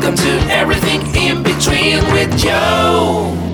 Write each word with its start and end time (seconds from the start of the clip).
Welcome 0.00 0.16
to 0.16 0.50
Everything 0.50 1.02
in 1.14 1.42
Between 1.42 2.02
with 2.14 2.34
Joe. 2.38 3.49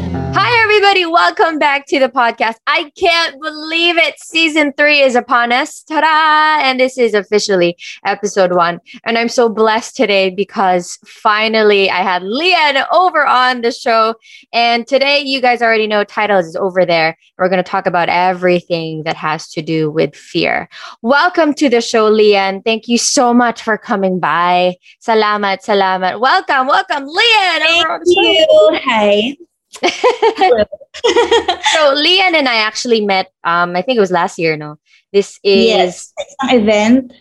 Everybody. 0.76 1.06
Welcome 1.06 1.58
back 1.58 1.86
to 1.86 1.98
the 1.98 2.10
podcast. 2.10 2.56
I 2.66 2.92
can't 2.98 3.40
believe 3.40 3.96
it. 3.96 4.20
Season 4.20 4.74
three 4.76 5.00
is 5.00 5.14
upon 5.14 5.50
us. 5.50 5.82
Ta 5.82 6.02
da! 6.02 6.68
And 6.68 6.78
this 6.78 6.98
is 6.98 7.14
officially 7.14 7.78
episode 8.04 8.54
one. 8.54 8.80
And 9.04 9.16
I'm 9.16 9.30
so 9.30 9.48
blessed 9.48 9.96
today 9.96 10.28
because 10.28 10.98
finally 11.06 11.88
I 11.88 12.02
had 12.02 12.20
Leanne 12.20 12.86
over 12.92 13.24
on 13.24 13.62
the 13.62 13.72
show. 13.72 14.16
And 14.52 14.86
today, 14.86 15.20
you 15.20 15.40
guys 15.40 15.62
already 15.62 15.86
know 15.86 16.04
titles 16.04 16.44
is 16.44 16.56
over 16.56 16.84
there. 16.84 17.16
We're 17.38 17.48
going 17.48 17.64
to 17.64 17.70
talk 17.70 17.86
about 17.86 18.10
everything 18.10 19.04
that 19.04 19.16
has 19.16 19.48
to 19.52 19.62
do 19.62 19.90
with 19.90 20.14
fear. 20.14 20.68
Welcome 21.00 21.54
to 21.54 21.70
the 21.70 21.80
show, 21.80 22.12
Leanne. 22.12 22.62
Thank 22.66 22.86
you 22.86 22.98
so 22.98 23.32
much 23.32 23.62
for 23.62 23.78
coming 23.78 24.20
by. 24.20 24.76
Salamat, 25.00 25.64
salamat. 25.64 26.20
Welcome, 26.20 26.66
welcome, 26.66 27.08
Leanne. 27.08 27.82
Thank 27.82 28.02
you. 28.04 28.46
Hi. 28.84 29.36
so 31.72 31.92
Leon 31.94 32.34
and 32.34 32.48
I 32.48 32.56
actually 32.64 33.04
met 33.04 33.30
um 33.44 33.76
I 33.76 33.82
think 33.82 33.96
it 33.96 34.04
was 34.04 34.10
last 34.10 34.38
year, 34.38 34.56
no. 34.56 34.76
This 35.12 35.38
is 35.42 35.66
yes, 35.66 36.12
an 36.42 36.60
event. 36.60 37.12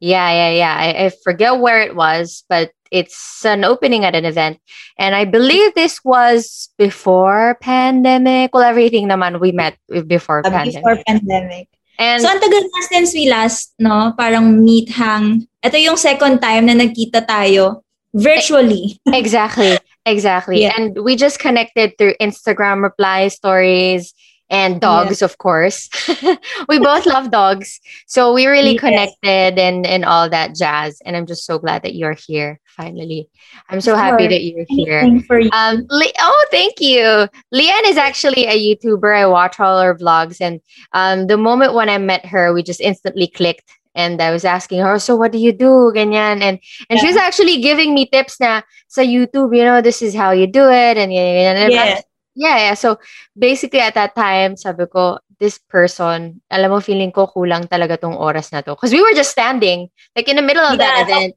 Yeah, 0.00 0.30
yeah, 0.30 0.50
yeah. 0.50 0.74
I, 0.78 1.04
I 1.04 1.10
forget 1.10 1.58
where 1.58 1.82
it 1.82 1.94
was, 1.94 2.44
but 2.48 2.70
it's 2.90 3.44
an 3.44 3.64
opening 3.64 4.04
at 4.04 4.14
an 4.14 4.24
event. 4.24 4.58
And 4.98 5.14
I 5.14 5.24
believe 5.24 5.74
this 5.74 6.02
was 6.04 6.70
before 6.78 7.58
pandemic. 7.60 8.54
Well, 8.54 8.62
everything 8.62 9.08
naman 9.08 9.40
we 9.40 9.52
met 9.52 9.76
before 10.06 10.46
uh, 10.46 10.50
pandemic. 10.50 10.82
Before 10.82 10.98
pandemic. 11.06 11.68
And 11.98 12.22
so, 12.22 12.30
ang 12.30 12.38
tagal 12.38 12.62
na 12.62 12.80
since 12.86 13.10
we 13.10 13.26
last, 13.26 13.74
no? 13.78 14.14
Parang 14.14 14.62
meet 14.62 14.86
hang. 14.94 15.50
Ito 15.66 15.74
yung 15.74 15.98
second 15.98 16.38
time 16.38 16.70
na 16.70 16.78
nagkita 16.78 17.26
tayo 17.26 17.82
virtually. 18.14 18.98
exactly. 19.06 19.78
Exactly. 20.06 20.62
Yeah. 20.62 20.72
And 20.76 21.04
we 21.04 21.16
just 21.16 21.38
connected 21.38 21.92
through 21.98 22.14
Instagram 22.20 22.82
reply 22.82 23.28
stories 23.28 24.14
and 24.50 24.80
dogs, 24.80 25.20
of 25.20 25.36
course. 25.36 25.90
we 26.68 26.78
both 26.78 27.04
love 27.04 27.30
dogs. 27.30 27.78
So 28.06 28.32
we 28.32 28.46
really 28.46 28.72
Yes. 28.72 28.80
connected 28.80 29.60
and, 29.60 29.86
and 29.86 30.06
all 30.06 30.30
that 30.30 30.54
jazz. 30.54 31.02
And 31.04 31.14
I'm 31.14 31.26
just 31.26 31.44
so 31.44 31.58
glad 31.58 31.82
that 31.82 31.94
you're 31.94 32.16
here 32.26 32.58
finally. 32.78 33.28
I'm 33.68 33.82
so 33.82 33.94
happy 33.96 34.26
that 34.28 34.42
you're 34.42 34.64
here. 34.68 35.02
You. 35.04 35.50
Um, 35.52 35.84
Le- 35.90 36.12
oh, 36.20 36.46
thank 36.50 36.80
you. 36.80 37.28
Leanne 37.52 37.84
is 37.86 37.98
actually 37.98 38.46
a 38.46 38.56
YouTuber. 38.56 39.14
I 39.14 39.26
watch 39.26 39.60
all 39.60 39.82
her 39.82 39.94
vlogs, 39.94 40.40
and 40.40 40.60
um, 40.92 41.26
the 41.26 41.36
moment 41.36 41.74
when 41.74 41.88
I 41.90 41.98
met 41.98 42.24
her, 42.24 42.54
we 42.54 42.62
just 42.62 42.80
instantly 42.80 43.26
clicked. 43.26 43.68
And 43.94 44.20
I 44.20 44.30
was 44.30 44.44
asking 44.44 44.80
her, 44.80 44.98
so 44.98 45.16
what 45.16 45.32
do 45.32 45.38
you 45.38 45.52
do, 45.52 45.92
ganyan? 45.94 46.42
And 46.42 46.58
and 46.90 47.00
she 47.00 47.06
was 47.06 47.16
actually 47.16 47.60
giving 47.60 47.94
me 47.94 48.06
tips 48.06 48.40
na 48.40 48.62
sa 48.88 49.02
YouTube. 49.02 49.56
You 49.56 49.64
know, 49.64 49.80
this 49.80 50.02
is 50.02 50.14
how 50.14 50.30
you 50.30 50.46
do 50.46 50.68
it, 50.70 50.96
and. 50.96 51.10
And 51.12 51.72
Yes. 51.72 52.04
yeah, 52.38 52.70
yeah. 52.70 52.74
So 52.74 52.98
basically, 53.36 53.80
at 53.80 53.94
that 53.94 54.14
time, 54.14 54.54
sabi 54.56 54.86
ko, 54.86 55.18
this 55.42 55.58
person, 55.58 56.40
alam 56.50 56.70
mo, 56.70 56.78
feeling 56.78 57.10
ko 57.10 57.26
kulang 57.26 57.66
talaga 57.66 57.98
tong 57.98 58.14
oras 58.14 58.52
na 58.54 58.62
to. 58.62 58.74
Because 58.74 58.92
we 58.94 59.02
were 59.02 59.14
just 59.14 59.30
standing, 59.34 59.90
like 60.14 60.28
in 60.28 60.36
the 60.36 60.42
middle 60.46 60.62
of 60.62 60.78
that 60.78 60.94
Yeah. 60.94 61.02
event. 61.06 61.34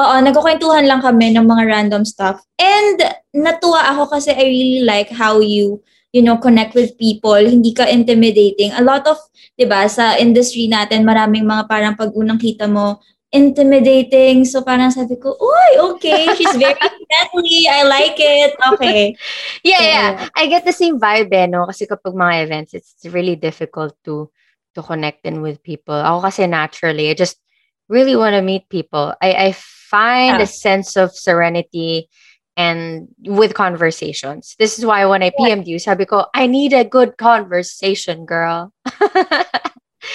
Oo, 0.00 0.14
nagkukwentuhan 0.24 0.88
lang 0.88 1.02
kami 1.02 1.34
ng 1.36 1.44
mga 1.44 1.64
random 1.68 2.02
stuff. 2.06 2.40
And 2.56 2.98
natuwa 3.36 3.92
ako 3.92 4.14
kasi 4.14 4.32
I 4.32 4.46
really 4.46 4.82
like 4.86 5.10
how 5.12 5.38
you, 5.42 5.82
you 6.12 6.20
know, 6.22 6.36
connect 6.36 6.76
with 6.76 6.96
people. 6.96 7.34
Hindi 7.34 7.72
ka 7.72 7.88
intimidating. 7.88 8.72
A 8.76 8.84
lot 8.84 9.04
of, 9.08 9.16
di 9.56 9.64
ba, 9.64 9.88
sa 9.88 10.16
industry 10.20 10.68
natin, 10.68 11.08
maraming 11.08 11.48
mga 11.48 11.64
parang 11.68 11.94
pag 11.96 12.12
unang 12.12 12.36
kita 12.38 12.68
mo, 12.68 13.00
intimidating. 13.32 14.44
So 14.44 14.60
parang 14.62 14.92
sabi 14.92 15.16
ko, 15.16 15.32
uy, 15.36 15.70
okay, 15.96 16.28
she's 16.36 16.52
very 16.56 16.76
friendly. 17.08 17.64
I 17.68 17.80
like 17.88 18.16
it. 18.20 18.52
Okay. 18.76 19.16
Yeah, 19.64 19.80
So, 19.80 19.84
yeah. 19.88 20.08
I 20.36 20.46
get 20.46 20.64
the 20.64 20.72
same 20.76 21.00
vibe 21.00 21.32
eh, 21.32 21.46
no? 21.46 21.64
Kasi 21.66 21.86
kapag 21.86 22.12
mga 22.12 22.44
events, 22.44 22.74
it's 22.74 22.94
really 23.08 23.36
difficult 23.36 23.96
to 24.04 24.28
to 24.76 24.80
connect 24.80 25.24
in 25.28 25.40
with 25.44 25.60
people. 25.60 25.96
Ako 25.96 26.28
kasi 26.28 26.48
naturally, 26.48 27.08
I 27.08 27.14
just 27.14 27.36
really 27.88 28.16
want 28.16 28.32
to 28.36 28.42
meet 28.44 28.68
people. 28.72 29.12
I, 29.20 29.52
I 29.52 29.56
find 29.56 30.40
Yeah. 30.40 30.44
a 30.44 30.48
sense 30.48 30.96
of 30.96 31.12
serenity 31.12 32.08
and 32.56 33.08
with 33.24 33.54
conversations. 33.54 34.54
This 34.58 34.78
is 34.78 34.84
why 34.86 35.04
when 35.06 35.22
I 35.22 35.30
PM'd 35.30 35.66
you, 35.66 35.78
sabi 35.78 36.04
ko, 36.06 36.26
I 36.34 36.46
need 36.46 36.72
a 36.72 36.84
good 36.84 37.16
conversation, 37.16 38.24
girl. 38.26 38.72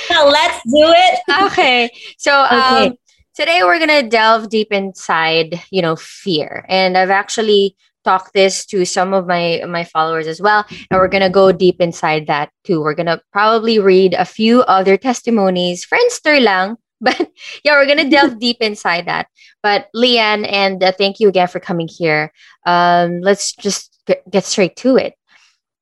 Now, 0.10 0.28
let's 0.28 0.60
do 0.66 0.92
it. 0.96 1.20
okay. 1.46 1.90
So 2.18 2.44
Okay. 2.52 2.88
um 2.88 2.94
today 3.36 3.64
we're 3.64 3.80
gonna 3.80 4.04
delve 4.04 4.50
deep 4.50 4.72
inside, 4.72 5.62
you 5.72 5.82
know, 5.82 5.96
fear. 5.96 6.66
And 6.68 6.98
I've 6.98 7.10
actually 7.10 7.76
talked 8.04 8.34
this 8.34 8.66
to 8.68 8.86
some 8.86 9.14
of 9.14 9.28
my 9.28 9.64
my 9.68 9.84
followers 9.84 10.28
as 10.28 10.42
well. 10.42 10.66
And 10.92 11.00
we're 11.00 11.08
gonna 11.08 11.30
go 11.30 11.52
deep 11.52 11.80
inside 11.82 12.28
that 12.28 12.50
too. 12.64 12.82
We're 12.82 12.96
gonna 12.96 13.22
probably 13.32 13.80
read 13.80 14.14
a 14.14 14.26
few 14.26 14.62
other 14.64 14.98
testimonies, 14.98 15.86
friendster 15.86 16.42
lang. 16.42 16.76
But 17.02 17.30
yeah, 17.64 17.78
we're 17.78 17.88
gonna 17.88 18.10
delve 18.10 18.40
deep 18.44 18.58
inside 18.60 19.06
that. 19.06 19.28
But 19.62 19.88
Leanne, 19.96 20.50
and 20.50 20.84
uh, 20.84 20.92
thank 20.92 21.20
you 21.20 21.30
again 21.30 21.48
for 21.48 21.60
coming 21.60 21.88
here. 21.88 22.34
Um, 22.66 23.22
let's 23.22 23.54
just 23.54 23.94
get, 24.06 24.46
straight 24.46 24.76
to 24.78 24.98
it. 24.98 25.14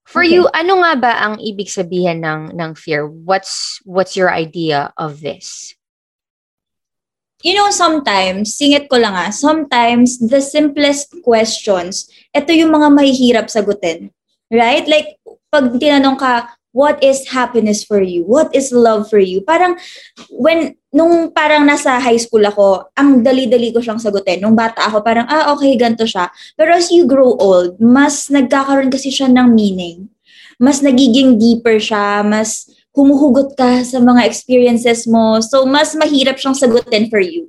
For 0.04 0.22
Okay. 0.22 0.36
you, 0.36 0.50
ano 0.54 0.84
nga 0.84 0.94
ba 1.00 1.12
ang 1.18 1.40
ibig 1.40 1.72
sabihin 1.72 2.22
ng 2.22 2.54
ng 2.54 2.75
fear? 2.75 3.08
What's 3.08 3.80
what's 3.88 4.16
your 4.16 4.30
idea 4.30 4.94
of 5.00 5.22
this? 5.24 5.75
you 7.46 7.54
know, 7.54 7.70
sometimes, 7.70 8.58
singit 8.58 8.90
ko 8.90 8.98
lang 8.98 9.14
ah, 9.14 9.30
sometimes 9.30 10.18
the 10.18 10.42
simplest 10.42 11.14
questions, 11.22 12.09
ito 12.34 12.50
yung 12.50 12.74
mga 12.74 12.90
mahihirap 12.90 13.54
sagutin. 13.54 14.09
Right? 14.50 14.90
Like, 14.90 15.22
pag 15.54 15.70
tinanong 15.78 16.18
ka, 16.18 16.55
what 16.75 17.00
is 17.00 17.31
happiness 17.31 17.88
for 17.88 18.03
you? 18.03 18.28
What 18.28 18.52
is 18.52 18.75
love 18.75 19.08
for 19.08 19.18
you? 19.18 19.40
Parang, 19.40 19.80
when, 20.28 20.75
nung 20.91 21.31
parang 21.31 21.63
nasa 21.63 22.03
high 22.03 22.19
school 22.19 22.44
ako, 22.44 22.91
ang 23.00 23.24
dali-dali 23.24 23.72
ko 23.72 23.80
siyang 23.80 24.03
sagutin. 24.03 24.44
Nung 24.44 24.59
bata 24.59 24.84
ako, 24.91 25.00
parang, 25.00 25.24
ah, 25.31 25.56
okay, 25.56 25.72
ganito 25.80 26.03
siya. 26.03 26.28
Pero 26.59 26.75
as 26.75 26.91
you 26.91 27.08
grow 27.08 27.40
old, 27.40 27.80
mas 27.80 28.28
nagkakaroon 28.28 28.91
kasi 28.91 29.08
siya 29.08 29.31
ng 29.31 29.56
meaning. 29.56 30.12
Mas 30.59 30.84
nagiging 30.84 31.40
deeper 31.40 31.80
siya, 31.80 32.28
mas 32.28 32.68
humuhugot 32.92 33.56
ka 33.56 33.80
sa 33.88 34.03
mga 34.03 34.28
experiences 34.28 35.07
mo. 35.07 35.40
So, 35.40 35.63
mas 35.63 35.96
mahirap 35.96 36.36
siyang 36.36 36.59
sagutin 36.59 37.07
for 37.07 37.24
you. 37.24 37.47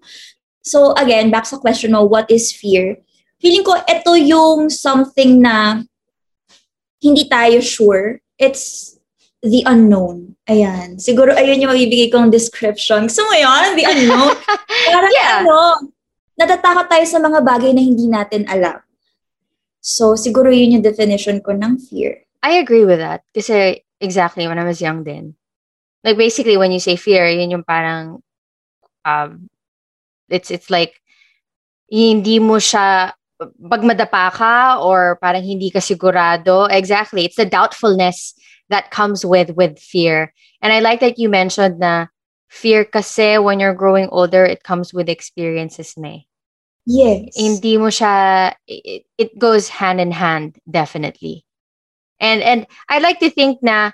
So, 0.63 0.95
again, 0.95 1.35
back 1.35 1.51
sa 1.51 1.59
question 1.59 1.99
mo, 1.99 2.07
what 2.07 2.31
is 2.31 2.55
fear? 2.55 3.03
Feeling 3.43 3.67
ko, 3.67 3.75
ito 3.91 4.15
yung 4.23 4.71
something 4.71 5.43
na 5.43 5.83
hindi 7.03 7.27
tayo 7.27 7.59
sure. 7.59 8.23
It's 8.39 8.96
the 9.43 9.63
unknown. 9.67 10.37
Ayan. 10.47 10.97
Siguro, 11.03 11.35
ayun 11.35 11.59
yung 11.59 11.73
mabibigay 11.75 12.09
kong 12.09 12.31
description. 12.31 13.11
Gusto 13.11 13.27
mo 13.27 13.35
yun? 13.35 13.75
The 13.75 13.85
unknown? 13.85 14.35
Parang 14.95 15.13
Yeah. 15.13 15.43
ano, 15.43 15.59
natatakot 16.39 16.87
tayo 16.87 17.05
sa 17.05 17.19
mga 17.19 17.43
bagay 17.43 17.75
na 17.75 17.83
hindi 17.83 18.07
natin 18.07 18.47
alam. 18.47 18.79
So, 19.83 20.15
siguro 20.15 20.51
yun 20.55 20.79
yung 20.79 20.87
definition 20.87 21.43
ko 21.43 21.51
ng 21.55 21.79
fear. 21.83 22.23
I 22.43 22.63
agree 22.63 22.87
with 22.87 23.03
that. 23.03 23.27
Kasi 23.35 23.83
exactly 23.99 24.47
when 24.47 24.59
I 24.59 24.67
was 24.67 24.79
young 24.79 25.03
then. 25.03 25.35
Like 26.07 26.15
basically 26.19 26.55
when 26.55 26.71
you 26.71 26.79
say 26.79 26.95
fear, 26.95 27.27
yun 27.27 27.51
yung 27.51 27.67
parang 27.67 28.23
um 29.03 29.51
it's 30.31 30.51
it's 30.55 30.71
like 30.71 30.95
hindi 31.91 32.39
mo 32.39 32.63
siya 32.63 33.15
pag 33.39 33.83
madapa 33.83 34.31
ka 34.31 34.57
or 34.79 35.19
parang 35.19 35.43
hindi 35.43 35.71
ka 35.75 35.83
sigurado. 35.83 36.71
Exactly. 36.71 37.27
It's 37.27 37.35
the 37.39 37.47
doubtfulness 37.51 38.39
that 38.69 38.91
comes 38.91 39.25
with 39.25 39.51
with 39.57 39.79
fear. 39.79 40.33
And 40.63 40.73
I 40.73 40.81
like 40.81 41.01
that 41.01 41.19
you 41.19 41.29
mentioned 41.29 41.79
na 41.79 42.07
fear 42.49 42.85
kasi 42.85 43.39
when 43.39 43.61
you're 43.61 43.75
growing 43.75 44.09
older, 44.11 44.45
it 44.45 44.63
comes 44.63 44.95
with 44.95 45.09
experiences 45.09 45.95
na 45.97 46.09
eh. 46.09 46.21
Yes. 46.87 47.35
hindi 47.35 47.77
mo 47.83 47.91
siya 47.91 48.55
it, 48.71 49.11
it 49.19 49.35
goes 49.43 49.67
hand 49.67 49.99
in 49.99 50.15
hand 50.15 50.55
definitely 50.71 51.43
and 52.23 52.41
and 52.47 52.63
i 52.87 53.03
like 53.03 53.19
to 53.19 53.29
think 53.29 53.59
na 53.59 53.91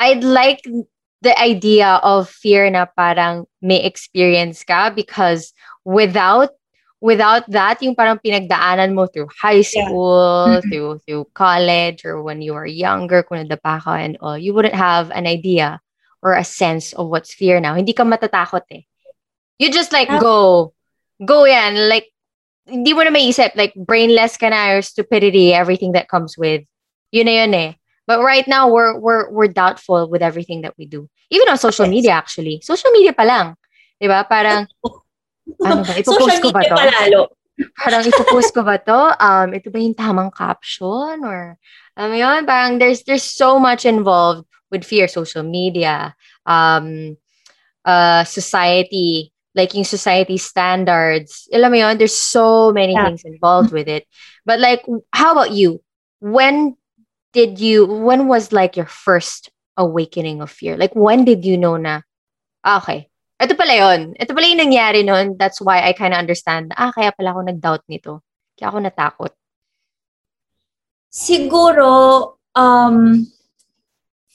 i'd 0.00 0.24
like 0.24 0.64
the 1.20 1.36
idea 1.36 2.00
of 2.00 2.32
fear 2.32 2.64
na 2.72 2.88
parang 2.96 3.44
may 3.60 3.84
experience 3.84 4.64
ka 4.64 4.88
because 4.88 5.52
without 5.84 6.56
without 7.04 7.44
that 7.52 7.76
yung 7.84 7.92
parang 7.92 8.16
pinagdaanan 8.16 8.96
mo 8.96 9.04
through 9.04 9.28
high 9.28 9.60
school 9.60 10.56
Mhm. 10.56 10.64
through 10.72 10.92
through 11.04 11.24
college 11.36 12.00
or 12.08 12.24
when 12.24 12.40
you 12.40 12.56
were 12.56 12.64
younger 12.64 13.20
kung 13.20 13.44
nadapa 13.44 13.76
ka 13.84 14.00
and 14.00 14.16
all 14.24 14.40
you 14.40 14.56
wouldn't 14.56 14.72
have 14.72 15.12
an 15.12 15.28
idea 15.28 15.84
or 16.24 16.32
a 16.32 16.40
sense 16.48 16.96
of 16.96 17.12
what's 17.12 17.36
fear 17.36 17.60
now. 17.60 17.76
Hindi 17.76 17.92
ka 17.92 18.08
matatakot 18.08 18.64
eh. 18.72 18.88
You 19.60 19.68
just 19.68 19.92
like 19.92 20.08
go. 20.16 20.72
Go 21.20 21.44
yan. 21.44 21.76
Like 21.92 22.08
hindi 22.64 22.96
mo 22.96 23.04
na 23.04 23.12
maisip 23.12 23.52
like 23.52 23.76
brainless 23.76 24.40
ka 24.40 24.48
na 24.48 24.72
or 24.72 24.80
stupidity 24.80 25.52
everything 25.52 25.92
that 25.92 26.08
comes 26.08 26.40
with 26.40 26.64
yun 27.12 27.28
na 27.28 27.44
yun 27.44 27.52
eh. 27.52 27.70
But 28.08 28.24
right 28.24 28.48
now 28.48 28.72
we're 28.72 28.96
we're 28.96 29.28
we're 29.28 29.52
doubtful 29.52 30.08
with 30.08 30.24
everything 30.24 30.64
that 30.64 30.72
we 30.80 30.88
do. 30.88 31.12
Even 31.28 31.52
on 31.52 31.60
social 31.60 31.84
Yes. 31.84 31.92
media 31.92 32.12
actually. 32.16 32.64
Social 32.64 32.88
media 32.96 33.12
pa 33.12 33.28
lang. 33.28 33.60
'di 34.00 34.08
ba? 34.08 34.24
Parang 34.24 34.64
ano 35.64 35.84
ba 35.84 35.92
ipopost 35.96 36.40
ko 36.40 36.50
ba 36.50 36.62
to 36.64 36.76
palalo. 36.76 37.22
parang 37.78 38.02
ipopost 38.02 38.50
ko 38.50 38.62
ba 38.66 38.76
to? 38.82 39.00
Um, 39.22 39.54
ito 39.54 39.70
ba 39.70 39.78
yung 39.78 39.94
tamang 39.94 40.34
caption? 40.34 41.22
Or, 41.22 41.54
alam 41.94 42.08
mo 42.10 42.16
yun, 42.18 42.42
parang 42.46 42.78
there's, 42.82 43.06
there's 43.06 43.22
so 43.22 43.58
much 43.62 43.86
involved 43.86 44.46
with 44.70 44.82
fear, 44.82 45.06
social 45.06 45.46
media, 45.46 46.16
um, 46.46 47.16
uh, 47.84 48.24
society, 48.24 49.30
like 49.54 49.74
yung 49.74 49.86
society 49.86 50.36
standards. 50.36 51.46
Alam 51.54 51.70
mo 51.70 51.78
yun, 51.78 51.94
there's 51.98 52.16
so 52.16 52.72
many 52.74 52.94
Yeah. 52.98 53.06
things 53.06 53.22
involved 53.22 53.70
with 53.70 53.86
it. 53.86 54.08
But 54.44 54.58
like, 54.58 54.82
how 55.14 55.32
about 55.32 55.52
you? 55.52 55.78
When 56.18 56.74
did 57.32 57.60
you, 57.60 57.86
when 57.86 58.26
was 58.26 58.50
like 58.50 58.76
your 58.76 58.90
first 58.90 59.50
awakening 59.76 60.40
of 60.42 60.50
fear? 60.50 60.76
Like, 60.76 60.94
when 60.98 61.24
did 61.24 61.44
you 61.44 61.54
know 61.58 61.76
na, 61.76 62.02
ah, 62.66 62.82
okay, 62.82 63.10
ito 63.44 63.54
pala 63.54 63.74
yun. 63.76 64.16
Ito 64.16 64.32
pala 64.32 64.48
yung 64.48 64.62
nangyari 64.64 65.04
nun. 65.04 65.36
That's 65.36 65.60
why 65.60 65.84
I 65.84 65.92
kind 65.92 66.16
of 66.16 66.20
understand, 66.20 66.72
ah, 66.74 66.90
kaya 66.90 67.12
pala 67.12 67.36
ako 67.36 67.40
nag-doubt 67.46 67.84
nito. 67.86 68.24
Kaya 68.56 68.72
ako 68.72 68.78
natakot. 68.80 69.32
Siguro, 71.12 71.90
um, 72.56 73.22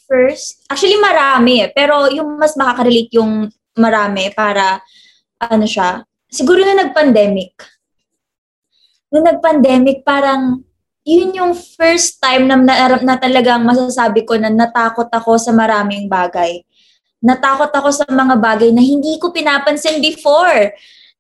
first, 0.08 0.64
actually 0.72 0.96
marami 0.96 1.66
eh, 1.66 1.70
pero 1.76 2.08
yung 2.08 2.40
mas 2.40 2.56
makaka-relate 2.56 3.12
yung 3.20 3.52
marami 3.76 4.32
para, 4.32 4.80
ano 5.44 5.66
siya, 5.68 6.04
siguro 6.30 6.64
na 6.64 6.88
nag-pandemic. 6.88 7.58
Nung 9.10 9.26
nag-pandemic, 9.26 10.06
parang, 10.06 10.62
yun 11.02 11.34
yung 11.34 11.54
first 11.58 12.22
time 12.22 12.46
na, 12.46 12.56
na, 12.60 13.02
na 13.02 13.16
talagang 13.18 13.66
masasabi 13.66 14.24
ko 14.24 14.38
na 14.38 14.54
natakot 14.54 15.10
ako 15.10 15.42
sa 15.42 15.50
maraming 15.50 16.06
bagay. 16.06 16.62
Natakot 17.20 17.72
ako 17.72 17.90
sa 17.92 18.06
mga 18.08 18.36
bagay 18.40 18.72
na 18.72 18.80
hindi 18.80 19.20
ko 19.20 19.36
pinapansin 19.36 20.00
before. 20.00 20.72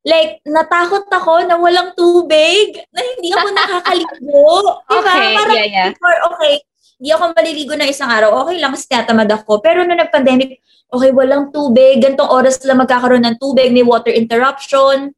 Like, 0.08 0.40
natakot 0.48 1.12
ako 1.12 1.44
na 1.44 1.60
walang 1.60 1.92
tubig, 1.92 2.80
na 2.96 3.04
hindi 3.04 3.36
ako 3.36 3.48
nakakaligo. 3.60 4.16
Diba? 4.24 4.96
Okay, 4.96 5.28
Parang 5.36 5.58
yeah, 5.60 5.68
yeah. 5.68 5.88
before, 5.92 6.18
okay, 6.32 6.54
hindi 7.00 7.10
ako 7.12 7.24
maliligo 7.36 7.74
ng 7.76 7.90
isang 7.92 8.08
araw, 8.08 8.44
okay 8.44 8.60
lang, 8.60 8.72
kasi 8.72 8.88
tinatamad 8.88 9.28
ako. 9.28 9.60
Pero 9.60 9.84
nung 9.84 10.00
nag-pandemic, 10.00 10.64
okay, 10.88 11.12
walang 11.12 11.52
tubig, 11.52 12.00
gantong 12.00 12.32
oras 12.32 12.60
lang 12.64 12.80
magkakaroon 12.80 13.24
ng 13.28 13.38
tubig, 13.40 13.72
may 13.76 13.84
water 13.84 14.12
interruption, 14.12 15.12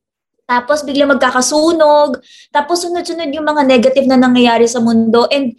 tapos 0.50 0.84
bigla 0.84 1.08
magkakasunog, 1.08 2.20
tapos 2.52 2.84
sunod-sunod 2.84 3.30
yung 3.32 3.48
mga 3.48 3.64
negative 3.64 4.06
na 4.10 4.20
nangyayari 4.20 4.66
sa 4.66 4.84
mundo, 4.84 5.30
and 5.32 5.56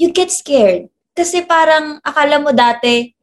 you 0.00 0.10
get 0.10 0.32
scared. 0.32 0.90
Kasi 1.14 1.46
parang 1.46 2.02
akala 2.02 2.42
mo 2.42 2.50
dati, 2.50 3.14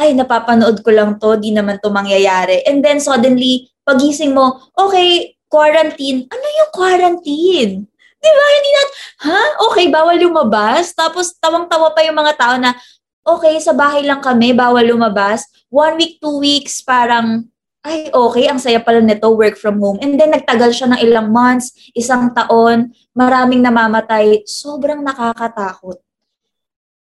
ay, 0.00 0.16
napapanood 0.16 0.80
ko 0.80 0.90
lang 0.96 1.20
to, 1.20 1.36
di 1.36 1.52
naman 1.52 1.76
to 1.84 1.92
mangyayari. 1.92 2.64
And 2.64 2.80
then 2.80 3.04
suddenly, 3.04 3.68
pagising 3.84 4.32
mo, 4.32 4.72
okay, 4.72 5.36
quarantine. 5.52 6.24
Ano 6.32 6.46
yung 6.48 6.70
quarantine? 6.72 7.84
Di 8.20 8.30
ba? 8.32 8.44
Hindi 8.48 8.70
na, 8.72 8.82
ha? 9.28 9.40
Okay, 9.68 9.92
bawal 9.92 10.16
lumabas. 10.16 10.96
Tapos 10.96 11.36
tawang-tawa 11.36 11.92
pa 11.92 12.00
yung 12.00 12.16
mga 12.16 12.32
tao 12.40 12.54
na, 12.56 12.72
okay, 13.20 13.60
sa 13.60 13.76
bahay 13.76 14.00
lang 14.08 14.24
kami, 14.24 14.56
bawal 14.56 14.88
lumabas. 14.88 15.44
One 15.68 16.00
week, 16.00 16.16
two 16.16 16.40
weeks, 16.40 16.80
parang, 16.80 17.48
ay, 17.84 18.08
okay, 18.12 18.48
ang 18.48 18.60
saya 18.60 18.80
pala 18.80 19.04
nito, 19.04 19.28
work 19.32 19.60
from 19.60 19.80
home. 19.80 20.00
And 20.00 20.16
then 20.16 20.32
nagtagal 20.32 20.76
siya 20.76 20.96
ng 20.96 21.00
ilang 21.04 21.28
months, 21.28 21.72
isang 21.92 22.32
taon, 22.32 22.92
maraming 23.12 23.60
namamatay. 23.60 24.48
Sobrang 24.48 25.04
nakakatakot. 25.04 26.00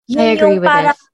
I 0.08 0.38
agree 0.38 0.56
with 0.56 0.66
parang 0.66 0.96
this. 0.96 1.07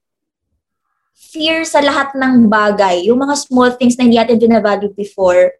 Fear 1.35 1.67
sa 1.67 1.83
lahat 1.83 2.15
ng 2.15 2.47
bagay, 2.47 3.11
yung 3.11 3.19
mga 3.19 3.35
small 3.35 3.75
things 3.75 3.99
na 3.99 4.07
hindi 4.07 4.15
natin 4.15 4.39
binavalue 4.39 4.95
before, 4.95 5.51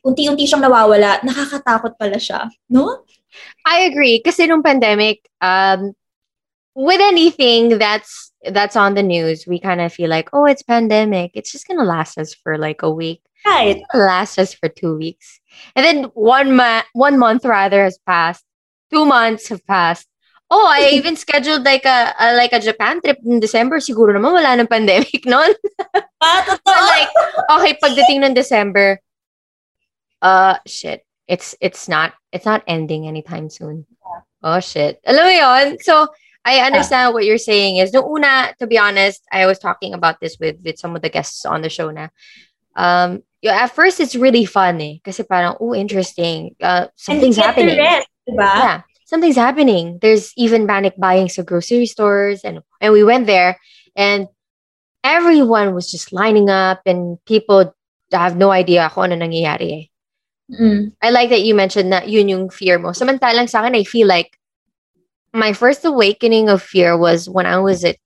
unti-unti 0.00 0.48
siyang 0.48 0.64
nawawala, 0.64 1.20
nakakatakot 1.20 2.00
pala 2.00 2.16
siya. 2.16 2.48
No? 2.72 3.04
I 3.68 3.84
agree. 3.84 4.24
Kasi 4.24 4.48
nung 4.48 4.64
pandemic, 4.64 5.28
um, 5.44 5.92
with 6.72 7.00
anything 7.04 7.76
that's 7.76 8.32
that's 8.48 8.76
on 8.76 8.94
the 8.94 9.02
news, 9.02 9.44
we 9.46 9.60
kind 9.60 9.80
of 9.80 9.92
feel 9.92 10.08
like, 10.08 10.30
oh, 10.32 10.46
it's 10.46 10.62
pandemic. 10.62 11.32
It's 11.34 11.52
just 11.52 11.68
gonna 11.68 11.84
last 11.84 12.16
us 12.16 12.32
for 12.32 12.56
like 12.56 12.80
a 12.82 12.90
week. 12.90 13.20
Right. 13.44 13.82
Last 13.94 14.38
us 14.38 14.52
for 14.52 14.68
two 14.68 14.96
weeks, 14.96 15.40
and 15.76 15.84
then 15.84 16.04
one 16.12 16.56
ma- 16.56 16.88
one 16.92 17.18
month 17.18 17.44
rather 17.44 17.84
has 17.84 17.98
passed. 18.04 18.44
Two 18.92 19.04
months 19.04 19.48
have 19.48 19.64
passed. 19.66 20.08
Oh, 20.50 20.66
I 20.66 20.90
even 20.98 21.14
scheduled 21.14 21.62
like 21.62 21.86
a, 21.86 22.12
a 22.18 22.34
like 22.34 22.52
a 22.52 22.58
Japan 22.58 23.00
trip 23.00 23.18
in 23.24 23.38
December. 23.38 23.78
Siguro 23.78 24.10
naman 24.10 24.34
wala 24.34 24.58
ng 24.58 24.66
pandemic 24.66 25.22
noon. 25.30 25.54
Ah, 26.18 26.42
totoo. 26.42 26.66
like, 26.66 27.10
okay, 27.54 27.72
pagdating 27.78 28.26
ng 28.26 28.34
December, 28.34 28.98
uh, 30.22 30.58
shit, 30.66 31.06
it's 31.30 31.54
it's 31.62 31.86
not 31.86 32.18
it's 32.34 32.44
not 32.44 32.66
ending 32.66 33.06
anytime 33.06 33.48
soon. 33.48 33.86
Oh 34.42 34.58
shit. 34.58 34.98
Alam 35.06 35.22
mo 35.22 35.30
yun? 35.30 35.66
So, 35.86 36.10
I 36.44 36.66
understand 36.66 37.14
what 37.14 37.24
you're 37.24 37.38
saying 37.38 37.76
is, 37.76 37.92
no 37.92 38.02
una, 38.02 38.50
to 38.58 38.66
be 38.66 38.78
honest, 38.78 39.22
I 39.30 39.46
was 39.46 39.58
talking 39.58 39.94
about 39.94 40.18
this 40.18 40.34
with 40.40 40.58
with 40.64 40.82
some 40.82 40.96
of 40.96 41.02
the 41.02 41.12
guests 41.12 41.46
on 41.46 41.62
the 41.62 41.70
show 41.70 41.94
na, 41.94 42.08
um, 42.74 43.22
yeah, 43.42 43.62
at 43.62 43.70
first 43.70 44.00
it's 44.00 44.16
really 44.16 44.44
fun 44.44 44.80
eh. 44.80 44.98
Kasi 45.04 45.22
parang, 45.22 45.56
oh, 45.60 45.74
interesting. 45.74 46.56
Uh, 46.58 46.88
something's 46.96 47.36
happening. 47.36 47.78
rest, 47.78 48.08
diba? 48.26 48.50
Yeah, 48.56 48.80
something's 49.10 49.36
happening. 49.36 49.98
There's 50.00 50.32
even 50.38 50.70
panic 50.70 50.94
buying 50.94 51.26
at 51.26 51.46
grocery 51.46 51.90
stores, 51.90 52.46
and 52.46 52.62
and 52.78 52.94
we 52.94 53.02
went 53.02 53.26
there, 53.26 53.58
and 53.98 54.30
everyone 55.02 55.74
was 55.74 55.90
just 55.90 56.14
lining 56.14 56.48
up, 56.48 56.86
and 56.86 57.18
people 57.26 57.74
have 58.14 58.38
no 58.38 58.54
idea 58.54 58.86
kung 58.94 59.10
ano 59.10 59.18
nangyayari. 59.18 59.68
eh. 59.74 59.84
Mm. 60.50 60.94
I 61.02 61.10
like 61.10 61.30
that 61.30 61.42
you 61.42 61.54
mentioned 61.54 61.92
that 61.92 62.08
yun 62.08 62.30
yung 62.30 62.50
fear 62.50 62.78
mo. 62.78 62.90
Samantalang 62.90 63.50
sa 63.50 63.62
akin, 63.62 63.74
I 63.74 63.84
feel 63.84 64.06
like 64.06 64.38
my 65.34 65.52
first 65.54 65.84
awakening 65.84 66.48
of 66.50 66.62
fear 66.62 66.98
was 66.98 67.30
when 67.30 67.46
I 67.46 67.58
was 67.58 67.82
at 67.82 67.98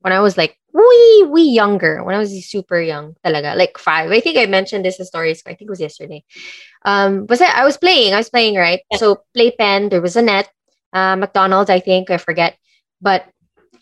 when 0.00 0.12
I 0.12 0.20
was 0.20 0.36
like 0.36 0.56
wee 0.76 1.26
wee 1.30 1.50
younger, 1.56 2.04
when 2.04 2.14
I 2.14 2.18
was 2.18 2.32
super 2.44 2.80
young 2.80 3.16
talaga, 3.24 3.56
like 3.56 3.78
five. 3.78 4.12
I 4.12 4.20
think 4.20 4.36
I 4.36 4.44
mentioned 4.46 4.84
this 4.84 4.98
in 5.00 5.06
stories. 5.06 5.42
I 5.46 5.54
think 5.54 5.68
it 5.68 5.72
was 5.72 5.80
yesterday. 5.80 6.24
Um, 6.84 7.24
but 7.24 7.40
I 7.40 7.64
was 7.64 7.76
playing. 7.76 8.12
I 8.12 8.18
was 8.18 8.28
playing 8.28 8.56
right. 8.56 8.80
Yeah. 8.90 8.98
So 8.98 9.24
playpen. 9.34 9.88
There 9.88 10.02
was 10.02 10.16
a 10.16 10.22
net. 10.22 10.50
Uh, 10.92 11.16
McDonald's. 11.16 11.70
I 11.70 11.80
think 11.80 12.10
I 12.10 12.18
forget. 12.18 12.56
But 13.00 13.24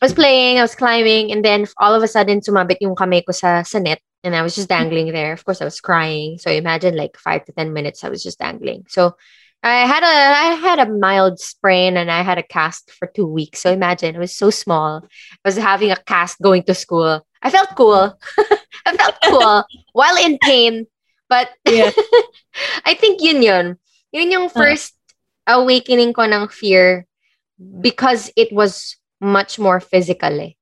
I 0.00 0.04
was 0.04 0.14
playing. 0.14 0.58
I 0.58 0.62
was 0.62 0.74
climbing, 0.74 1.32
and 1.32 1.44
then 1.44 1.66
all 1.78 1.94
of 1.94 2.02
a 2.02 2.08
sudden, 2.08 2.40
sumabit 2.40 2.78
yung 2.80 2.94
kamay 2.94 3.24
ko 3.24 3.32
sa 3.32 3.62
sa 3.62 3.78
net, 3.78 4.00
and 4.22 4.34
I 4.34 4.42
was 4.42 4.54
just 4.54 4.68
dangling 4.68 5.12
there. 5.12 5.32
Of 5.32 5.44
course, 5.44 5.62
I 5.62 5.64
was 5.64 5.80
crying. 5.80 6.38
So 6.38 6.50
imagine 6.50 6.96
like 6.96 7.16
five 7.16 7.44
to 7.46 7.52
ten 7.52 7.72
minutes, 7.72 8.04
I 8.04 8.10
was 8.10 8.22
just 8.22 8.38
dangling. 8.38 8.86
So 8.88 9.16
I 9.64 9.88
had 9.88 10.02
a 10.04 10.12
I 10.12 10.54
had 10.60 10.78
a 10.78 10.92
mild 10.92 11.40
sprain 11.40 11.96
and 11.96 12.10
I 12.10 12.20
had 12.20 12.36
a 12.36 12.42
cast 12.44 12.92
for 12.92 13.08
two 13.08 13.26
weeks. 13.26 13.60
So 13.60 13.72
imagine 13.72 14.14
it 14.14 14.18
was 14.18 14.36
so 14.36 14.50
small. 14.50 15.08
I 15.08 15.42
was 15.44 15.56
having 15.56 15.90
a 15.90 15.96
cast 15.96 16.40
going 16.42 16.64
to 16.64 16.74
school. 16.74 17.26
I 17.40 17.48
felt 17.48 17.70
cool. 17.74 18.12
I 18.86 18.92
felt 18.96 19.16
cool 19.24 19.64
while 19.92 20.16
in 20.20 20.36
pain. 20.44 20.86
But 21.30 21.48
Yeah. 21.64 21.90
I 22.84 22.92
think 22.92 23.22
yun 23.24 23.42
yun. 23.42 23.78
Yun 24.12 24.30
yung 24.30 24.48
first 24.52 24.92
awakening 25.48 26.12
ko 26.12 26.28
ng 26.28 26.48
fear 26.48 27.08
because 27.80 28.30
it 28.36 28.52
was 28.52 28.96
much 29.20 29.58
more 29.58 29.80
physical 29.80 30.40
eh. 30.40 30.52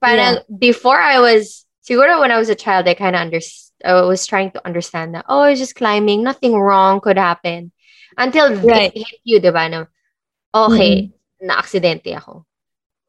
Parang 0.00 0.38
before 0.48 1.00
I 1.00 1.18
was, 1.18 1.66
siguro 1.82 2.20
when 2.20 2.30
I 2.30 2.38
was 2.38 2.48
a 2.48 2.54
child, 2.54 2.86
I 2.86 2.94
kind 2.94 3.16
of 3.16 3.20
under, 3.20 3.40
I 3.84 4.02
was 4.02 4.26
trying 4.26 4.52
to 4.52 4.62
understand 4.66 5.14
that, 5.14 5.26
oh, 5.28 5.40
I 5.40 5.50
was 5.50 5.58
just 5.58 5.74
climbing, 5.74 6.22
nothing 6.22 6.54
wrong 6.54 7.00
could 7.00 7.18
happen. 7.18 7.72
Until 8.16 8.54
Right. 8.62 8.92
it 8.94 9.04
hit 9.06 9.20
you, 9.24 9.38
di 9.40 9.50
ba? 9.50 9.68
No? 9.68 9.86
Okay, 10.54 11.10
na-aksidente 11.42 12.14
ako. 12.14 12.46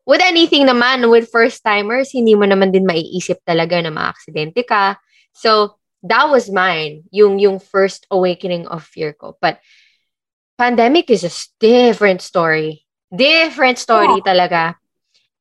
With 0.05 0.21
anything 0.21 0.65
naman, 0.69 1.09
with 1.09 1.29
first-timers, 1.33 2.13
hindi 2.13 2.37
mo 2.37 2.45
naman 2.45 2.69
din 2.73 2.85
maiisip 2.85 3.41
talaga 3.45 3.81
na 3.81 3.89
ma-aksidente 3.89 4.65
ka. 4.65 4.97
So, 5.33 5.77
that 6.05 6.29
was 6.29 6.49
mine, 6.49 7.09
yung, 7.09 7.41
yung 7.41 7.57
first 7.57 8.05
awakening 8.13 8.69
of 8.69 8.85
fear 8.85 9.13
ko. 9.13 9.37
But, 9.41 9.61
pandemic 10.57 11.09
is 11.09 11.25
a 11.25 11.33
different 11.59 12.21
story. 12.21 12.85
Different 13.13 13.77
story 13.77 14.21
talaga. 14.21 14.75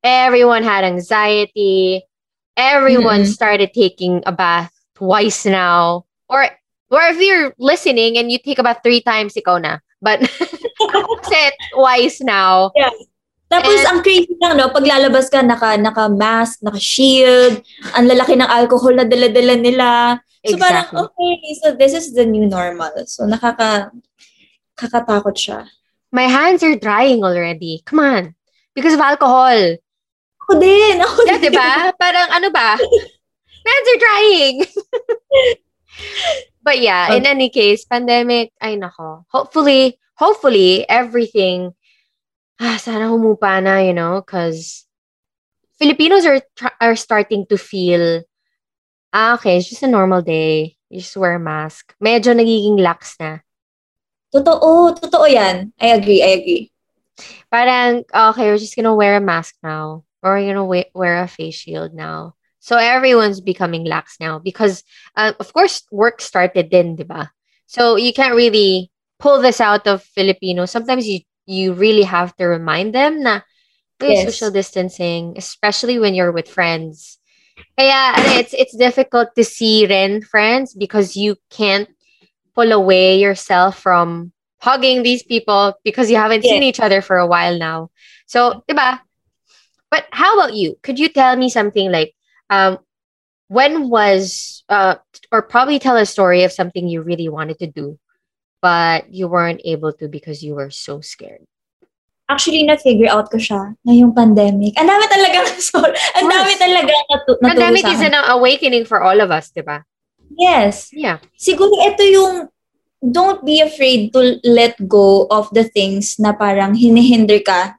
Everyone 0.01 0.61
had 0.63 0.85
anxiety. 0.85 2.05
Everyone 2.57 3.25
Mm-mm. 3.25 3.33
started 3.33 3.73
taking 3.73 4.21
a 4.25 4.31
bath 4.31 4.71
twice 4.95 5.45
now. 5.45 6.05
Or, 6.29 6.45
or 6.91 7.01
if 7.09 7.17
you're 7.17 7.53
listening 7.57 8.17
and 8.17 8.31
you 8.31 8.37
take 8.39 8.59
a 8.59 8.63
bath 8.63 8.79
three 8.83 9.01
times, 9.01 9.33
ikaw 9.33 9.57
na. 9.61 9.79
But, 10.01 10.21
kasi 11.23 11.39
twice 11.73 12.21
now. 12.21 12.69
Tapos 13.49 13.77
And- 13.77 13.87
ang 13.87 13.99
crazy 14.01 14.33
lang, 14.41 14.57
no? 14.57 14.69
Pag 14.69 14.85
lalabas 14.85 15.29
ka, 15.29 15.41
naka, 15.41 15.77
naka-mask, 15.77 16.61
naka-shield, 16.61 17.61
ang 17.93 18.05
lalaki 18.09 18.33
ng 18.37 18.49
alcohol 18.49 18.93
na 18.97 19.05
dala-dala 19.05 19.55
nila. 19.57 19.89
So 20.45 20.57
parang, 20.57 20.85
Exactly. 20.85 21.01
okay, 21.09 21.35
so 21.61 21.67
this 21.73 21.93
is 21.97 22.13
the 22.13 22.25
new 22.25 22.45
normal. 22.45 22.93
So 23.09 23.25
nakaka, 23.25 23.89
kakatakot 24.77 25.33
siya. 25.37 25.65
My 26.13 26.29
hands 26.29 26.61
are 26.61 26.77
drying 26.77 27.25
already. 27.25 27.81
Come 27.85 27.99
on. 28.01 28.23
Because 28.77 28.93
of 28.93 29.01
alcohol. 29.01 29.77
Ako 30.45 30.51
din, 30.61 31.01
ako 31.01 31.17
Yeah, 31.25 31.39
din. 31.41 31.49
di 31.49 31.57
ba? 31.57 31.89
Parang 31.97 32.29
ano 32.29 32.47
ba? 32.53 32.77
My 33.65 33.69
hands 33.73 33.89
are 33.89 34.01
drying. 34.01 34.55
But 36.65 36.81
yeah, 36.81 37.13
in 37.13 37.29
any 37.29 37.53
case, 37.53 37.85
pandemic, 37.85 38.49
ay 38.57 38.73
nako. 38.73 39.29
Hopefully, 39.29 40.01
hopefully, 40.17 40.81
everything, 40.89 41.77
ah, 42.57 42.81
sana 42.81 43.05
humupa 43.05 43.61
na, 43.61 43.85
you 43.85 43.93
know, 43.93 44.25
because 44.25 44.89
Filipinos 45.77 46.25
are 46.25 46.41
are 46.81 46.97
starting 46.97 47.45
to 47.53 47.57
feel, 47.61 48.25
ah, 49.13 49.37
okay, 49.37 49.61
it's 49.61 49.69
just 49.69 49.85
a 49.85 49.87
normal 49.87 50.25
day. 50.25 50.73
You 50.89 51.05
just 51.05 51.13
wear 51.21 51.37
a 51.37 51.39
mask. 51.39 51.93
Medyo 52.01 52.33
nagiging 52.33 52.81
lax 52.81 53.13
na. 53.21 53.45
Totoo, 54.33 54.97
totoo 54.97 55.29
yan. 55.29 55.69
I 55.77 55.93
agree, 55.93 56.25
I 56.25 56.33
agree. 56.41 56.63
Parang, 57.53 58.01
okay, 58.09 58.49
we're 58.49 58.57
just 58.57 58.75
gonna 58.75 58.97
wear 58.97 59.15
a 59.17 59.21
mask 59.21 59.53
now. 59.61 60.01
Or 60.25 60.33
we're 60.33 60.49
gonna 60.49 60.65
we- 60.65 60.89
wear 60.97 61.21
a 61.21 61.29
face 61.29 61.61
shield 61.61 61.93
now. 61.93 62.33
So 62.65 62.77
everyone's 62.81 63.41
becoming 63.41 63.85
lax 63.85 64.17
now 64.19 64.39
because, 64.41 64.81
uh, 65.15 65.33
of 65.39 65.53
course, 65.53 65.85
work 65.93 66.17
started 66.21 66.73
then, 66.73 66.97
diba? 66.97 67.29
So 67.69 67.95
you 67.95 68.13
can't 68.13 68.33
really 68.33 68.89
pull 69.21 69.41
this 69.41 69.61
out 69.61 69.85
of 69.85 70.01
Filipinos. 70.01 70.71
Sometimes 70.73 71.05
you 71.07 71.21
you 71.45 71.73
really 71.77 72.03
have 72.09 72.33
to 72.41 72.45
remind 72.49 72.93
them 72.97 73.21
na 73.21 73.45
"Hey, 73.99 74.15
Yes. 74.15 74.25
social 74.25 74.49
distancing, 74.51 75.35
especially 75.37 75.99
when 75.99 76.15
you're 76.15 76.33
with 76.33 76.49
friends. 76.49 77.19
Kaya 77.77 78.19
it's 78.35 78.53
it's 78.53 78.75
difficult 78.75 79.35
to 79.35 79.43
see 79.43 79.85
rin 79.85 80.21
friends 80.21 80.73
because 80.73 81.15
you 81.15 81.37
can't 81.49 81.89
pull 82.55 82.71
away 82.71 83.17
yourself 83.19 83.77
from 83.79 84.31
hugging 84.61 85.03
these 85.03 85.23
people 85.23 85.73
because 85.83 86.09
you 86.09 86.17
haven't 86.17 86.45
seen 86.45 86.63
each 86.63 86.79
other 86.79 87.01
for 87.01 87.17
a 87.17 87.27
while 87.27 87.57
now. 87.57 87.89
So, 88.27 88.63
diba? 88.69 88.99
But 89.91 90.05
how 90.11 90.37
about 90.39 90.53
you? 90.55 90.75
Could 90.83 90.99
you 90.99 91.09
tell 91.09 91.35
me 91.35 91.49
something 91.49 91.91
like 91.91 92.13
um 92.49 92.77
when 93.47 93.89
was 93.89 94.63
uh 94.69 94.95
or 95.31 95.41
probably 95.41 95.79
tell 95.79 95.97
a 95.97 96.05
story 96.05 96.43
of 96.43 96.51
something 96.51 96.87
you 96.87 97.01
really 97.01 97.29
wanted 97.29 97.59
to 97.59 97.67
do 97.67 97.99
but 98.65 99.13
you 99.13 99.29
weren't 99.29 99.61
able 99.61 99.93
to 99.93 100.09
because 100.09 100.41
you 100.41 100.57
were 100.57 100.73
so 100.73 100.97
scared. 100.97 101.45
Actually, 102.25 102.65
na-figure 102.65 103.05
out 103.05 103.29
ko 103.29 103.37
siya 103.37 103.77
ngayong 103.85 104.09
pandemic. 104.09 104.73
Ang 104.81 104.89
dami 104.89 105.05
talaga, 105.05 105.45
sorry. 105.61 105.93
Ang 106.17 106.25
dami 106.25 106.53
talaga 106.57 106.89
natu- 106.89 107.37
naturo 107.37 107.49
Pandemic 107.53 107.85
is 107.85 108.01
an 108.01 108.17
awakening 108.17 108.81
for 108.81 109.05
all 109.05 109.21
of 109.21 109.29
us, 109.29 109.53
diba? 109.53 109.85
Yes. 110.33 110.89
Yeah. 110.89 111.21
Siguro 111.37 111.77
ito 111.85 112.01
yung 112.01 112.49
don't 113.05 113.45
be 113.45 113.61
afraid 113.61 114.09
to 114.17 114.41
let 114.41 114.73
go 114.89 115.29
of 115.29 115.45
the 115.53 115.69
things 115.69 116.17
na 116.17 116.33
parang 116.33 116.73
hinihinder 116.73 117.45
ka 117.45 117.77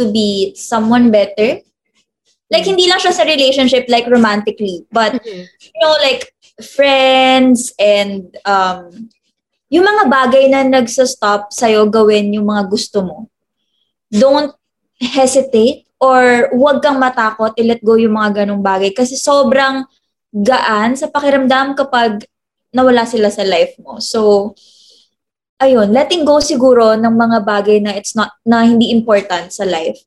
to 0.00 0.08
be 0.08 0.56
someone 0.56 1.12
better. 1.12 1.60
Like, 2.52 2.68
hindi 2.68 2.84
lang 2.84 3.00
siya 3.00 3.16
sa 3.16 3.24
relationship, 3.24 3.88
like 3.88 4.04
romantically, 4.12 4.84
but 4.92 5.16
you 5.24 5.80
know, 5.80 5.96
like 6.04 6.28
friends 6.60 7.72
and 7.80 8.28
um, 8.44 9.08
yung 9.72 9.88
mga 9.88 10.04
bagay 10.12 10.44
na 10.52 10.68
nagsa-stop 10.68 11.48
sa'yo 11.48 11.88
gawin 11.88 12.36
yung 12.36 12.44
mga 12.44 12.68
gusto 12.68 13.00
mo. 13.00 13.18
Don't 14.12 14.52
hesitate 15.00 15.88
or 15.96 16.52
huwag 16.52 16.84
kang 16.84 17.00
matakot 17.00 17.56
i-let 17.56 17.80
go 17.80 17.96
yung 17.96 18.12
mga 18.12 18.44
ganong 18.44 18.60
bagay 18.60 18.92
kasi 18.92 19.16
sobrang 19.16 19.88
gaan 20.28 20.92
sa 20.92 21.08
pakiramdam 21.08 21.72
kapag 21.72 22.28
nawala 22.68 23.08
sila 23.08 23.32
sa 23.32 23.44
life 23.48 23.76
mo. 23.80 23.96
So, 23.96 24.52
ayun, 25.56 25.94
letting 25.94 26.26
go 26.26 26.42
siguro 26.42 26.98
ng 26.98 27.14
mga 27.14 27.38
bagay 27.46 27.78
na 27.78 27.94
it's 27.94 28.12
not 28.18 28.34
na 28.42 28.66
hindi 28.66 28.90
important 28.90 29.52
sa 29.54 29.62
life. 29.62 30.02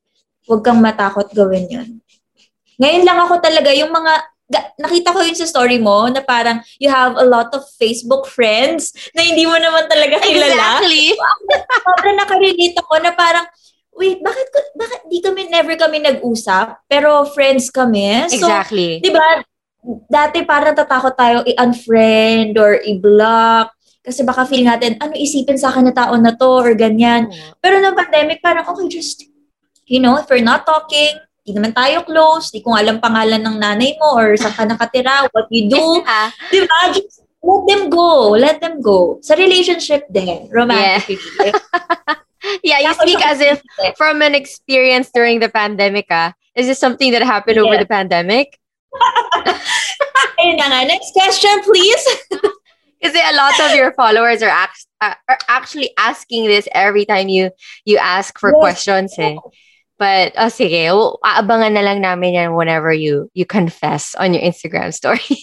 Huwag 0.46 0.62
kang 0.62 0.78
matakot 0.78 1.32
gawin 1.34 1.66
yun. 1.66 1.95
Ngayon 2.76 3.04
lang 3.04 3.18
ako 3.20 3.34
talaga, 3.40 3.70
yung 3.72 3.92
mga, 3.92 4.12
ga- 4.46 4.68
nakita 4.78 5.12
ko 5.12 5.20
yun 5.24 5.36
sa 5.36 5.48
story 5.48 5.80
mo, 5.80 6.06
na 6.08 6.20
parang 6.20 6.60
you 6.76 6.88
have 6.88 7.16
a 7.16 7.26
lot 7.26 7.50
of 7.56 7.64
Facebook 7.76 8.28
friends 8.28 8.92
na 9.16 9.24
hindi 9.24 9.44
mo 9.48 9.56
naman 9.56 9.88
talaga 9.88 10.20
kilala. 10.20 10.80
Exactly. 10.80 11.16
Sobrang 11.86 12.16
nakarelate 12.20 12.76
ako 12.78 12.94
na 13.00 13.12
parang, 13.16 13.46
wait, 13.96 14.20
bakit, 14.20 14.46
ko- 14.52 14.72
bakit 14.76 15.00
di 15.08 15.18
kami, 15.24 15.48
never 15.48 15.74
kami 15.74 16.04
nag-usap, 16.04 16.84
pero 16.84 17.24
friends 17.32 17.72
kami. 17.72 18.28
So, 18.28 18.44
Exactly. 18.44 19.00
di 19.00 19.08
ba, 19.08 19.40
dati 20.10 20.42
parang 20.42 20.74
tatakot 20.74 21.14
tayo 21.14 21.46
i-unfriend 21.46 22.58
or 22.58 22.82
i-block 22.82 23.70
kasi 24.06 24.22
baka 24.22 24.46
feel 24.46 24.62
natin, 24.62 24.94
ano 25.02 25.18
isipin 25.18 25.58
sa 25.58 25.74
akin 25.74 25.90
na 25.90 25.94
tao 25.94 26.14
na 26.14 26.30
to 26.30 26.46
or 26.46 26.78
ganyan. 26.78 27.26
Pero 27.58 27.82
nung 27.82 27.98
pandemic, 27.98 28.38
parang 28.38 28.62
okay, 28.62 28.86
just, 28.86 29.26
you 29.90 29.98
know, 29.98 30.14
if 30.14 30.30
we're 30.30 30.38
not 30.38 30.62
talking, 30.62 31.18
di 31.46 31.54
naman 31.54 31.70
tayo 31.70 32.02
close, 32.02 32.50
di 32.50 32.58
ko 32.58 32.74
nga 32.74 32.82
alam 32.82 32.98
pangalan 32.98 33.38
ng 33.38 33.56
nanay 33.62 33.94
mo 34.02 34.18
or 34.18 34.34
saan 34.34 34.50
ka 34.50 34.66
nakatira, 34.66 35.30
what 35.30 35.46
you 35.54 35.70
do. 35.70 36.02
Yeah. 36.02 36.34
di 36.52 36.58
ba? 36.66 36.90
Just 36.90 37.22
let 37.38 37.62
them 37.70 37.86
go. 37.86 38.34
Let 38.34 38.58
them 38.58 38.82
go. 38.82 39.22
Sa 39.22 39.38
relationship 39.38 40.10
din, 40.10 40.50
romantic. 40.50 41.22
Yeah, 42.66 42.82
you 42.84 42.90
speak 42.98 43.22
as 43.22 43.38
if 43.38 43.62
from 43.94 44.26
an 44.26 44.34
experience 44.34 45.14
during 45.14 45.38
the 45.38 45.48
pandemic, 45.48 46.10
ah. 46.10 46.34
Is 46.58 46.66
this 46.66 46.82
something 46.82 47.12
that 47.14 47.22
happened 47.22 47.62
over 47.62 47.78
Yeah. 47.78 47.86
the 47.86 47.90
pandemic? 47.90 48.58
Ayun 50.40 50.56
na 50.58 50.66
nga. 50.72 50.80
Next 50.88 51.12
question, 51.14 51.52
please. 51.62 52.02
Kasi 52.96 53.20
a 53.20 53.36
lot 53.36 53.54
of 53.60 53.76
your 53.76 53.92
followers 53.92 54.40
are, 54.42 54.50
act- 54.50 54.88
uh, 55.04 55.14
are 55.28 55.38
actually 55.52 55.92
asking 56.00 56.48
this 56.48 56.66
every 56.72 57.04
time 57.04 57.28
you 57.28 57.52
you 57.84 58.00
ask 58.00 58.40
for 58.40 58.50
Yes. 58.56 58.60
questions 58.60 59.10
eh. 59.20 59.36
But, 59.98 60.36
oh, 60.36 60.52
sige, 60.52 60.92
w- 60.92 61.16
aabangan 61.24 61.72
na 61.72 61.80
lang 61.80 62.04
namin 62.04 62.36
yan 62.36 62.52
whenever 62.52 62.92
you 62.92 63.32
you 63.32 63.48
confess 63.48 64.12
on 64.20 64.36
your 64.36 64.44
Instagram 64.44 64.92
stories. 65.00 65.40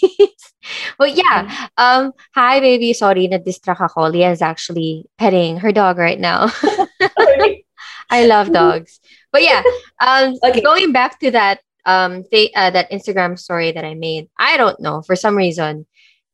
but 1.01 1.17
yeah, 1.17 1.49
um, 1.81 2.13
hi 2.37 2.61
baby, 2.61 2.93
sorry, 2.93 3.25
na-distract 3.27 3.81
ako. 3.81 4.13
Leah 4.13 4.29
is 4.29 4.45
actually 4.45 5.09
petting 5.17 5.57
her 5.57 5.73
dog 5.73 5.97
right 5.97 6.21
now. 6.21 6.53
I 8.13 8.25
love 8.29 8.53
dogs. 8.53 8.99
But 9.31 9.41
yeah, 9.41 9.63
um, 10.01 10.37
Okay. 10.45 10.61
going 10.61 10.91
back 10.93 11.19
to 11.25 11.31
that 11.31 11.59
um 11.89 12.23
th- 12.31 12.53
uh, 12.55 12.69
that 12.71 12.91
Instagram 12.93 13.37
story 13.39 13.71
that 13.73 13.83
I 13.83 13.93
made, 13.97 14.29
I 14.37 14.55
don't 14.57 14.79
know 14.79 15.01
for 15.01 15.15
some 15.17 15.35
reason, 15.35 15.85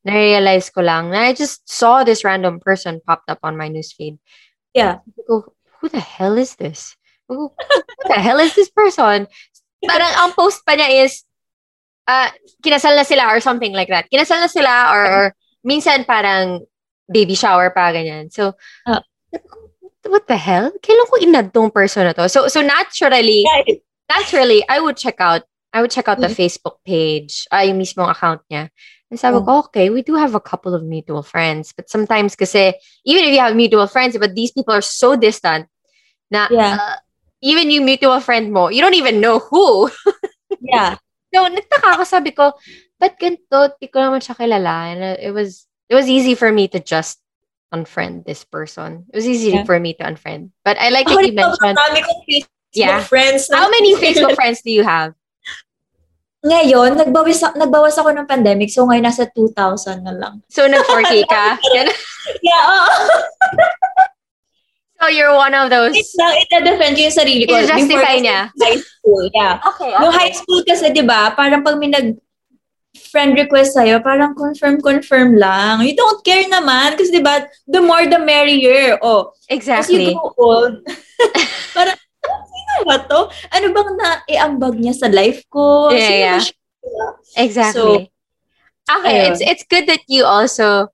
na-realize 0.04 0.68
ko 0.70 0.84
lang 0.84 1.08
na 1.10 1.24
I 1.24 1.32
just 1.32 1.64
saw 1.64 2.04
this 2.04 2.20
random 2.24 2.60
person 2.60 3.00
popped 3.00 3.30
up 3.32 3.40
on 3.42 3.56
my 3.56 3.72
newsfeed. 3.72 4.18
Yeah. 4.76 5.00
Go, 5.26 5.56
who 5.80 5.88
the 5.88 6.00
hell 6.04 6.36
is 6.36 6.56
this? 6.60 6.94
Who, 7.30 7.54
who 7.54 8.02
the 8.10 8.18
hell 8.18 8.42
is 8.42 8.58
this 8.58 8.68
person? 8.68 9.30
Parang 9.86 10.12
ang 10.18 10.32
post 10.34 10.66
pa 10.66 10.74
niya 10.74 11.06
is, 11.06 11.22
uh, 12.10 12.26
kinasal 12.58 12.98
na 12.98 13.06
sila 13.06 13.30
or 13.30 13.38
something 13.38 13.70
like 13.72 13.86
that. 13.88 14.10
Kinasal 14.10 14.42
na 14.42 14.50
sila 14.50 14.90
or, 14.90 15.02
or 15.06 15.24
minsan 15.62 16.02
parang 16.04 16.66
baby 17.06 17.38
shower 17.38 17.70
pa, 17.70 17.94
ganyan. 17.94 18.34
So, 18.34 18.58
Ah. 18.86 19.06
what 20.10 20.26
the 20.26 20.36
hell? 20.36 20.74
Kailan 20.82 21.06
ko 21.06 21.16
inad 21.22 21.54
tong 21.54 21.70
person 21.70 22.10
na 22.10 22.12
to? 22.18 22.26
So, 22.28 22.50
so 22.50 22.60
naturally, 22.66 23.46
naturally, 24.10 24.66
I 24.66 24.82
would 24.82 24.98
check 24.98 25.22
out, 25.22 25.46
I 25.72 25.80
would 25.80 25.94
check 25.94 26.10
out 26.10 26.18
the 26.18 26.26
Mhm. 26.26 26.34
Facebook 26.34 26.82
page, 26.82 27.46
ay, 27.54 27.70
yung 27.70 27.78
mismong 27.78 28.10
account 28.10 28.42
niya. 28.50 28.74
And 29.10 29.18
sabi 29.18 29.38
ko, 29.42 29.70
okay, 29.70 29.90
we 29.90 30.02
do 30.02 30.14
have 30.18 30.34
a 30.34 30.42
couple 30.42 30.74
of 30.74 30.82
mutual 30.82 31.22
friends. 31.22 31.70
But 31.74 31.90
sometimes 31.90 32.34
kasi, 32.34 32.74
even 33.06 33.22
if 33.26 33.34
you 33.34 33.42
have 33.42 33.54
mutual 33.54 33.86
friends, 33.86 34.18
but 34.18 34.34
these 34.34 34.50
people 34.50 34.74
are 34.74 34.82
so 34.82 35.14
distant 35.14 35.66
na 36.30 36.46
Yeah. 36.50 36.78
uh, 36.78 36.98
even 37.40 37.70
yung 37.70 37.84
mutual 37.84 38.20
friend 38.20 38.52
mo, 38.52 38.68
you 38.68 38.80
don't 38.80 38.96
even 38.98 39.20
know 39.20 39.38
who. 39.40 39.90
Yeah. 40.60 40.98
So, 41.32 41.46
nagtaka 41.46 41.94
ako, 41.96 42.02
sabi 42.04 42.30
ko, 42.34 42.52
ba't 43.00 43.16
ganito? 43.16 43.70
Di 43.80 43.86
ko 43.88 44.02
naman 44.02 44.20
siya 44.20 44.34
kilala. 44.36 44.92
And 44.92 45.00
uh, 45.02 45.16
it 45.18 45.30
was, 45.32 45.64
it 45.88 45.94
was 45.94 46.04
easy 46.10 46.34
for 46.34 46.52
me 46.52 46.68
to 46.68 46.78
just 46.82 47.18
unfriend 47.72 48.26
this 48.26 48.44
person. 48.44 49.06
It 49.14 49.16
was 49.16 49.26
easy 49.26 49.54
Yeah. 49.54 49.64
for 49.64 49.78
me 49.80 49.94
to 49.94 50.02
unfriend. 50.04 50.50
But 50.66 50.76
I 50.78 50.90
like 50.90 51.06
that 51.06 51.16
Ako 51.16 51.22
you 51.22 51.32
rin, 51.32 51.38
mentioned, 51.38 51.78
Yeah. 52.74 53.02
friends. 53.02 53.46
how 53.50 53.70
many 53.70 53.94
Facebook 53.96 54.34
friends 54.34 54.60
do 54.62 54.70
you 54.70 54.82
have? 54.84 55.14
Ngayon, 56.44 56.98
nagbawas, 56.98 57.40
nagbawas 57.56 57.94
ako 57.96 58.10
ng 58.16 58.26
pandemic, 58.26 58.68
so 58.72 58.84
ngayon 58.84 59.06
nasa 59.06 59.28
2,000 59.28 60.02
na 60.02 60.12
lang. 60.12 60.34
So, 60.50 60.66
nag-4K 60.66 61.24
ka? 61.30 61.56
Yeah, 62.46 62.62
oo. 62.68 62.88
so, 65.00 65.08
you're 65.08 65.32
one 65.34 65.54
of 65.56 65.72
those. 65.72 65.92
Wait 65.96 66.12
lang, 66.20 66.32
ita-defend 66.44 66.92
ko 66.96 67.00
yung 67.08 67.16
sarili 67.16 67.44
ko. 67.48 67.56
Kasi 67.56 67.88
niya. 68.20 68.52
High 68.52 68.80
school, 68.80 69.24
yeah. 69.32 69.56
Okay, 69.64 69.90
Yung 69.96 70.12
high 70.12 70.34
school 70.36 70.60
kasi, 70.62 70.92
di 70.92 71.00
ba, 71.02 71.32
parang 71.32 71.64
pag 71.64 71.80
may 71.80 71.88
nag 71.88 72.20
friend 73.10 73.38
request 73.38 73.78
sa'yo, 73.78 74.02
parang 74.02 74.34
confirm-confirm 74.34 75.38
lang. 75.38 75.82
You 75.82 75.94
don't 75.94 76.20
care 76.26 76.46
naman. 76.46 76.98
Kasi 76.98 77.10
di 77.14 77.22
ba, 77.22 77.46
the 77.66 77.80
more 77.80 78.06
the 78.06 78.18
merrier. 78.18 78.98
Oh, 79.02 79.30
As 79.46 79.56
Exactly. 79.56 80.10
you 80.10 80.18
grow 80.18 80.34
old, 80.38 80.74
parang, 81.76 81.94
"Ah, 81.98 82.42
sino 82.46 82.72
ba 82.86 82.96
to? 83.06 83.20
Ano 83.54 83.66
bang 83.70 83.90
na-iambag 83.94 84.74
niya 84.78 84.94
sa 84.94 85.08
life 85.10 85.42
ko? 85.50 85.90
Yeah, 85.90 86.02
Sino 86.06 86.18
yeah. 86.18 86.40
siya? 86.42 86.56
Exactly. 87.36 88.10
okay, 88.90 89.14
ayun. 89.22 89.26
it's 89.30 89.40
it's 89.44 89.64
good 89.68 89.86
that 89.86 90.02
you 90.10 90.26
also 90.26 90.90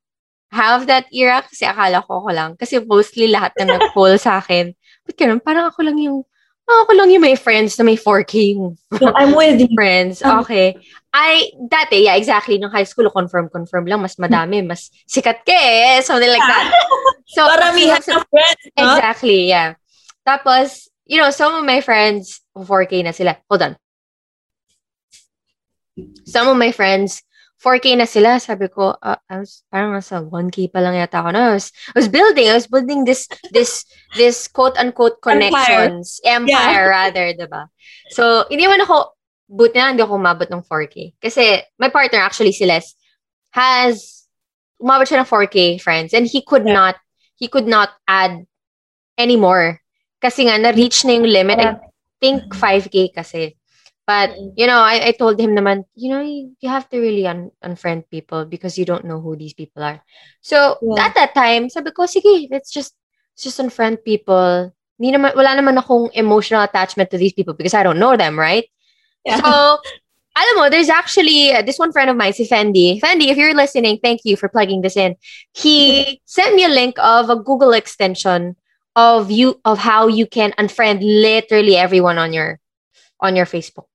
have 0.57 0.89
that 0.89 1.05
era 1.13 1.45
kasi 1.45 1.69
akala 1.69 2.01
ko 2.01 2.25
ko 2.25 2.31
lang. 2.33 2.57
Kasi 2.57 2.81
mostly 2.81 3.29
lahat 3.29 3.53
na 3.61 3.77
nag-poll 3.77 4.17
sa 4.17 4.41
akin, 4.41 4.73
ba't 5.05 5.17
ganun? 5.21 5.45
Parang 5.45 5.69
ako 5.69 5.85
lang 5.85 6.01
yung 6.01 6.25
oh, 6.67 6.79
ako 6.83 6.93
lang 6.99 7.09
yung 7.15 7.23
may 7.23 7.37
friends 7.39 7.79
na 7.79 7.87
may 7.87 7.95
4K 7.95 8.57
yung 8.59 8.75
So, 8.99 9.13
I'm 9.15 9.37
with 9.39 9.61
you. 9.63 9.71
friends. 9.79 10.19
Okay. 10.19 10.75
I, 11.15 11.55
dati, 11.57 12.05
yeah, 12.05 12.19
exactly. 12.19 12.59
Nung 12.59 12.75
high 12.75 12.85
school, 12.85 13.09
confirm, 13.09 13.49
confirm 13.49 13.87
lang. 13.87 14.03
Mas 14.03 14.19
madami, 14.19 14.61
mas 14.67 14.91
sikat 15.07 15.47
ka 15.47 15.55
eh. 15.55 16.03
Something 16.03 16.33
like 16.33 16.43
that. 16.45 16.67
So, 17.27 17.43
Paramihan 17.43 17.99
so- 18.07 18.17
ng 18.17 18.25
friends, 18.31 18.63
no? 18.79 18.83
Exactly, 18.87 19.51
yeah. 19.51 19.75
Tapos, 20.23 20.87
you 21.11 21.19
know, 21.19 21.35
some 21.35 21.59
of 21.59 21.67
my 21.67 21.83
friends, 21.83 22.39
4K 22.55 23.03
na 23.03 23.11
sila. 23.11 23.35
Hold 23.51 23.63
on. 23.63 23.73
Some 26.23 26.47
of 26.47 26.57
my 26.57 26.71
friends, 26.71 27.26
4K 27.57 27.97
na 27.97 28.05
sila. 28.05 28.37
Sabi 28.37 28.69
ko, 28.69 28.93
uh, 29.01 29.17
I 29.33 29.41
was 29.41 29.65
parang 29.73 29.97
nasa 29.97 30.21
1K 30.21 30.69
pa 30.69 30.85
lang 30.85 30.95
yata 30.95 31.25
ako. 31.25 31.31
No, 31.33 31.41
I 31.41 31.55
was, 31.57 31.73
I 31.93 31.97
was 31.97 32.09
building, 32.09 32.47
I 32.53 32.55
was 32.55 32.69
building 32.69 33.09
this, 33.09 33.25
this, 33.51 33.89
this 34.17 34.45
quote-unquote 34.49 35.25
connections. 35.25 36.21
Empire, 36.25 36.93
rather, 36.93 37.33
diba? 37.33 37.73
So, 38.13 38.45
hindi 38.53 38.69
man 38.69 38.85
ako, 38.85 39.17
buti 39.49 39.81
na 39.81 39.89
hindi 39.89 40.05
ako 40.05 40.21
umabot 40.21 40.49
ng 40.53 40.63
4K. 40.69 41.17
Kasi, 41.17 41.65
my 41.81 41.89
partner, 41.89 42.21
actually, 42.21 42.53
si 42.53 42.69
Les, 42.69 42.85
has, 43.57 44.29
umabot 44.77 45.09
siya 45.09 45.25
ng 45.25 45.31
4K 45.31 45.81
friends. 45.81 46.13
And 46.13 46.29
he 46.29 46.45
could 46.45 46.69
Yeah. 46.69 46.77
not, 46.77 46.97
he 47.41 47.49
could 47.49 47.67
not 47.67 47.97
add 48.05 48.45
anymore. 49.17 49.81
Kasi 50.21 50.45
nga, 50.45 50.61
na-reach 50.61 51.09
na 51.09 51.17
yung 51.17 51.25
limit. 51.25 51.57
I 51.57 51.81
think 52.21 52.53
5K 52.53 53.17
kasi. 53.17 53.56
But, 54.07 54.35
you 54.55 54.67
know, 54.67 54.79
I, 54.79 55.09
I 55.09 55.13
told 55.13 55.41
him 55.41 55.51
naman, 55.55 55.85
you 55.97 56.11
know, 56.11 56.21
you, 56.23 56.55
you 56.61 56.69
have 56.69 56.89
to 56.91 57.01
really 57.01 57.27
un- 57.27 57.51
unfriend 57.65 58.05
people 58.11 58.45
because 58.45 58.79
you 58.79 58.85
don't 58.85 59.05
know 59.05 59.21
who 59.21 59.35
these 59.37 59.55
people 59.55 59.83
are. 59.83 60.01
So, 60.41 60.79
Yeah. 60.83 61.07
at 61.07 61.15
that 61.15 61.35
time, 61.35 61.69
sabi 61.71 61.91
ko, 61.91 62.07
sige, 62.07 62.47
let's 62.51 62.71
just, 62.71 62.95
let's 63.35 63.43
just 63.45 63.59
unfriend 63.59 64.05
people. 64.05 64.71
Hindi 64.99 65.19
naman, 65.19 65.35
wala 65.35 65.59
naman 65.59 65.79
akong 65.83 66.11
emotional 66.15 66.63
attachment 66.63 67.11
to 67.11 67.19
these 67.19 67.33
people 67.35 67.55
because 67.55 67.75
I 67.75 67.83
don't 67.83 67.99
know 67.99 68.17
them, 68.17 68.39
right? 68.39 68.65
Yeah. 69.25 69.43
So, 69.43 69.79
alam 70.39 70.55
mo, 70.57 70.71
there's 70.71 70.89
actually 70.91 71.53
uh, 71.53 71.63
this 71.63 71.79
one 71.79 71.93
friend 71.93 72.11
of 72.11 72.17
mine, 72.17 72.33
si 72.33 72.47
Fendi. 72.47 73.01
Fendi, 73.01 73.29
if 73.29 73.37
you're 73.37 73.55
listening, 73.55 73.99
thank 74.03 74.21
you 74.25 74.37
for 74.37 74.49
plugging 74.49 74.83
this 74.83 74.97
in. 74.97 75.17
He 75.55 76.21
sent 76.27 76.55
me 76.55 76.65
a 76.65 76.69
link 76.71 76.97
of 76.99 77.31
a 77.31 77.37
Google 77.37 77.73
extension 77.73 78.57
of 78.95 79.31
you 79.31 79.61
of 79.65 79.79
how 79.79 80.07
you 80.09 80.27
can 80.27 80.53
unfriend 80.59 81.01
literally 81.03 81.77
everyone 81.77 82.19
on 82.19 82.33
your 82.33 82.61
on 83.21 83.37
your 83.37 83.47
Facebook. 83.47 83.87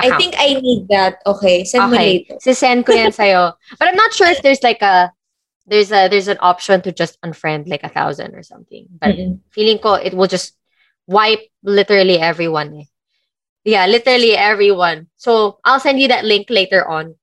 I 0.00 0.16
think 0.16 0.34
I 0.38 0.60
need 0.60 0.88
that. 0.88 1.20
Okay, 1.26 1.64
send 1.64 1.90
me 1.92 1.96
okay. 1.96 2.06
later. 2.06 2.36
So 2.40 2.52
send 2.52 2.86
ko 2.86 2.92
yan 2.92 3.12
sa'yo. 3.12 3.52
But 3.78 3.88
I'm 3.88 3.96
not 3.96 4.12
sure 4.12 4.28
if 4.28 4.42
there's 4.42 4.62
like 4.62 4.82
a 4.82 5.12
there's 5.66 5.92
a 5.92 6.08
there's 6.08 6.28
an 6.28 6.38
option 6.40 6.82
to 6.82 6.92
just 6.92 7.20
unfriend 7.22 7.68
like 7.68 7.84
a 7.84 7.92
thousand 7.92 8.34
or 8.34 8.42
something. 8.42 8.86
But 8.90 9.16
Mm-mm. 9.16 9.40
feeling 9.50 9.78
ko 9.78 9.94
it 9.94 10.14
will 10.14 10.28
just 10.28 10.56
wipe 11.06 11.46
literally 11.62 12.18
everyone. 12.18 12.84
Eh. 12.84 12.88
Yeah, 13.64 13.86
literally 13.86 14.36
everyone. 14.36 15.08
So 15.16 15.60
I'll 15.64 15.80
send 15.80 16.00
you 16.00 16.08
that 16.08 16.24
link 16.24 16.48
later 16.50 16.86
on. 16.86 17.14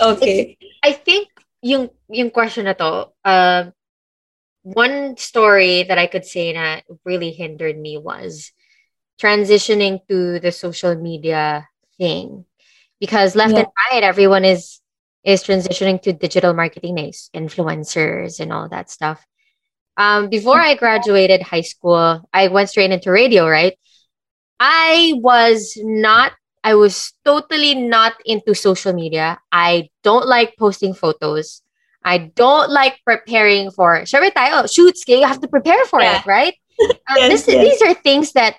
Okay. 0.00 0.56
I 0.82 0.92
think 0.92 1.28
yung 1.62 1.90
yung 2.08 2.30
question 2.30 2.68
na 2.68 2.76
to, 2.76 3.08
uh, 3.24 3.72
one 4.62 5.16
story 5.16 5.84
that 5.84 5.98
I 5.98 6.06
could 6.06 6.24
say 6.24 6.52
that 6.52 6.84
really 7.04 7.32
hindered 7.32 7.76
me 7.76 7.98
was 7.98 8.52
transitioning 9.20 10.00
to 10.08 10.40
the 10.40 10.52
social 10.52 10.96
media 10.96 11.68
thing. 11.98 12.44
Because 13.00 13.34
left 13.36 13.52
Yeah. 13.54 13.60
and 13.60 13.68
right, 13.92 14.02
everyone 14.02 14.44
is 14.44 14.80
is 15.24 15.42
transitioning 15.42 16.00
to 16.02 16.12
digital 16.12 16.52
marketing 16.52 16.96
nice 16.96 17.30
influencers 17.34 18.40
and 18.40 18.52
all 18.52 18.68
that 18.68 18.90
stuff. 18.90 19.24
Um, 19.96 20.28
before 20.28 20.60
I 20.60 20.74
graduated 20.74 21.40
high 21.42 21.62
school, 21.62 22.28
I 22.32 22.48
went 22.48 22.68
straight 22.68 22.90
into 22.90 23.10
radio, 23.10 23.48
right? 23.48 23.74
I 24.60 25.12
was 25.16 25.76
not 25.82 26.32
I 26.62 26.74
was 26.76 27.12
totally 27.24 27.74
not 27.74 28.14
into 28.24 28.54
social 28.54 28.92
media. 28.94 29.38
I 29.52 29.90
don't 30.02 30.26
like 30.26 30.56
posting 30.58 30.94
photos. 30.94 31.60
I 32.02 32.18
don't 32.32 32.70
like 32.70 33.00
preparing 33.04 33.70
for 33.70 34.00
syempre 34.08 34.32
tayo, 34.32 34.64
shoots, 34.72 35.04
you 35.06 35.24
have 35.26 35.40
to 35.40 35.48
prepare 35.48 35.84
for 35.86 36.00
Yeah. 36.00 36.20
it, 36.20 36.26
right? 36.26 36.54
Um, 37.08 37.16
Yes, 37.16 37.44
this, 37.44 37.54
yes. 37.54 37.64
These 37.64 37.82
are 37.82 37.94
things 37.94 38.32
that 38.32 38.56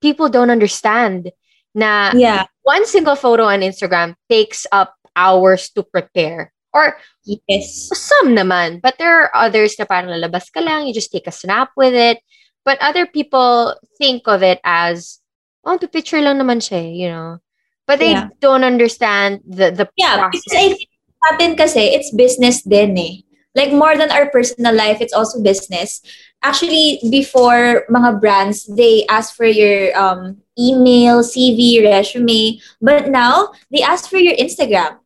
people 0.00 0.28
don't 0.28 0.50
understand. 0.50 1.32
Na 1.76 2.10
Yeah. 2.16 2.48
one 2.64 2.88
single 2.88 3.14
photo 3.20 3.44
on 3.52 3.60
Instagram 3.60 4.16
takes 4.32 4.64
up 4.72 4.96
hours 5.12 5.68
to 5.76 5.84
prepare. 5.84 6.56
Or 6.72 6.96
Yes. 7.24 7.88
some 7.92 8.32
naman. 8.32 8.80
But 8.80 8.96
there 8.96 9.12
are 9.12 9.30
others 9.36 9.76
na 9.76 9.84
parang 9.84 10.08
lalabas 10.12 10.48
ka 10.52 10.60
lang, 10.64 10.88
you 10.88 10.92
just 10.96 11.12
take 11.12 11.28
a 11.28 11.32
snap 11.32 11.70
with 11.76 11.92
it. 11.92 12.24
But 12.64 12.80
other 12.80 13.04
people 13.06 13.76
think 14.00 14.24
of 14.26 14.42
it 14.42 14.58
as, 14.64 15.20
oh, 15.64 15.76
picture 15.78 16.20
lang 16.20 16.40
naman 16.40 16.58
siya, 16.64 16.80
eh, 16.84 16.90
you 16.96 17.08
know. 17.12 17.38
But 17.86 18.00
they 18.00 18.16
Yeah. 18.16 18.32
don't 18.40 18.64
understand 18.66 19.40
the, 19.46 19.70
the 19.70 19.86
Yeah, 19.96 20.26
process. 20.26 20.42
because 20.42 20.56
I 20.58 20.66
think 20.74 20.90
natin 21.22 21.50
kasi, 21.56 21.82
it's 21.96 22.10
business 22.12 22.60
din 22.66 22.98
eh. 22.98 23.14
Like 23.56 23.72
more 23.72 23.96
than 23.96 24.12
our 24.12 24.28
personal 24.28 24.76
life, 24.76 25.00
it's 25.00 25.16
also 25.16 25.40
business. 25.40 26.04
Actually, 26.44 27.00
before 27.08 27.88
mga 27.88 28.20
brands, 28.20 28.68
they 28.68 29.08
ask 29.08 29.32
for 29.32 29.48
your 29.48 29.96
um, 29.96 30.36
email, 30.60 31.24
CV, 31.24 31.80
resume. 31.82 32.60
But 32.84 33.08
now, 33.08 33.56
they 33.72 33.80
ask 33.80 34.12
for 34.12 34.20
your 34.20 34.36
Instagram. 34.36 35.00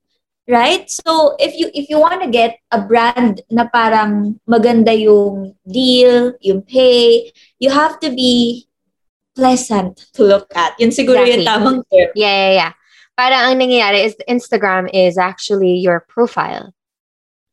Right? 0.50 0.90
So, 0.90 1.38
if 1.38 1.54
you 1.54 1.70
if 1.78 1.86
you 1.86 2.02
want 2.02 2.26
to 2.26 2.28
get 2.28 2.58
a 2.74 2.82
brand 2.82 3.38
na 3.54 3.70
parang 3.70 4.42
maganda 4.50 4.90
yung 4.90 5.54
deal, 5.62 6.34
yung 6.42 6.66
pay, 6.66 7.30
you 7.62 7.70
have 7.70 8.02
to 8.02 8.10
be 8.10 8.66
pleasant 9.38 10.10
to 10.18 10.26
look 10.26 10.50
at. 10.58 10.74
Yun 10.82 10.90
siguro 10.90 11.22
yung 11.22 11.46
Exactly. 11.46 11.46
tamang 11.46 11.78
term. 11.86 12.10
Yeah, 12.18 12.34
yeah, 12.34 12.52
yeah. 12.66 12.72
Parang 13.14 13.40
ang 13.46 13.62
nangyayari 13.62 14.02
is 14.02 14.18
Instagram 14.26 14.90
is 14.90 15.14
actually 15.14 15.78
your 15.78 16.02
profile. 16.10 16.74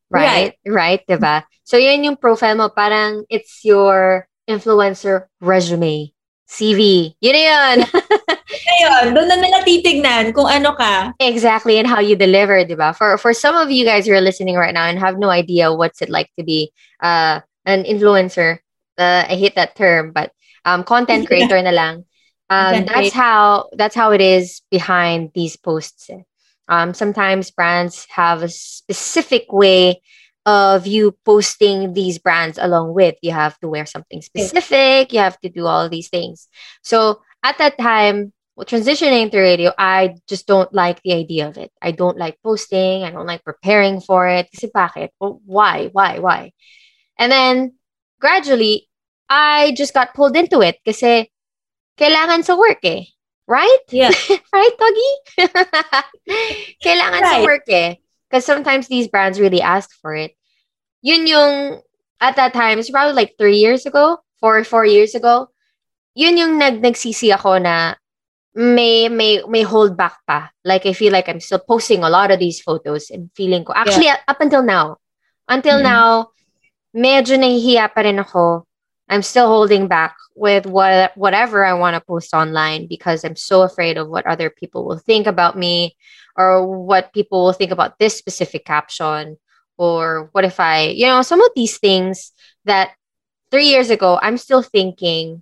Right? 0.09 0.55
Right, 0.65 1.01
diba? 1.07 1.43
So 1.63 1.75
yun 1.75 2.03
yung 2.03 2.15
profile 2.15 2.55
mo. 2.55 2.69
Parang 2.69 3.27
it's 3.29 3.63
your 3.63 4.27
influencer 4.47 5.27
resume. 5.41 6.15
CV. 6.47 7.11
Yun 7.19 7.35
na 7.35 7.43
yun. 7.43 7.77
Ngayon, 8.67 9.03
doon 9.11 9.27
na 9.27 9.35
nila 9.35 9.59
titignan 9.67 10.31
kung 10.31 10.47
ano 10.47 10.71
ka. 10.79 11.11
exactly 11.19 11.77
and 11.77 11.87
how 11.87 11.99
you 11.99 12.15
deliver 12.15 12.63
diba 12.63 12.95
for 12.95 13.17
for 13.17 13.33
some 13.33 13.55
of 13.55 13.69
you 13.69 13.83
guys 13.83 14.07
who 14.07 14.13
are 14.13 14.23
listening 14.23 14.55
right 14.55 14.73
now 14.73 14.87
and 14.87 14.99
have 14.99 15.19
no 15.19 15.29
idea 15.29 15.73
what's 15.73 16.01
it 16.01 16.09
like 16.09 16.31
to 16.39 16.43
be 16.43 16.71
uh 17.03 17.39
an 17.65 17.83
influencer 17.83 18.59
uh, 18.97 19.27
i 19.27 19.35
hate 19.35 19.55
that 19.55 19.75
term 19.75 20.11
but 20.15 20.31
um 20.63 20.83
content 20.83 21.27
creator 21.29 21.59
na 21.61 21.75
lang 21.75 21.95
um 22.49 22.85
that's 22.87 23.11
how 23.11 23.67
that's 23.75 23.95
how 23.95 24.11
it 24.11 24.21
is 24.21 24.61
behind 24.71 25.31
these 25.35 25.57
posts 25.57 26.09
eh. 26.09 26.23
Um 26.69 26.93
sometimes 26.93 27.51
brands 27.51 28.07
have 28.09 28.43
a 28.43 28.49
specific 28.49 29.45
way 29.51 30.01
of 30.45 30.87
you 30.87 31.11
posting 31.25 31.93
these 31.93 32.17
brands 32.19 32.57
along 32.57 32.93
with 32.93 33.15
you 33.21 33.31
have 33.31 33.59
to 33.59 33.67
wear 33.67 33.85
something 33.85 34.21
specific 34.21 35.11
you 35.11 35.19
have 35.19 35.39
to 35.41 35.49
do 35.49 35.65
all 35.65 35.89
these 35.89 36.09
things 36.09 36.47
so 36.81 37.21
at 37.43 37.57
that 37.57 37.77
time 37.77 38.31
well, 38.57 38.65
transitioning 38.65 39.29
to 39.29 39.39
radio, 39.39 39.71
I 39.77 40.15
just 40.27 40.47
don't 40.47 40.73
like 40.73 40.99
the 41.03 41.13
idea 41.13 41.47
of 41.47 41.57
it. 41.57 41.71
I 41.79 41.91
don't 41.91 42.17
like 42.17 42.41
posting. 42.41 43.03
I 43.03 43.11
don't 43.11 43.27
like 43.27 43.43
preparing 43.43 44.01
for 44.01 44.27
it. 44.27 44.49
Kasi 44.49 44.73
bakit? 44.73 45.09
Well, 45.21 45.39
why? 45.45 45.89
Why? 45.93 46.17
Why? 46.17 46.51
And 47.19 47.31
then 47.31 47.77
gradually, 48.19 48.89
I 49.29 49.73
just 49.77 49.93
got 49.93 50.15
pulled 50.15 50.35
into 50.35 50.61
it 50.65 50.81
kasi 50.81 51.29
kailangan 52.01 52.41
sa 52.41 52.57
work 52.57 52.81
eh. 52.81 53.05
Right? 53.47 53.79
Yeah. 53.89 54.11
right, 54.53 54.75
Doggy? 54.75 55.11
kailangan 56.83 57.21
sa 57.23 57.35
Right. 57.39 57.45
work 57.47 57.65
eh. 57.71 57.95
Because 58.27 58.43
sometimes 58.43 58.91
these 58.91 59.07
brands 59.07 59.39
really 59.39 59.63
ask 59.63 59.87
for 60.03 60.11
it. 60.11 60.35
Yun 60.99 61.27
yung, 61.27 61.79
at 62.19 62.35
that 62.35 62.51
time, 62.51 62.75
it's 62.77 62.91
probably 62.91 63.15
like 63.15 63.39
three 63.39 63.55
years 63.55 63.87
ago, 63.87 64.19
four, 64.43 64.59
four 64.67 64.83
years 64.83 65.15
ago, 65.15 65.47
yun 66.11 66.35
yung 66.35 66.59
nag, 66.59 66.83
nagsisi 66.83 67.31
ako 67.31 67.63
na 67.63 67.95
may, 68.51 69.07
may, 69.07 69.39
may 69.47 69.63
hold 69.63 69.95
back 69.95 70.19
pa. 70.27 70.51
Like, 70.67 70.83
I 70.85 70.91
feel 70.91 71.13
like 71.13 71.29
I'm 71.29 71.39
still 71.39 71.63
posting 71.63 72.03
a 72.03 72.09
lot 72.11 72.31
of 72.31 72.39
these 72.43 72.59
photos 72.59 73.07
and 73.15 73.31
feeling 73.31 73.63
ko. 73.63 73.71
Actually, 73.71 74.11
up 74.11 74.41
until 74.43 74.63
now, 74.65 74.97
until 75.47 75.79
Mhm. 75.79 75.87
now, 75.87 76.09
medyo 76.91 77.39
nahihiya 77.39 77.95
pa 77.95 78.03
rin 78.03 78.19
ako. 78.19 78.66
I'm 79.09 79.21
still 79.21 79.47
holding 79.47 79.87
back 79.87 80.15
with 80.35 80.65
what 80.65 81.15
whatever 81.15 81.65
I 81.65 81.73
want 81.73 81.95
to 81.95 82.01
post 82.01 82.33
online 82.33 82.87
because 82.87 83.23
I'm 83.23 83.35
so 83.35 83.63
afraid 83.63 83.97
of 83.97 84.09
what 84.09 84.27
other 84.27 84.49
people 84.49 84.85
will 84.85 84.99
think 84.99 85.27
about 85.27 85.57
me 85.57 85.95
or 86.35 86.67
what 86.67 87.13
people 87.13 87.45
will 87.45 87.53
think 87.53 87.71
about 87.71 87.97
this 87.99 88.17
specific 88.17 88.65
caption 88.65 89.37
or 89.77 90.29
what 90.33 90.45
if 90.45 90.59
I, 90.59 90.93
you 90.93 91.07
know, 91.07 91.21
some 91.21 91.41
of 91.41 91.51
these 91.55 91.77
things 91.77 92.31
that 92.65 92.91
3 93.51 93.65
years 93.65 93.89
ago 93.89 94.19
I'm 94.21 94.37
still 94.37 94.61
thinking 94.61 95.41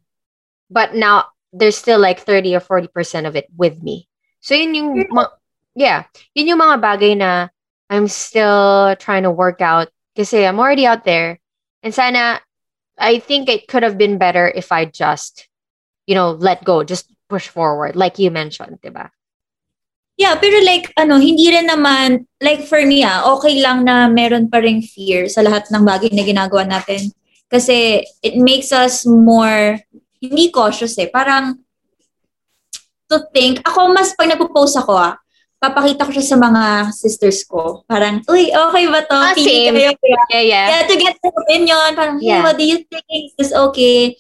but 0.69 0.95
now 0.95 1.25
there's 1.54 1.78
still 1.78 1.99
like 1.99 2.19
30 2.19 2.56
or 2.56 2.60
40% 2.60 3.28
of 3.28 3.36
it 3.36 3.47
with 3.56 3.82
me. 3.82 4.08
So 4.41 4.54
yun 4.54 4.75
yung 4.75 5.08
ma- 5.10 5.34
yeah, 5.73 6.06
yun 6.34 6.47
yung 6.47 6.60
mga 6.60 6.78
bagay 6.82 7.17
na 7.17 7.47
I'm 7.89 8.08
still 8.08 8.95
trying 8.97 9.23
to 9.23 9.32
work 9.32 9.62
out 9.62 9.89
kasi 10.15 10.45
I'm 10.45 10.60
already 10.60 10.86
out 10.86 11.06
there 11.06 11.39
and 11.84 11.93
sana 11.93 12.41
I 12.97 13.19
think 13.19 13.49
it 13.49 13.67
could 13.67 13.84
have 13.84 13.97
been 13.97 14.17
better 14.17 14.47
if 14.47 14.71
I 14.71 14.86
just 14.86 15.47
you 16.05 16.15
know, 16.15 16.31
let 16.31 16.63
go, 16.63 16.84
just 16.84 17.10
push 17.29 17.49
forward, 17.49 17.95
like 17.95 18.17
you 18.19 18.29
mentioned, 18.31 18.79
diba? 18.81 19.10
Yeah, 20.17 20.39
pero 20.39 20.63
like, 20.63 20.93
ano, 20.95 21.19
hindi 21.19 21.51
rin 21.51 21.67
naman, 21.67 22.25
like 22.39 22.63
for 22.63 22.79
me 22.86 23.03
ah, 23.03 23.27
okay 23.36 23.60
lang 23.60 23.84
na 23.84 24.08
meron 24.08 24.47
pa 24.47 24.63
rin 24.63 24.79
fear 24.79 25.27
sa 25.27 25.43
lahat 25.43 25.67
ng 25.67 25.84
bagay 25.84 26.08
na 26.15 26.23
ginagawa 26.23 26.63
natin. 26.63 27.12
Kasi 27.51 28.05
it 28.23 28.39
makes 28.39 28.71
us 28.71 29.03
more, 29.03 29.81
hindi 30.21 30.53
cautious 30.55 30.95
eh. 31.01 31.12
Parang, 31.12 31.60
to 33.12 33.17
think, 33.36 33.60
ako 33.67 33.91
mas 33.91 34.15
pag 34.15 34.31
nagpo-post 34.31 34.79
ako 34.79 34.95
ah, 34.95 35.19
papakita 35.57 36.05
ko 36.05 36.11
siya 36.13 36.25
sa 36.25 36.37
mga 36.37 36.63
sisters 36.91 37.41
ko. 37.43 37.81
Parang, 37.85 38.21
uy, 38.27 38.51
okay 38.51 38.85
ba 38.85 39.01
to? 39.01 39.17
Ah, 39.17 39.33
Pili 39.33 39.71
same. 39.71 39.73
kayo. 39.73 39.91
Yeah, 40.29 40.43
yeah. 40.45 40.65
Yeah, 40.69 40.83
to 40.85 40.95
get 40.95 41.15
their 41.19 41.33
opinion. 41.33 41.89
Parang, 41.95 42.17
hey, 42.19 42.37
Yeah. 42.37 42.43
what 42.43 42.55
do 42.55 42.65
you 42.65 42.83
think? 42.85 43.05
Is 43.09 43.33
this 43.35 43.53
okay? 43.53 44.13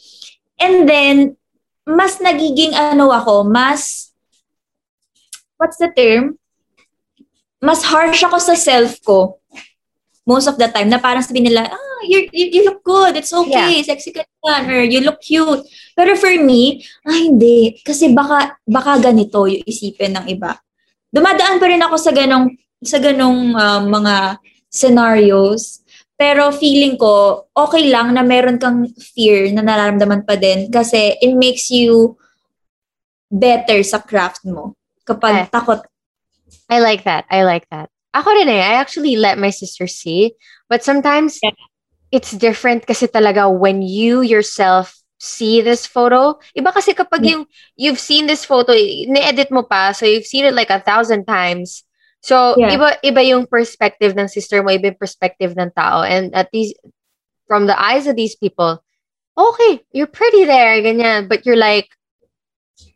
And 0.57 0.87
then, 0.87 1.35
mas 1.85 2.17
nagiging 2.17 2.73
ano 2.73 3.11
ako, 3.11 3.45
mas, 3.45 4.09
what's 5.59 5.77
the 5.77 5.91
term? 5.91 6.39
Mas 7.61 7.83
harsh 7.85 8.23
ako 8.23 8.37
sa 8.39 8.55
self 8.55 8.97
ko. 9.01 9.37
Most 10.25 10.49
of 10.49 10.57
the 10.57 10.65
time, 10.65 10.89
na 10.89 10.97
parang 10.97 11.21
sabihin 11.21 11.53
nila, 11.53 11.69
ah, 11.69 12.01
you, 12.09 12.25
you, 12.33 12.45
you 12.49 12.61
look 12.65 12.81
good, 12.81 13.13
it's 13.13 13.29
okay, 13.29 13.85
sexy 13.85 14.09
ka 14.09 14.25
yan, 14.25 14.65
or 14.65 14.81
you 14.81 14.97
look 15.05 15.21
cute. 15.21 15.61
Pero 15.93 16.17
for 16.17 16.33
me, 16.41 16.81
ah, 17.05 17.13
hindi. 17.13 17.77
Kasi 17.85 18.09
baka, 18.09 18.57
baka 18.65 18.97
ganito 18.97 19.45
yung 19.45 19.61
isipin 19.61 20.17
ng 20.17 20.25
iba. 20.33 20.57
Dumadaan 21.15 21.63
pa 21.63 21.71
rin 21.71 21.79
ako 21.79 21.95
sa 21.95 22.11
ganong, 22.11 22.51
sa 22.83 22.99
ganong 22.99 23.55
ah, 23.55 23.79
mga 23.79 24.15
scenarios. 24.67 25.79
Pero 26.15 26.51
feeling 26.51 26.95
ko, 26.95 27.47
okay 27.55 27.87
lang 27.87 28.11
na 28.11 28.23
meron 28.23 28.59
kang 28.59 28.87
fear 29.15 29.47
na 29.51 29.63
nararamdaman 29.63 30.27
pa 30.27 30.35
din 30.35 30.67
kasi 30.67 31.15
it 31.19 31.31
makes 31.35 31.71
you 31.71 32.15
better 33.31 33.79
sa 33.83 33.99
craft 33.99 34.43
mo. 34.43 34.75
Kapag 35.03 35.47
Eh. 35.47 35.47
takot. 35.51 35.83
I 36.67 36.79
like 36.79 37.03
that. 37.03 37.23
I 37.31 37.43
like 37.43 37.67
that. 37.71 37.87
Ako 38.15 38.31
rin 38.31 38.47
eh. 38.47 38.63
I 38.63 38.79
actually 38.79 39.15
let 39.19 39.35
my 39.35 39.51
sister 39.51 39.87
see. 39.87 40.35
But 40.67 40.83
sometimes 40.83 41.39
Yeah. 41.43 41.51
it's 42.11 42.31
different 42.31 42.87
kasi 42.87 43.07
talaga 43.07 43.51
when 43.51 43.83
you 43.83 44.23
yourself 44.23 44.95
see 45.17 45.61
this 45.61 45.85
photo. 45.87 46.37
Iba 46.57 46.73
kasi 46.73 46.91
kapag 46.93 47.23
Yeah. 47.23 47.31
yung 47.31 47.43
you've 47.79 48.01
seen 48.01 48.27
this 48.27 48.43
photo, 48.43 48.75
ni-edit 48.75 49.51
mo 49.51 49.63
pa, 49.63 49.91
so 49.91 50.05
you've 50.05 50.27
seen 50.27 50.45
it 50.45 50.53
like 50.53 50.69
a 50.69 50.83
thousand 50.83 51.25
times. 51.25 51.83
So, 52.25 52.57
Yeah. 52.57 52.73
iba 52.75 52.97
iba 53.05 53.21
yung 53.21 53.45
perspective 53.45 54.17
ng 54.17 54.27
sister 54.27 54.65
mo, 54.65 54.73
iba 54.73 54.91
yung 54.91 54.99
perspective 55.01 55.53
ng 55.55 55.71
tao. 55.77 56.01
And 56.03 56.33
at 56.35 56.49
least 56.51 56.75
from 57.47 57.69
the 57.69 57.77
eyes 57.77 58.07
of 58.09 58.17
these 58.17 58.35
people, 58.35 58.81
okay, 59.37 59.83
you're 59.93 60.09
pretty 60.09 60.43
there, 60.43 60.81
ganyan. 60.81 61.29
But 61.29 61.45
you're 61.45 61.59
like, 61.59 61.91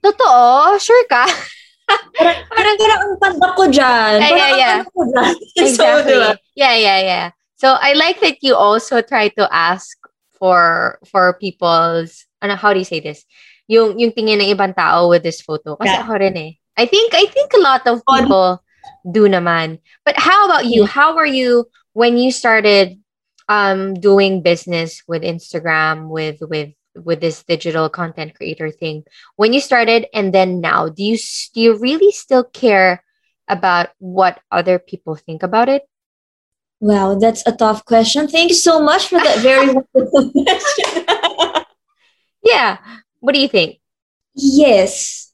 totoo? 0.04 0.80
Sure 0.80 1.06
ka? 1.08 1.26
Parang, 1.90 2.46
parang, 2.46 2.76
parang 2.78 3.00
ang 3.02 3.16
panda 3.18 3.48
ko 3.58 3.66
dyan. 3.66 4.22
Yeah, 4.22 4.30
yeah, 4.30 4.52
yeah. 4.54 4.78
panda 4.86 4.94
ko 4.94 5.02
dyan. 5.10 5.34
exactly. 5.58 5.74
So, 5.74 6.06
diba? 6.06 6.32
Yeah, 6.54 6.76
yeah, 6.78 7.00
yeah. 7.02 7.26
So 7.60 7.76
I 7.76 7.92
like 7.92 8.22
that 8.24 8.40
you 8.40 8.56
also 8.56 9.02
try 9.04 9.28
to 9.36 9.44
ask 9.52 9.99
for 10.39 10.97
for 11.06 11.36
people's 11.38 12.25
ano 12.41 12.56
how 12.56 12.73
do 12.73 12.80
you 12.80 12.88
say 12.88 12.99
this? 13.04 13.28
Yung 13.67 13.99
yung 13.99 14.15
tingin 14.15 14.41
ng 14.41 14.49
ibang 14.56 14.73
tao 14.73 15.12
with 15.12 15.21
this 15.21 15.43
photo. 15.43 15.75
Kasi 15.75 15.93
Yeah. 15.93 16.02
ako 16.02 16.13
rin 16.17 16.36
eh. 16.39 16.52
I 16.80 16.88
think 16.88 17.13
I 17.13 17.28
think 17.28 17.52
a 17.54 17.62
lot 17.62 17.84
of 17.86 18.02
people 18.08 18.63
do 19.12 19.28
naman. 19.28 19.84
But 20.08 20.15
how 20.17 20.47
about 20.47 20.65
you? 20.65 20.88
How 20.88 21.13
were 21.13 21.28
you 21.28 21.67
when 21.93 22.17
you 22.17 22.32
started 22.32 22.97
um 23.52 23.93
doing 23.99 24.41
business 24.41 25.04
with 25.06 25.21
Instagram 25.21 26.08
with 26.08 26.39
with 26.41 26.71
with 26.95 27.19
this 27.19 27.43
digital 27.43 27.91
content 27.91 28.34
creator 28.34 28.71
thing? 28.71 29.04
When 29.36 29.52
you 29.52 29.60
started 29.60 30.08
and 30.15 30.32
then 30.34 30.63
now, 30.63 30.88
do 30.89 31.04
you 31.04 31.19
do 31.54 31.60
you 31.60 31.71
really 31.78 32.12
still 32.15 32.47
care 32.47 33.04
about 33.49 33.91
what 33.99 34.39
other 34.49 34.80
people 34.80 35.15
think 35.19 35.43
about 35.43 35.67
it? 35.67 35.84
Wow, 36.80 37.20
that's 37.20 37.44
a 37.46 37.52
tough 37.52 37.84
question. 37.84 38.28
Thank 38.28 38.50
you 38.50 38.60
so 38.60 38.80
much 38.80 39.08
for 39.12 39.20
that 39.20 39.44
very 39.44 39.68
wonderful 39.76 40.32
question. 40.32 40.88
Yeah. 42.44 42.78
What 43.20 43.36
do 43.36 43.39
you 43.39 43.52
think? 43.52 43.80
yes. 44.34 45.28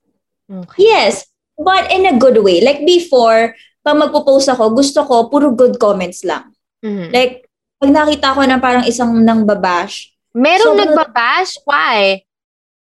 Okay. 0.50 0.90
Yes. 0.90 1.26
But 1.58 1.90
in 1.94 2.06
a 2.06 2.18
good 2.18 2.42
way. 2.42 2.62
Like 2.62 2.82
before, 2.86 3.54
pag 3.86 3.96
magpo-post 3.98 4.50
ako, 4.50 4.74
gusto 4.74 5.06
ko 5.06 5.30
puro 5.30 5.54
good 5.54 5.78
comments 5.78 6.26
lang. 6.26 6.50
Mhm. 6.82 7.14
Like, 7.14 7.46
pag 7.78 7.94
nakita 7.94 8.34
ko 8.34 8.42
na 8.46 8.58
parang 8.58 8.86
isang 8.86 9.14
nang 9.22 9.46
babash, 9.46 10.10
Merong 10.36 10.76
So, 10.76 10.76
nagbabash? 10.76 11.52
Why? 11.64 12.20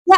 na, 0.07 0.15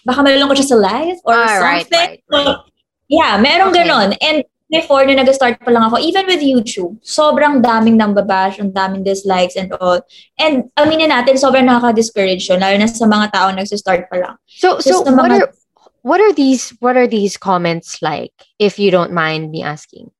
baka 0.00 0.24
malulungkot 0.24 0.56
siya 0.56 0.72
sa 0.72 0.78
life 0.80 1.20
or 1.20 1.36
Ah, 1.36 1.60
right, 1.60 1.84
something. 1.84 1.98
right, 2.00 2.32
right. 2.32 2.48
So, 2.48 2.64
yeah, 3.12 3.36
merong 3.36 3.76
Okay. 3.76 3.84
ganon. 3.84 4.08
And 4.24 4.38
before, 4.74 5.06
na 5.06 5.22
nag-start 5.22 5.62
pa 5.62 5.70
lang 5.70 5.86
ako, 5.86 6.02
even 6.02 6.26
with 6.26 6.42
YouTube, 6.42 6.98
sobrang 7.06 7.62
daming 7.62 7.94
nang 7.94 8.12
babash, 8.12 8.58
ang 8.58 8.74
daming 8.74 9.06
dislikes 9.06 9.54
and 9.54 9.70
all. 9.78 10.02
And 10.36 10.70
aminin 10.74 11.14
natin, 11.14 11.38
sobrang 11.38 11.64
nakaka-discourage 11.70 12.50
yun, 12.50 12.58
lalo 12.58 12.74
na 12.78 12.90
sa 12.90 13.06
mga 13.06 13.30
tao 13.30 13.48
nag-start 13.54 14.10
pa 14.10 14.16
lang. 14.18 14.34
So 14.50 14.82
so 14.82 15.00
Just 15.00 15.06
what 15.06 15.30
mga- 15.30 15.46
are 15.46 15.50
what 16.04 16.20
are 16.20 16.34
these 16.36 16.76
what 16.84 17.00
are 17.00 17.08
these 17.08 17.40
comments 17.40 18.04
like 18.04 18.36
if 18.60 18.76
you 18.76 18.92
don't 18.92 19.14
mind 19.16 19.48
me 19.48 19.64
asking? 19.64 20.12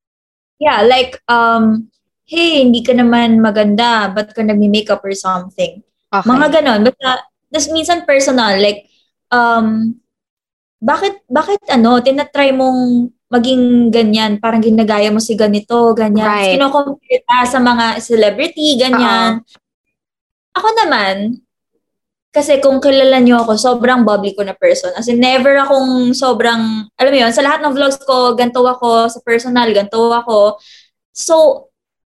Yeah, 0.62 0.86
like, 0.86 1.20
um, 1.28 1.92
hey, 2.24 2.64
hindi 2.64 2.80
ka 2.80 2.96
naman 2.96 3.42
maganda, 3.42 4.08
ba't 4.08 4.32
ka 4.32 4.40
nagmi-makeup 4.40 5.04
or 5.04 5.12
something? 5.12 5.84
Okay. 6.08 6.24
Mga 6.24 6.46
ganon. 6.60 6.80
Basta, 6.88 7.26
tas 7.52 7.68
minsan 7.68 8.06
personal, 8.08 8.56
like, 8.62 8.88
um, 9.28 9.98
bakit, 10.80 11.20
bakit 11.28 11.60
ano, 11.68 12.00
tinatry 12.00 12.54
mong 12.54 13.12
maging 13.34 13.90
ganyan, 13.90 14.38
parang 14.38 14.62
ginagaya 14.62 15.10
mo 15.10 15.18
si 15.18 15.34
ganito, 15.34 15.90
ganyan. 15.98 16.22
Right. 16.30 16.54
Kino-compare 16.54 17.22
ka 17.26 17.38
sa 17.50 17.58
mga 17.58 17.98
celebrity, 17.98 18.78
ganyan. 18.78 19.42
Ako 20.54 20.68
naman, 20.86 21.42
kasi 22.30 22.58
kung 22.58 22.78
kilala 22.78 23.18
niyo 23.18 23.42
ako, 23.42 23.58
sobrang 23.58 24.02
bubbly 24.06 24.34
ko 24.34 24.42
na 24.46 24.54
person. 24.54 24.94
As 24.94 25.06
in, 25.06 25.18
never 25.22 25.54
akong 25.58 26.14
sobrang, 26.14 26.86
alam 26.94 27.10
mo 27.10 27.18
yun, 27.18 27.30
sa 27.34 27.42
lahat 27.42 27.62
ng 27.62 27.74
vlogs 27.74 27.98
ko, 28.02 28.34
ganito 28.38 28.62
ako, 28.62 29.10
sa 29.10 29.18
personal, 29.22 29.70
ganito 29.74 29.98
ako. 30.10 30.58
So, 31.14 31.66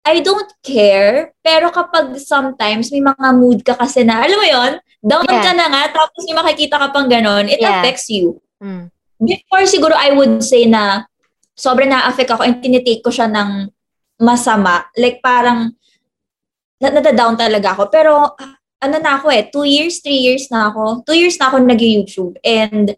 I 0.07 0.19
don't 0.25 0.49
care, 0.63 1.35
pero 1.45 1.69
kapag 1.71 2.17
sometimes 2.19 2.89
may 2.91 3.03
mga 3.03 3.27
mood 3.35 3.61
ka 3.63 3.77
kasi 3.77 4.03
na, 4.03 4.25
alam 4.25 4.39
mo 4.39 4.47
yon 4.47 4.73
down 4.99 5.27
Yeah. 5.31 5.45
ka 5.45 5.53
na 5.55 5.67
nga, 5.71 5.83
tapos 5.95 6.27
may 6.27 6.35
makikita 6.35 6.77
ka 6.83 6.89
pang 6.91 7.07
ganon, 7.07 7.47
it 7.47 7.63
Yeah. 7.63 7.79
affects 7.79 8.11
you. 8.11 8.43
Mm. 8.59 8.91
Before 9.19 9.67
siguro 9.67 9.95
I 9.95 10.15
would 10.15 10.41
say 10.47 10.67
na 10.67 11.07
sobrang 11.59 11.91
na-affect 11.91 12.31
ako 12.31 12.47
and 12.47 12.63
tinitake 12.63 13.03
ko 13.03 13.11
siya 13.11 13.27
ng 13.27 13.67
masama. 14.23 14.87
Like 14.95 15.19
parang 15.19 15.75
na 16.79 16.89
nada-down 16.95 17.35
talaga 17.35 17.75
ako. 17.75 17.91
Pero 17.91 18.13
ano 18.79 18.97
na 19.03 19.19
ako 19.19 19.27
eh, 19.35 19.51
two 19.51 19.67
years, 19.67 19.99
three 19.99 20.23
years 20.23 20.47
na 20.55 20.71
ako. 20.71 21.03
Two 21.03 21.19
years 21.19 21.35
na 21.43 21.51
ako 21.51 21.67
nag-YouTube. 21.67 22.39
And 22.47 22.95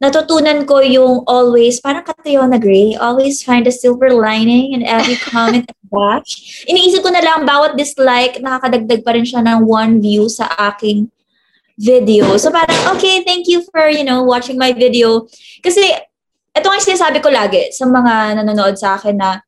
natutunan 0.00 0.64
ko 0.64 0.80
yung 0.80 1.22
always, 1.28 1.78
parang 1.78 2.02
Catriona 2.02 2.56
Gray, 2.56 2.96
always 2.96 3.44
find 3.44 3.68
a 3.68 3.74
silver 3.74 4.10
lining 4.10 4.72
in 4.72 4.82
every 4.82 5.14
comment 5.30 5.68
and 5.68 5.88
watch. 5.92 6.64
Iniisip 6.64 7.04
ko 7.04 7.12
na 7.12 7.22
lang, 7.22 7.44
bawat 7.44 7.76
dislike, 7.76 8.40
nakakadagdag 8.40 9.04
pa 9.04 9.12
rin 9.12 9.28
siya 9.28 9.44
ng 9.44 9.68
one 9.68 10.00
view 10.00 10.26
sa 10.32 10.48
aking 10.72 11.12
video. 11.82 12.38
So 12.38 12.54
parang, 12.54 12.78
okay, 12.94 13.26
thank 13.26 13.50
you 13.50 13.66
for, 13.74 13.90
you 13.90 14.06
know, 14.06 14.22
watching 14.22 14.54
my 14.54 14.70
video. 14.70 15.26
Kasi, 15.58 15.82
ito 16.54 16.66
nga 16.70 16.78
sinasabi 16.78 17.18
ko 17.18 17.28
lagi 17.34 17.74
sa 17.74 17.90
mga 17.90 18.38
nanonood 18.38 18.78
sa 18.78 18.94
akin 18.94 19.18
na 19.18 19.42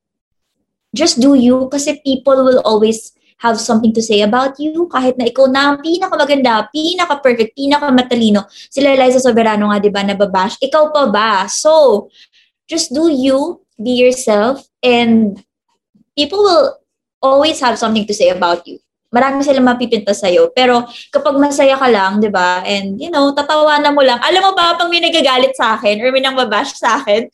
just 0.91 1.23
do 1.23 1.39
you 1.39 1.71
kasi 1.71 2.03
people 2.03 2.43
will 2.43 2.59
always 2.67 3.15
have 3.39 3.61
something 3.61 3.93
to 3.93 4.01
say 4.01 4.23
about 4.23 4.57
you 4.59 4.89
kahit 4.89 5.15
na 5.21 5.29
ikaw 5.29 5.47
na 5.47 5.75
ang 5.75 5.79
pinakamaganda, 5.85 6.67
pinaka-perfect, 6.75 7.55
pinaka-matalino. 7.55 8.47
Sila 8.51 8.97
Liza 8.99 9.21
Soberano 9.21 9.71
nga, 9.71 9.79
di 9.79 9.91
ba, 9.93 10.03
nababash. 10.03 10.59
Ikaw 10.65 10.91
pa 10.91 11.03
ba? 11.11 11.31
So, 11.47 12.09
just 12.67 12.91
do 12.95 13.13
you, 13.13 13.61
be 13.77 13.95
yourself, 14.01 14.65
and 14.81 15.39
people 16.17 16.41
will 16.41 16.79
always 17.21 17.61
have 17.61 17.77
something 17.77 18.07
to 18.07 18.15
say 18.15 18.31
about 18.31 18.65
you. 18.65 18.81
Marami 19.15 19.47
silang 19.47 19.71
mapipinta 19.71 20.11
sa'yo. 20.11 20.51
Pero 20.51 20.83
kapag 21.15 21.39
masaya 21.39 21.79
ka 21.79 21.87
lang, 21.87 22.19
di 22.19 22.27
ba, 22.27 22.67
and 22.67 22.99
you 22.99 23.15
know, 23.15 23.31
tatawanan 23.31 23.95
mo 23.95 24.03
lang. 24.03 24.19
Alam 24.19 24.51
mo 24.51 24.53
ba, 24.59 24.75
pag 24.75 24.91
may 24.91 24.99
nagagalit 24.99 25.55
sa 25.55 25.79
akin 25.79 26.03
or 26.03 26.11
may 26.11 26.19
nang 26.19 26.35
babash 26.35 26.75
sa 26.75 26.99
akin, 26.99 27.31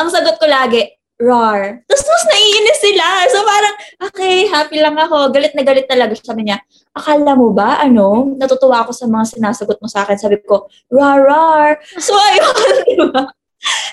ang 0.00 0.08
sagot 0.08 0.40
ko 0.40 0.48
lagi, 0.48 0.88
rar. 1.18 1.82
Tapos 1.84 2.06
mas 2.06 2.24
naiinis 2.30 2.78
sila. 2.78 3.06
So 3.28 3.38
parang, 3.42 3.74
okay, 4.08 4.46
happy 4.46 4.78
lang 4.78 4.94
ako. 4.94 5.34
Galit 5.34 5.52
na 5.52 5.66
galit 5.66 5.90
talaga. 5.90 6.14
Sabi 6.14 6.46
niya, 6.46 6.62
akala 6.94 7.34
mo 7.34 7.50
ba, 7.50 7.82
ano, 7.82 8.32
natutuwa 8.38 8.86
ako 8.86 8.94
sa 8.94 9.10
mga 9.10 9.36
sinasagot 9.36 9.78
mo 9.82 9.90
sa 9.90 10.06
akin. 10.06 10.16
Sabi 10.16 10.38
ko, 10.46 10.70
rar, 10.94 11.20
rar. 11.26 11.82
So 11.98 12.14
ayun, 12.14 12.54
di 12.88 12.96
ba? 13.10 13.26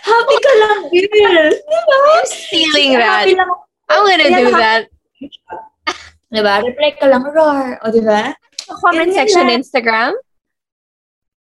Happy 0.05 0.37
ka 0.37 0.51
lang, 0.61 0.79
girl. 0.93 1.49
Di 1.57 1.79
ba? 1.89 1.95
I'm 1.97 2.25
stealing 2.29 2.91
that. 3.01 3.25
Happy 3.25 3.33
lang. 3.33 3.49
I'm 3.89 4.01
gonna 4.05 4.25
Kaya 4.29 4.37
do 4.45 4.53
that. 4.53 4.83
Ba? 6.41 6.63
Reply 6.63 6.91
ka 6.99 7.05
lang, 7.07 7.23
rar. 7.23 7.79
O, 7.83 7.91
di 7.91 8.01
ba? 8.01 8.33
Comment 8.65 9.07
Ganyan 9.07 9.13
section 9.13 9.45
lang. 9.47 9.61
Instagram. 9.61 10.11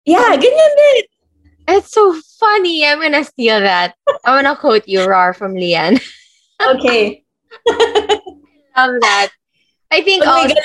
Yeah, 0.05 0.33
ganyan 0.37 0.73
din. 0.77 1.03
It's 1.69 1.93
so 1.93 2.17
funny. 2.39 2.85
I'm 2.85 3.01
gonna 3.01 3.23
steal 3.23 3.59
that. 3.61 3.93
I'm 4.25 4.41
gonna 4.41 4.57
quote 4.57 4.87
you, 4.87 5.05
Rar 5.05 5.33
from 5.33 5.53
Lian. 5.55 5.99
Okay. 6.59 7.23
I 7.65 8.19
love 8.75 8.99
that. 8.99 9.29
I 9.89 10.01
think 10.01 10.23
oh, 10.27 10.43
also, 10.43 10.59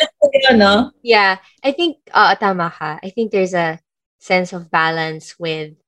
yun, 0.51 0.59
no? 0.59 0.91
yeah, 1.07 1.39
I 1.63 1.71
think 1.71 1.99
uh, 2.13 2.35
tama 2.35 2.67
ka. 2.69 2.99
I 2.99 3.11
think 3.11 3.31
there's 3.31 3.55
a 3.55 3.79
sense 4.19 4.53
of 4.53 4.71
balance 4.71 5.39
with 5.39 5.79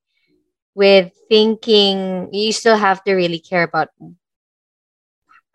with 0.78 1.10
thinking 1.28 2.30
you 2.32 2.52
still 2.52 2.76
have 2.76 3.02
to 3.04 3.18
really 3.18 3.40
care 3.40 3.64
about 3.64 3.88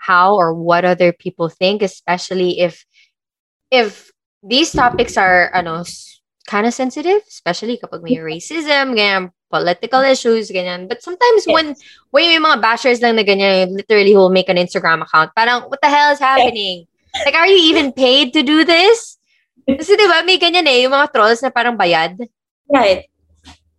how 0.01 0.33
or 0.33 0.53
what 0.53 0.81
other 0.83 1.13
people 1.13 1.47
think 1.47 1.85
especially 1.85 2.57
if 2.59 2.85
if 3.69 4.09
these 4.41 4.73
topics 4.73 5.15
are 5.15 5.53
ano 5.53 5.85
kind 6.49 6.65
of 6.65 6.73
sensitive 6.73 7.21
especially 7.29 7.77
kapag 7.77 8.01
may 8.01 8.17
racism 8.17 8.97
ganyan 8.97 9.29
political 9.51 9.99
issues 10.01 10.47
ganyan. 10.49 10.87
But 10.87 11.03
sometimes 11.03 11.43
Yes. 11.45 11.53
when 11.53 11.67
when 12.15 12.25
may 12.31 12.39
mga 12.39 12.63
bashers 12.63 13.03
lang 13.03 13.19
na 13.19 13.27
ganyan 13.27 13.75
literally 13.75 14.15
will 14.15 14.31
make 14.31 14.47
an 14.47 14.55
Instagram 14.55 15.03
account. 15.03 15.35
Parang 15.35 15.67
what 15.67 15.83
the 15.83 15.91
hell 15.91 16.15
is 16.15 16.23
happening? 16.23 16.87
Like 17.27 17.35
are 17.35 17.45
you 17.45 17.59
even 17.75 17.91
paid 17.91 18.31
to 18.33 18.41
do 18.41 18.63
this? 18.63 19.19
Kasi 19.67 19.99
di 19.99 20.07
ba 20.07 20.23
may 20.23 20.39
ganyan 20.39 20.65
eh 20.65 20.87
yung 20.87 20.95
mga 20.95 21.11
trolls 21.11 21.43
na 21.43 21.51
parang 21.51 21.75
bayad. 21.75 22.15
Right. 22.71 23.11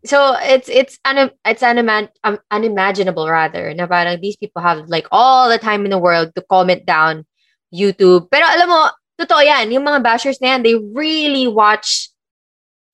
So 0.02 0.34
it's 0.42 0.66
it's 0.68 0.98
un, 1.04 1.30
it's 1.46 1.62
unima- 1.62 2.10
um, 2.24 2.38
unimaginable 2.50 3.28
rather 3.30 3.70
na 3.74 3.86
parang 3.86 4.18
these 4.18 4.36
people 4.36 4.62
have 4.62 4.86
like 4.90 5.06
all 5.10 5.46
the 5.48 5.58
time 5.58 5.86
in 5.86 5.90
the 5.94 5.98
world 6.00 6.34
to 6.34 6.42
comment 6.50 6.82
down 6.84 7.22
YouTube 7.70 8.26
pero 8.28 8.44
alam 8.46 8.66
mo 8.68 8.80
totoo 9.16 9.40
yan 9.40 9.70
yung 9.70 9.86
mga 9.86 10.02
bashers 10.02 10.42
na 10.42 10.54
yan 10.56 10.66
they 10.66 10.74
really 10.92 11.46
watch 11.46 12.10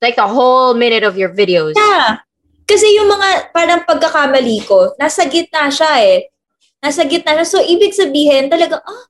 like 0.05 0.15
the 0.15 0.29
whole 0.29 0.77
minute 0.77 1.03
of 1.03 1.17
your 1.17 1.33
videos 1.33 1.75
Yeah. 1.75 2.21
Kasi 2.69 2.85
yung 3.01 3.09
mga 3.09 3.49
parang 3.49 3.81
pagkakamali 3.89 4.61
ko, 4.69 4.93
nasa 5.01 5.25
gitna 5.25 5.73
siya 5.73 5.89
eh. 6.05 6.29
Nasa 6.85 7.01
gitna 7.09 7.33
siya. 7.41 7.49
So, 7.49 7.65
ibig 7.65 7.97
sabihin, 7.97 8.53
talaga, 8.53 8.85
ah, 8.85 9.05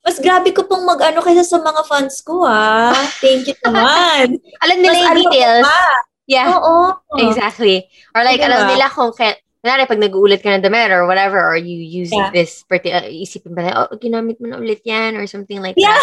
mas 0.00 0.16
grabe 0.16 0.48
ko 0.56 0.64
pong 0.64 0.88
mag-ano 0.88 1.20
kaysa 1.20 1.44
sa 1.44 1.60
mga 1.60 1.84
fans 1.84 2.24
ko, 2.24 2.48
ah. 2.48 2.88
Thank 3.20 3.52
you 3.52 3.56
naman. 3.68 4.40
alam 4.64 4.76
nila 4.80 4.96
yung 4.96 5.12
ano 5.12 5.20
details 5.28 5.68
pa. 5.68 5.80
Yeah 6.26 6.54
Oo. 6.54 6.94
exactly 7.18 7.86
or 8.14 8.22
like 8.24 8.40
Diba? 8.40 8.50
alam 8.52 8.70
nila 8.74 8.88
kung 8.90 9.12
kaya 9.12 9.36
Kunwari, 9.62 9.86
pag 9.86 10.02
nag-uulit 10.02 10.42
ka 10.42 10.58
ng 10.58 10.66
damit 10.66 10.90
or 10.90 11.06
whatever, 11.06 11.38
or 11.38 11.54
you 11.54 11.78
use 11.78 12.10
Yeah. 12.10 12.34
this, 12.34 12.66
parti- 12.66 12.90
uh, 12.90 13.06
isipin 13.06 13.54
ba, 13.54 13.70
oh, 13.86 13.94
ginamit 13.94 14.42
mo 14.42 14.50
na 14.50 14.58
ulit 14.58 14.82
yan, 14.82 15.14
or 15.14 15.30
something 15.30 15.62
like 15.62 15.78
Yeah. 15.78 15.94
that. 15.94 16.02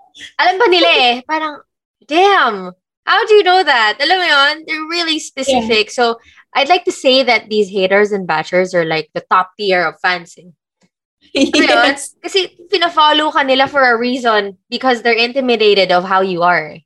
Alam 0.40 0.56
ba 0.56 0.66
nila 0.72 0.88
eh, 0.88 1.14
parang, 1.28 1.60
damn, 2.08 2.72
how 3.04 3.20
do 3.28 3.36
you 3.36 3.44
know 3.44 3.60
that? 3.60 4.00
Alam 4.00 4.16
mo 4.16 4.24
yun? 4.24 4.54
They're 4.64 4.88
really 4.88 5.20
specific. 5.20 5.92
So, 5.92 6.16
I'd 6.56 6.72
like 6.72 6.88
to 6.88 6.96
say 6.96 7.20
that 7.28 7.52
these 7.52 7.68
haters 7.68 8.08
and 8.08 8.24
bashers 8.24 8.72
are 8.72 8.88
like 8.88 9.12
the 9.12 9.20
top 9.28 9.52
tier 9.60 9.84
of 9.84 10.00
fans. 10.00 10.32
Alam 10.40 10.56
mo 10.56 11.60
yun? 11.60 11.92
yes. 11.92 12.16
Kasi 12.24 12.56
pina-follow 12.72 13.28
ka 13.36 13.44
nila 13.44 13.68
for 13.68 13.84
a 13.84 14.00
reason 14.00 14.56
because 14.72 15.04
they're 15.04 15.12
intimidated 15.12 15.92
of 15.92 16.08
how 16.08 16.24
you 16.24 16.40
are. 16.40 16.80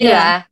Yeah. 0.00 0.48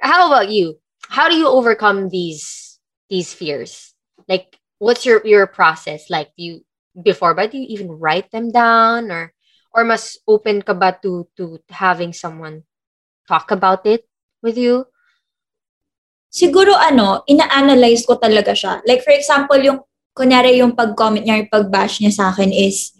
How 0.00 0.28
about 0.28 0.50
you? 0.50 0.78
How 1.08 1.28
do 1.28 1.36
you 1.36 1.48
overcome 1.48 2.08
these 2.08 2.78
these 3.08 3.32
fears? 3.32 3.94
Like 4.28 4.58
what's 4.78 5.06
your 5.06 5.24
your 5.24 5.46
process 5.46 6.10
like? 6.10 6.30
You 6.36 6.64
before 6.96 7.34
but 7.34 7.52
do 7.52 7.58
you 7.58 7.68
even 7.68 7.92
write 8.00 8.32
them 8.32 8.50
down 8.50 9.12
or 9.12 9.32
or 9.76 9.84
mas 9.84 10.16
open 10.26 10.64
ka 10.64 10.72
ba 10.72 10.96
to 11.04 11.28
to 11.36 11.60
having 11.68 12.12
someone 12.16 12.64
talk 13.28 13.50
about 13.50 13.84
it 13.86 14.08
with 14.42 14.56
you? 14.56 14.88
Siguro 16.32 16.76
ano, 16.76 17.24
ina-analyze 17.24 18.04
ko 18.04 18.20
talaga 18.20 18.52
siya. 18.52 18.84
Like 18.84 19.00
for 19.00 19.14
example, 19.14 19.56
yung 19.56 19.80
kunyari 20.12 20.60
yung 20.60 20.76
pag-comment 20.76 21.24
niya, 21.24 21.40
yung 21.40 21.52
pag-bash 21.52 22.00
niya 22.00 22.12
sa 22.12 22.24
akin 22.28 22.52
is 22.52 22.92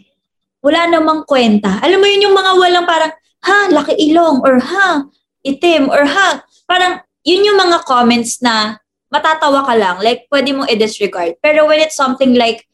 wala 0.65 0.89
namang 0.89 1.25
kwenta. 1.29 1.79
Alam 1.85 2.01
mo 2.01 2.07
yun 2.09 2.27
yung 2.27 2.37
mga 2.37 2.53
walang 2.59 2.87
parang, 2.89 3.13
ha, 3.47 3.59
laki 3.71 3.95
ilong, 4.11 4.43
or 4.43 4.59
ha, 4.59 5.05
itim, 5.47 5.87
or 5.87 6.03
ha, 6.03 6.43
parang 6.67 7.01
yun 7.27 7.47
yung 7.47 7.59
mga 7.59 7.83
comments 7.87 8.43
na 8.43 8.79
matatawa 9.11 9.65
ka 9.67 9.75
lang. 9.75 9.97
Like, 10.03 10.27
pwede 10.31 10.53
mong 10.53 10.71
i-disregard. 10.71 11.39
Pero 11.41 11.67
when 11.67 11.81
it's 11.83 11.99
something 11.99 12.35
like 12.35 12.67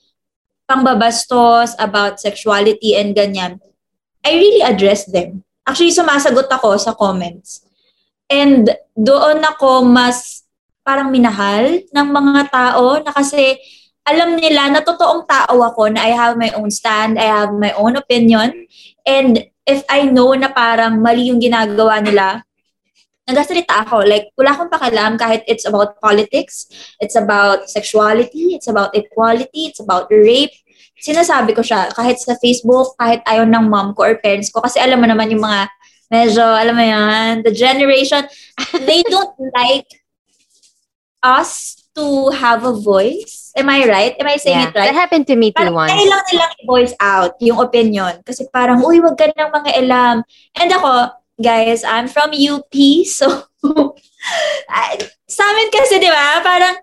pangbabastos 0.67 1.77
about 1.77 2.19
sexuality 2.19 2.97
and 2.97 3.13
ganyan, 3.13 3.61
I 4.25 4.33
really 4.37 4.65
address 4.65 5.07
them. 5.09 5.45
Actually, 5.63 5.95
sumasagot 5.95 6.49
ako 6.51 6.75
sa 6.81 6.97
comments. 6.97 7.63
And 8.33 8.73
doon 8.97 9.45
ako 9.45 9.85
mas 9.85 10.43
parang 10.83 11.13
minahal 11.13 11.85
ng 11.87 12.09
mga 12.09 12.43
tao 12.51 12.99
na 12.99 13.13
kasi 13.15 13.61
alam 14.03 14.35
nila 14.35 14.67
na 14.73 14.83
totoong 14.83 15.29
tao 15.29 15.63
ako 15.63 15.95
na 15.95 16.03
I 16.03 16.13
have 16.17 16.35
my 16.35 16.51
own 16.59 16.75
stand, 16.75 17.21
I 17.21 17.29
have 17.31 17.55
my 17.55 17.71
own 17.79 17.95
opinion. 17.95 18.67
And 19.07 19.47
if 19.63 19.87
I 19.87 20.11
know 20.11 20.35
na 20.35 20.51
parang 20.51 20.99
mali 20.99 21.31
yung 21.31 21.39
ginagawa 21.39 22.03
nila, 22.03 22.43
nagasalita 23.29 23.87
ako. 23.87 24.03
Like, 24.03 24.35
wala 24.35 24.55
akong 24.55 24.71
pakialam 24.73 25.15
kahit 25.19 25.47
it's 25.47 25.67
about 25.67 25.99
politics, 26.03 26.67
it's 26.99 27.15
about 27.15 27.71
sexuality, 27.71 28.59
it's 28.59 28.67
about 28.67 28.95
equality, 28.95 29.71
it's 29.71 29.81
about 29.81 30.11
rape. 30.11 30.55
Sinasabi 31.03 31.55
ko 31.55 31.63
siya 31.63 31.91
kahit 31.95 32.19
sa 32.19 32.39
Facebook, 32.39 32.95
kahit 32.99 33.23
ayaw 33.27 33.47
ng 33.47 33.67
mom 33.67 33.95
ko 33.95 34.07
or 34.07 34.15
parents 34.19 34.51
ko. 34.51 34.63
Kasi 34.63 34.79
alam 34.79 35.03
mo 35.03 35.07
naman 35.07 35.31
yung 35.31 35.43
mga 35.43 35.71
medyo, 36.11 36.45
alam 36.45 36.75
mo 36.75 36.85
yan, 36.85 37.43
the 37.43 37.55
generation, 37.55 38.27
they 38.87 39.03
don't 39.07 39.35
like 39.55 39.89
us 41.23 41.79
to 41.95 42.31
have 42.35 42.65
a 42.65 42.73
voice. 42.73 43.53
Am 43.55 43.69
I 43.69 43.85
right? 43.85 44.15
Am 44.17 44.27
I 44.27 44.37
saying 44.41 44.73
it 44.73 44.73
right? 44.73 44.89
That 44.89 44.97
happened 44.97 45.29
to 45.29 45.37
me 45.37 45.53
too 45.53 45.61
Parang 45.61 45.77
once. 45.77 45.93
kailangan 45.93 46.27
nilang 46.33 46.53
i-voice 46.65 46.95
out 46.99 47.37
yung 47.39 47.61
opinion. 47.61 48.25
Kasi 48.25 48.49
parang, 48.49 48.81
uy, 48.81 48.99
wag 49.05 49.17
ka 49.17 49.29
ng 49.29 49.53
mga 49.53 49.71
elam. 49.77 50.25
And 50.57 50.71
ako, 50.73 51.22
guys, 51.41 51.85
I'm 51.85 52.09
from 52.09 52.33
UP, 52.35 52.75
so 53.07 53.29
sa 55.29 55.43
amin 55.49 55.69
kasi, 55.73 55.97
di 56.03 56.11
ba, 56.11 56.43
parang 56.45 56.77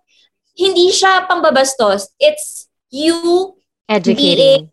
hindi 0.58 0.92
siya 0.92 1.28
pangbabastos. 1.30 2.16
It's 2.20 2.68
you, 2.90 3.56
Educating. 3.88 4.72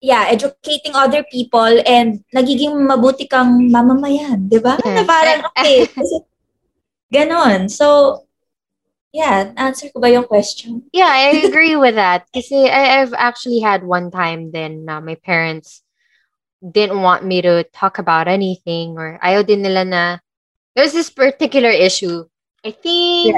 yeah, 0.00 0.28
educating 0.28 0.94
other 0.94 1.24
people 1.30 1.80
and 1.86 2.24
nagiging 2.34 2.74
mabuti 2.84 3.28
kang 3.28 3.70
mamamayan, 3.70 4.48
di 4.48 4.58
ba? 4.58 4.76
Yeah. 4.82 4.94
Na 5.00 5.02
parang, 5.06 5.40
okay, 5.50 5.86
ganon. 7.12 7.70
So, 7.70 8.24
yeah, 9.12 9.50
answer 9.56 9.90
ko 9.90 9.98
ba 10.00 10.10
yung 10.10 10.26
question? 10.26 10.86
Yeah, 10.92 11.10
I 11.10 11.42
agree 11.46 11.76
with 11.76 11.94
that. 11.94 12.26
Kasi 12.30 12.70
I, 12.70 13.02
I've 13.02 13.14
actually 13.14 13.60
had 13.60 13.82
one 13.82 14.10
time 14.10 14.50
then 14.52 14.86
uh, 14.88 15.00
my 15.00 15.14
parents 15.14 15.82
didn't 16.60 17.00
want 17.00 17.24
me 17.24 17.40
to 17.42 17.64
talk 17.72 17.98
about 17.98 18.28
anything 18.28 18.96
or 19.00 19.18
ayaw 19.24 19.44
din 19.44 19.64
nila 19.64 19.84
na 19.84 20.02
there's 20.76 20.92
this 20.92 21.10
particular 21.10 21.70
issue. 21.72 22.24
I 22.64 22.70
think 22.72 23.36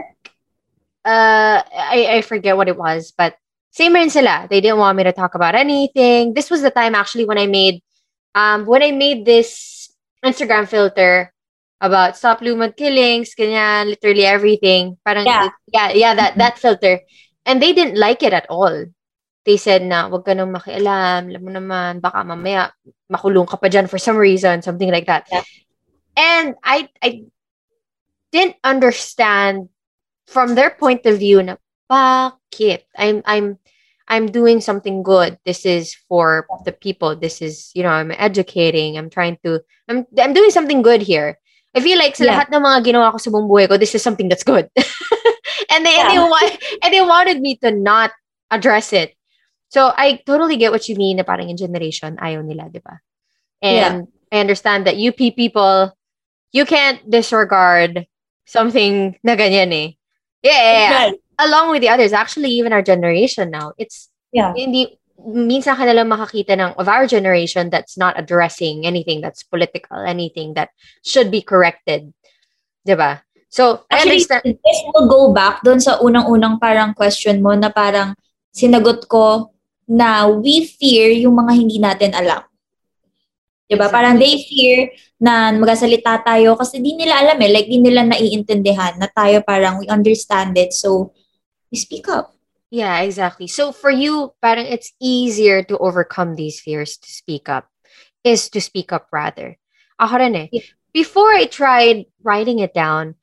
uh 1.07 1.63
I, 1.63 2.19
I 2.19 2.23
forget 2.23 2.57
what 2.57 2.69
it 2.69 2.77
was, 2.77 3.13
but 3.17 3.39
same 3.71 3.95
rin 3.95 4.11
sila. 4.11 4.47
They 4.51 4.61
didn't 4.61 4.79
want 4.83 4.97
me 4.99 5.05
to 5.05 5.13
talk 5.15 5.35
about 5.35 5.55
anything. 5.55 6.35
This 6.35 6.51
was 6.51 6.63
the 6.63 6.71
time 6.71 6.95
actually 6.95 7.25
when 7.25 7.39
I 7.39 7.47
made 7.47 7.83
um 8.35 8.67
when 8.67 8.83
I 8.83 8.91
made 8.91 9.25
this 9.25 9.91
Instagram 10.25 10.69
filter 10.69 11.33
about 11.83 12.17
stop 12.17 12.41
lumad 12.41 12.77
killings, 12.77 13.35
ganyan, 13.35 13.91
literally 13.91 14.27
everything. 14.27 14.99
Parang 15.07 15.27
Yeah. 15.27 15.51
yeah, 15.71 15.89
yeah, 15.91 16.13
that 16.15 16.39
that 16.39 16.59
filter. 16.59 17.03
And 17.47 17.59
they 17.59 17.73
didn't 17.75 17.99
like 17.99 18.23
it 18.23 18.33
at 18.33 18.47
all. 18.51 18.87
They 19.45 19.59
said 19.59 19.83
na, 19.83 20.07
wag 20.07 20.23
ka 20.23 20.35
nang 20.39 20.55
makialam, 20.55 21.31
alam 21.35 21.43
mo 21.43 21.51
naman, 21.51 21.99
baka 21.99 22.23
mamaya 22.23 22.71
makulong 23.11 23.49
ka 23.49 23.59
pa 23.59 23.67
dyan 23.67 23.91
for 23.91 23.99
some 23.99 24.15
reason, 24.15 24.63
something 24.63 24.91
like 24.91 25.07
that. 25.11 25.27
Yeah. 25.31 25.43
And 26.15 26.55
I 26.63 26.87
I 27.03 27.27
didn't 28.31 28.57
understand 28.65 29.69
from 30.27 30.55
their 30.55 30.71
point 30.71 31.05
of 31.07 31.19
view 31.19 31.43
na 31.43 31.57
bakit 31.91 32.87
I'm 32.97 33.21
I'm 33.27 33.59
I'm 34.09 34.31
doing 34.31 34.61
something 34.61 35.03
good. 35.03 35.39
This 35.45 35.65
is 35.67 35.95
for 36.09 36.47
the 36.65 36.73
people. 36.73 37.17
This 37.17 37.41
is, 37.41 37.71
you 37.75 37.83
know, 37.83 37.91
I'm 37.91 38.13
educating. 38.13 38.99
I'm 38.99 39.11
trying 39.11 39.39
to 39.45 39.61
I'm 39.89 40.07
I'm 40.19 40.33
doing 40.33 40.51
something 40.51 40.83
good 40.83 41.03
here. 41.03 41.39
I 41.75 41.81
feel 41.81 41.97
like 41.99 42.15
sa 42.15 42.29
Yeah. 42.29 42.37
lahat 42.37 42.53
ng 42.53 42.61
mga 42.63 42.79
ginawa 42.93 43.13
ko 43.17 43.19
sa 43.19 43.33
buong 43.33 43.49
buhay 43.49 43.67
ko, 43.67 43.81
this 43.81 43.97
is 43.97 44.05
something 44.05 44.29
that's 44.29 44.45
good. 44.45 44.69
and 45.73 45.83
they 45.83 45.97
and 45.97 46.07
they 46.13 46.21
Yeah. 46.21 46.29
want 46.29 46.51
and 46.85 46.91
they 46.93 47.01
wanted 47.01 47.41
me 47.41 47.57
to 47.65 47.73
not 47.73 48.13
address 48.53 48.93
it. 48.93 49.17
So 49.73 49.89
I 49.97 50.21
totally 50.29 50.61
get 50.61 50.69
what 50.69 50.85
you 50.85 51.01
mean 51.01 51.17
na 51.17 51.25
parang 51.25 51.49
in 51.49 51.57
generation 51.57 52.21
ayaw 52.21 52.45
nila, 52.45 52.69
di 52.69 52.85
ba? 52.85 53.01
And 53.65 54.05
I 54.29 54.45
understand 54.45 54.85
that 54.85 55.01
UP 55.01 55.17
people, 55.17 55.97
you 56.53 56.69
can't 56.69 57.01
disregard 57.09 58.05
something 58.45 59.17
na 59.25 59.33
ganyan 59.33 59.73
eh. 59.73 59.89
Yeah, 60.45 60.61
yeah, 60.61 60.77
yeah. 60.77 60.93
Right. 60.93 61.19
Along 61.41 61.73
with 61.73 61.81
the 61.81 61.89
others, 61.89 62.13
actually 62.13 62.53
even 62.53 62.77
our 62.77 62.85
generation 62.85 63.49
now, 63.49 63.73
it's 63.81 64.13
Yeah. 64.33 64.57
hindi 64.57 64.97
minsan 65.21 65.77
ka 65.77 65.85
nalang 65.85 66.09
makakita 66.09 66.57
ng 66.57 66.73
of 66.81 66.89
our 66.89 67.05
generation 67.05 67.69
that's 67.69 68.01
not 68.01 68.17
addressing 68.17 68.89
anything 68.89 69.21
that's 69.21 69.45
political, 69.45 70.01
anything 70.01 70.57
that 70.57 70.73
should 71.05 71.29
be 71.29 71.45
corrected. 71.45 72.13
'Di 72.85 72.97
ba? 72.97 73.21
So, 73.53 73.85
I 73.93 74.01
Actually, 74.01 74.25
understand. 74.25 74.57
this 74.57 74.79
will 74.89 75.09
go 75.13 75.37
back 75.37 75.61
doon 75.61 75.81
sa 75.85 76.01
unang-unang 76.01 76.57
parang 76.57 76.97
question 76.97 77.45
mo 77.45 77.53
na 77.53 77.69
parang 77.69 78.17
sinagot 78.57 79.05
ko 79.05 79.53
na 79.89 80.29
we 80.29 80.67
fear 80.67 81.11
yung 81.13 81.37
mga 81.37 81.53
hindi 81.53 81.79
natin 81.79 82.13
alam. 82.15 82.43
Diba? 83.71 83.89
Exactly. 83.89 83.95
Parang 83.95 84.15
they 84.21 84.35
fear 84.45 84.79
na 85.17 85.55
magasalita 85.55 86.21
tayo 86.23 86.59
kasi 86.59 86.83
di 86.83 86.93
nila 86.99 87.23
alam 87.25 87.39
eh. 87.41 87.51
Like, 87.51 87.69
di 87.71 87.79
nila 87.81 88.05
naiintindihan 88.05 89.01
na 89.01 89.09
tayo 89.09 89.41
parang 89.43 89.81
we 89.81 89.87
understand 89.89 90.59
it. 90.59 90.77
So, 90.77 91.17
we 91.73 91.79
speak 91.81 92.07
up. 92.09 92.37
Yeah, 92.73 93.05
exactly. 93.05 93.49
So 93.49 93.73
for 93.73 93.93
you, 93.93 94.33
parang 94.41 94.65
it's 94.65 94.97
easier 94.97 95.61
to 95.69 95.77
overcome 95.77 96.37
these 96.37 96.57
fears 96.57 96.97
to 96.97 97.09
speak 97.13 97.49
up, 97.49 97.69
is 98.25 98.49
to 98.49 98.61
speak 98.65 98.93
up 98.97 99.13
rather. 99.13 99.61
Ako 100.01 100.17
rin 100.17 100.37
eh. 100.37 100.49
Yeah. 100.53 100.65
Before 100.97 101.33
I 101.33 101.45
tried 101.45 102.09
writing 102.25 102.61
it 102.61 102.73
down, 102.73 103.17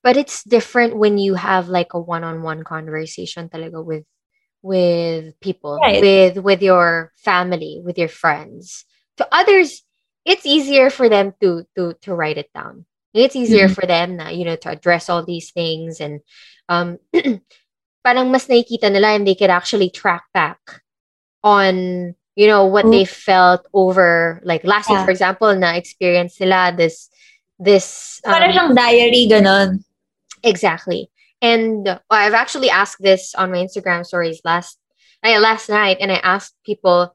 but 0.00 0.16
it's 0.16 0.40
different 0.40 0.96
when 0.96 1.20
you 1.20 1.36
have 1.36 1.68
like 1.68 1.92
a 1.92 2.00
one-on-one 2.00 2.64
conversation 2.64 3.52
talaga 3.52 3.84
with 3.84 4.08
with 4.68 5.32
people, 5.40 5.80
Right. 5.80 6.04
with 6.04 6.44
with 6.44 6.60
your 6.60 7.16
family, 7.16 7.80
with 7.80 7.96
your 7.96 8.12
friends. 8.12 8.84
To 9.16 9.24
others, 9.32 9.82
it's 10.28 10.44
easier 10.44 10.92
for 10.92 11.08
them 11.08 11.32
to 11.40 11.64
to 11.80 11.96
to 12.04 12.12
write 12.12 12.36
it 12.36 12.52
down. 12.52 12.84
It's 13.16 13.34
easier 13.34 13.72
Mhm. 13.72 13.74
for 13.74 13.88
them 13.88 14.20
na, 14.20 14.28
you 14.28 14.44
know, 14.44 14.60
to 14.60 14.68
address 14.76 15.08
all 15.08 15.24
these 15.24 15.50
things 15.50 15.98
and 16.04 16.20
um 16.68 17.00
parang 18.04 18.28
mas 18.30 18.46
nakikita 18.46 18.92
nila 18.92 19.16
and 19.16 19.24
they 19.26 19.34
could 19.34 19.50
actually 19.50 19.88
track 19.90 20.28
back 20.36 20.60
on 21.42 22.14
you 22.36 22.46
know 22.46 22.64
what 22.66 22.84
Oh. 22.86 22.90
they 22.92 23.04
felt 23.04 23.66
over 23.74 24.40
like 24.44 24.62
last 24.64 24.88
week 24.90 25.00
Yeah. 25.00 25.06
for 25.08 25.10
example 25.14 25.50
na 25.56 25.74
experience 25.74 26.38
nila 26.38 26.70
this 26.76 27.08
this 27.58 28.20
Parang 28.22 28.52
um, 28.54 28.54
siyang 28.54 28.70
diary, 28.76 29.22
ganon. 29.26 29.82
exactly 30.44 31.10
and 31.42 31.86
uh, 31.88 31.98
i've 32.10 32.34
actually 32.34 32.70
asked 32.70 33.00
this 33.00 33.34
on 33.34 33.50
my 33.52 33.58
instagram 33.58 34.04
stories 34.04 34.40
last 34.44 34.78
uh, 35.22 35.38
last 35.38 35.68
night 35.68 35.98
and 36.00 36.10
i 36.10 36.18
asked 36.22 36.54
people 36.64 37.14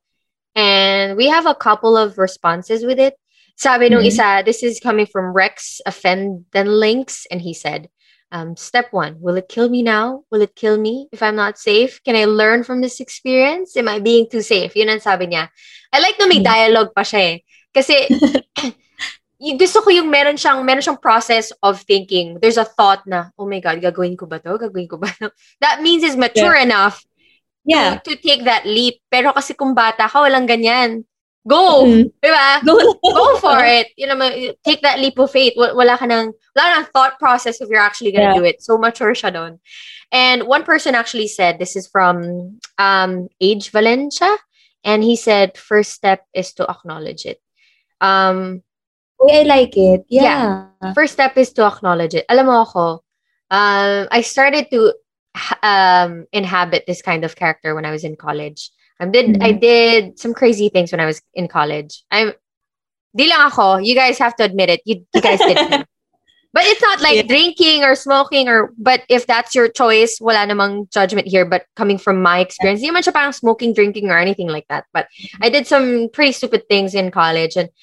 and 0.56 1.18
we 1.18 1.28
have 1.30 1.46
a 1.46 1.56
couple 1.56 1.98
of 1.98 2.18
responses 2.18 2.86
with 2.86 3.00
it. 3.00 3.18
Sabi 3.58 3.90
nung 3.90 4.06
Mhm. 4.06 4.10
isa 4.14 4.30
this 4.46 4.62
is 4.62 4.78
coming 4.82 5.06
from 5.06 5.34
rex 5.34 5.82
offenden 5.86 6.68
links 6.80 7.26
and 7.30 7.42
he 7.42 7.54
said 7.54 7.90
um, 8.34 8.58
step 8.58 8.90
one 8.94 9.18
will 9.22 9.38
it 9.38 9.50
kill 9.50 9.70
me 9.70 9.82
now? 9.86 10.26
Will 10.34 10.42
it 10.42 10.54
kill 10.58 10.78
me 10.78 11.10
if 11.14 11.22
i'm 11.22 11.38
not 11.38 11.58
safe? 11.62 12.02
Can 12.06 12.18
i 12.18 12.26
learn 12.26 12.64
from 12.66 12.82
this 12.82 12.98
experience? 13.02 13.78
Am 13.78 13.90
i 13.90 13.98
being 14.02 14.26
too 14.30 14.42
safe? 14.42 14.74
Yun 14.78 14.90
ang 14.90 15.02
sabi 15.02 15.30
niya. 15.30 15.50
I 15.94 16.02
like 16.02 16.18
na 16.18 16.26
may 16.30 16.42
Mhm. 16.42 16.50
dialogue 16.50 16.92
pa 16.98 17.02
siya 17.06 17.22
eh. 17.22 17.38
Kasi 17.74 18.10
yung 19.44 19.60
gusto 19.60 19.84
ko 19.84 19.92
yung 19.92 20.08
meron 20.08 20.40
siyang 20.40 20.64
meron 20.64 20.80
siyang 20.80 21.02
process 21.04 21.52
of 21.60 21.84
thinking 21.84 22.40
there's 22.40 22.56
a 22.56 22.64
thought 22.64 23.04
na 23.04 23.28
oh 23.36 23.44
my 23.44 23.60
god 23.60 23.84
gagawin 23.84 24.16
ko 24.16 24.24
ba 24.24 24.40
to 24.40 24.56
gagawin 24.56 24.88
ko 24.88 24.96
ba 24.96 25.12
to 25.20 25.28
that 25.64 25.84
means 25.84 26.00
is 26.04 26.16
mature 26.16 26.56
enough 26.56 27.04
Yeah. 27.64 28.04
to, 28.04 28.12
to 28.12 28.20
take 28.20 28.44
that 28.44 28.68
leap 28.68 29.00
pero 29.08 29.32
kasi 29.32 29.56
kung 29.56 29.72
bata 29.72 30.12
ka 30.12 30.20
walang 30.20 30.44
ganyan 30.48 31.08
go 31.48 31.88
Mhm. 31.88 32.12
di 32.20 32.28
ba 32.32 32.60
Go, 32.68 32.76
go 33.04 33.36
for 33.40 33.60
it. 33.64 33.92
You 34.00 34.08
know, 34.08 34.16
take 34.64 34.80
that 34.84 35.00
leap 35.00 35.20
of 35.20 35.28
faith. 35.32 35.56
Wa- 35.60 35.76
Wala 35.76 35.96
ka 36.00 36.08
ng, 36.08 36.32
wala 36.56 36.68
nang 36.72 36.88
thought 36.92 37.20
process 37.20 37.60
if 37.60 37.68
you're 37.68 37.84
actually 37.84 38.12
gonna 38.16 38.32
Yeah. 38.32 38.40
do 38.40 38.48
it. 38.48 38.64
So 38.64 38.80
mature 38.80 39.12
siya 39.12 39.32
doon. 39.32 39.60
And 40.12 40.44
one 40.48 40.64
person 40.64 40.96
actually 40.96 41.28
said, 41.28 41.60
this 41.60 41.76
is 41.76 41.88
from 41.88 42.60
um, 42.80 43.28
Age 43.44 43.72
Valencia, 43.76 44.32
and 44.88 45.04
he 45.04 45.16
said, 45.20 45.56
first 45.60 45.92
step 45.92 46.24
is 46.32 46.52
to 46.60 46.68
acknowledge 46.68 47.28
it. 47.28 47.44
Um, 48.00 48.64
I 49.32 49.44
like 49.44 49.78
it. 49.78 50.06
Yeah. 50.10 50.68
first 50.94 51.14
step 51.14 51.38
is 51.38 51.52
to 51.54 51.66
acknowledge 51.66 52.14
it. 52.14 52.26
Alam 52.30 52.46
mo 52.48 52.62
ako, 52.62 53.04
um, 53.52 54.08
I 54.12 54.22
started 54.22 54.68
to 54.72 54.94
um, 55.64 56.26
inhabit 56.32 56.86
this 56.88 57.02
kind 57.02 57.24
of 57.24 57.36
character 57.36 57.76
when 57.76 57.86
I 57.86 57.92
was 57.92 58.04
in 58.04 58.16
college. 58.16 58.70
I 59.00 59.06
did 59.08 59.42
I 59.42 59.54
Mhm. 59.54 59.60
did 59.62 60.02
some 60.20 60.34
crazy 60.34 60.70
things 60.70 60.92
when 60.92 61.02
I 61.02 61.06
was 61.10 61.22
in 61.34 61.48
college. 61.48 62.04
I'm 62.12 62.34
di 63.16 63.28
lang 63.28 63.48
ako. 63.50 63.78
You 63.78 63.96
guys 63.96 64.18
have 64.20 64.36
to 64.38 64.44
admit 64.44 64.70
it. 64.70 64.82
You, 64.86 65.06
you 65.14 65.22
guys 65.22 65.40
did. 65.40 65.58
But 66.54 66.70
it's 66.70 66.86
not 66.86 67.02
like 67.02 67.16
Yeah. 67.18 67.26
drinking 67.26 67.82
or 67.82 67.98
smoking 67.98 68.46
or 68.48 68.70
but 68.78 69.02
if 69.10 69.26
that's 69.26 69.58
your 69.58 69.66
choice, 69.74 70.22
wala 70.22 70.46
namang 70.46 70.86
judgment 70.94 71.26
here. 71.26 71.50
But 71.50 71.66
coming 71.76 71.98
from 71.98 72.22
my 72.22 72.46
experience, 72.46 72.80
hindi 72.86 72.94
man 72.94 73.02
siya 73.02 73.10
parang 73.18 73.34
smoking, 73.34 73.74
drinking 73.74 74.14
or 74.14 74.22
anything 74.22 74.54
like 74.54 74.70
that. 74.70 74.86
But 74.94 75.10
I 75.42 75.50
did 75.50 75.66
some 75.66 76.14
pretty 76.14 76.30
stupid 76.32 76.70
things 76.70 76.94
in 76.94 77.10
college 77.10 77.58
and 77.58 77.74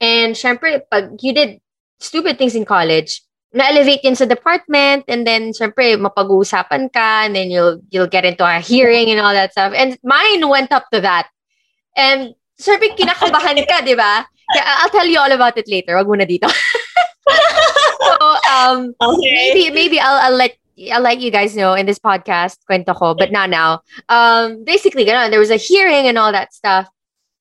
and 0.00 0.34
syempre, 0.34 0.82
pag 0.90 1.16
you 1.20 1.34
did 1.34 1.60
stupid 2.00 2.38
things 2.38 2.54
in 2.54 2.64
college, 2.64 3.22
na-elevate 3.54 4.02
yun 4.02 4.18
sa 4.18 4.26
department 4.26 5.06
and 5.06 5.26
then 5.26 5.54
syempre 5.54 5.94
mapag-uusapan 5.94 6.90
ka 6.90 7.22
and 7.24 7.38
then 7.38 7.54
you'll 7.54 7.78
you'll 7.94 8.10
get 8.10 8.26
into 8.26 8.42
a 8.42 8.58
hearing 8.58 9.08
and 9.08 9.22
all 9.22 9.32
that 9.32 9.52
stuff. 9.52 9.72
And 9.74 9.96
mine 10.02 10.42
went 10.48 10.74
up 10.74 10.90
to 10.90 11.00
that. 11.00 11.30
And 11.96 12.34
syempre 12.58 12.90
kinakabahan 12.98 13.62
ka, 13.70 13.86
di 13.86 13.94
ba? 13.94 14.26
I'll 14.82 14.90
tell 14.90 15.06
you 15.06 15.18
all 15.18 15.30
about 15.32 15.56
it 15.56 15.70
later. 15.70 15.96
Wag 15.96 16.10
muna 16.10 16.26
dito. 16.26 16.50
so, 18.04 18.12
um, 18.50 18.92
maybe 19.22 19.70
maybe 19.70 19.96
I'll 20.02 20.28
I'll 20.28 20.36
let 20.36 20.58
I'll 20.92 21.00
let 21.00 21.20
you 21.20 21.30
guys 21.30 21.56
know 21.56 21.74
in 21.74 21.86
this 21.86 22.02
podcast 22.02 22.58
kwento 22.68 22.94
ko, 22.94 23.14
but 23.14 23.30
not 23.30 23.48
now. 23.48 23.80
Um, 24.10 24.64
basically, 24.64 25.06
ganun, 25.06 25.30
there 25.30 25.40
was 25.40 25.54
a 25.54 25.56
hearing 25.56 26.10
and 26.10 26.18
all 26.18 26.32
that 26.32 26.52
stuff. 26.52 26.90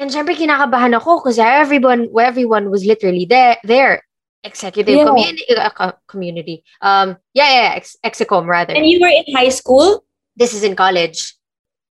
And 0.04 0.12
syempre 0.12 0.36
kinakabahan 0.36 1.00
ako 1.00 1.24
because 1.24 1.40
everyone 1.40 2.12
everyone 2.20 2.68
was 2.68 2.84
literally 2.84 3.24
there 3.24 3.56
there. 3.64 4.04
Executive 4.44 5.00
Yeah. 5.00 5.08
community, 5.08 5.48
uh, 5.56 5.72
co- 5.72 5.96
community. 6.12 6.68
Um, 6.84 7.16
yeah, 7.32 7.48
yeah, 7.48 7.64
yeah, 7.72 7.74
ex- 7.80 7.96
execom 8.04 8.44
rather. 8.44 8.76
And 8.76 8.84
you 8.84 9.00
were 9.00 9.08
in 9.08 9.24
high 9.32 9.48
school? 9.48 10.04
this 10.36 10.54
is 10.54 10.64
in 10.64 10.76
college. 10.76 11.34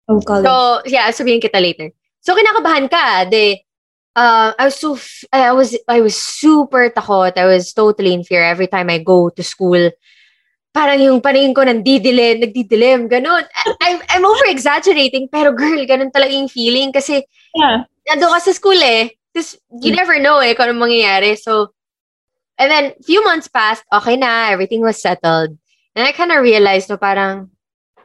Oh, 0.08 0.20
college. 0.20 0.44
So, 0.46 0.82
yeah, 0.86 1.06
sabihin 1.14 1.38
kita 1.38 1.62
later. 1.62 1.94
So, 2.20 2.34
kinakabahan 2.34 2.90
ka. 2.90 3.24
De, 3.30 3.62
uh, 4.18 4.50
I 4.58 4.64
was 4.66 4.76
so, 4.76 4.98
f- 4.98 5.24
I 5.32 5.52
was, 5.54 5.78
I 5.86 6.02
was 6.02 6.18
super 6.18 6.90
takot. 6.90 7.38
I 7.38 7.46
was 7.46 7.72
totally 7.72 8.12
in 8.12 8.24
fear 8.26 8.42
every 8.42 8.66
time 8.66 8.90
I 8.90 8.98
go 8.98 9.30
to 9.30 9.42
school. 9.46 9.90
Parang 10.74 10.98
yung 10.98 11.20
paningin 11.22 11.54
ko 11.54 11.62
nandidilim, 11.62 12.42
nagdidilim, 12.42 13.06
ganun. 13.06 13.46
I- 13.46 13.76
I'm, 13.78 13.98
I'm 14.10 14.24
over-exaggerating, 14.26 15.28
pero 15.30 15.52
girl, 15.54 15.78
ganun 15.86 16.10
talaga 16.10 16.34
yung 16.34 16.48
feeling. 16.50 16.90
Kasi, 16.90 17.22
yeah. 17.54 17.84
Nando 18.08 18.26
ka 18.30 18.38
sa 18.40 18.52
school 18.52 18.78
eh. 18.78 19.14
Tapos, 19.32 19.56
you 19.80 19.92
Mm. 19.92 19.98
never 19.98 20.16
know 20.20 20.38
eh 20.44 20.52
kung 20.52 20.68
anong 20.68 20.90
mangyayari. 20.90 21.38
So, 21.38 21.72
and 22.60 22.68
then, 22.68 22.92
few 23.00 23.24
months 23.24 23.48
passed, 23.48 23.84
okay 23.88 24.16
na, 24.16 24.52
everything 24.52 24.84
was 24.84 25.00
settled. 25.00 25.56
And 25.96 26.04
I 26.04 26.12
kind 26.12 26.32
of 26.32 26.44
realized 26.44 26.88
no 26.88 26.96
parang, 26.96 27.52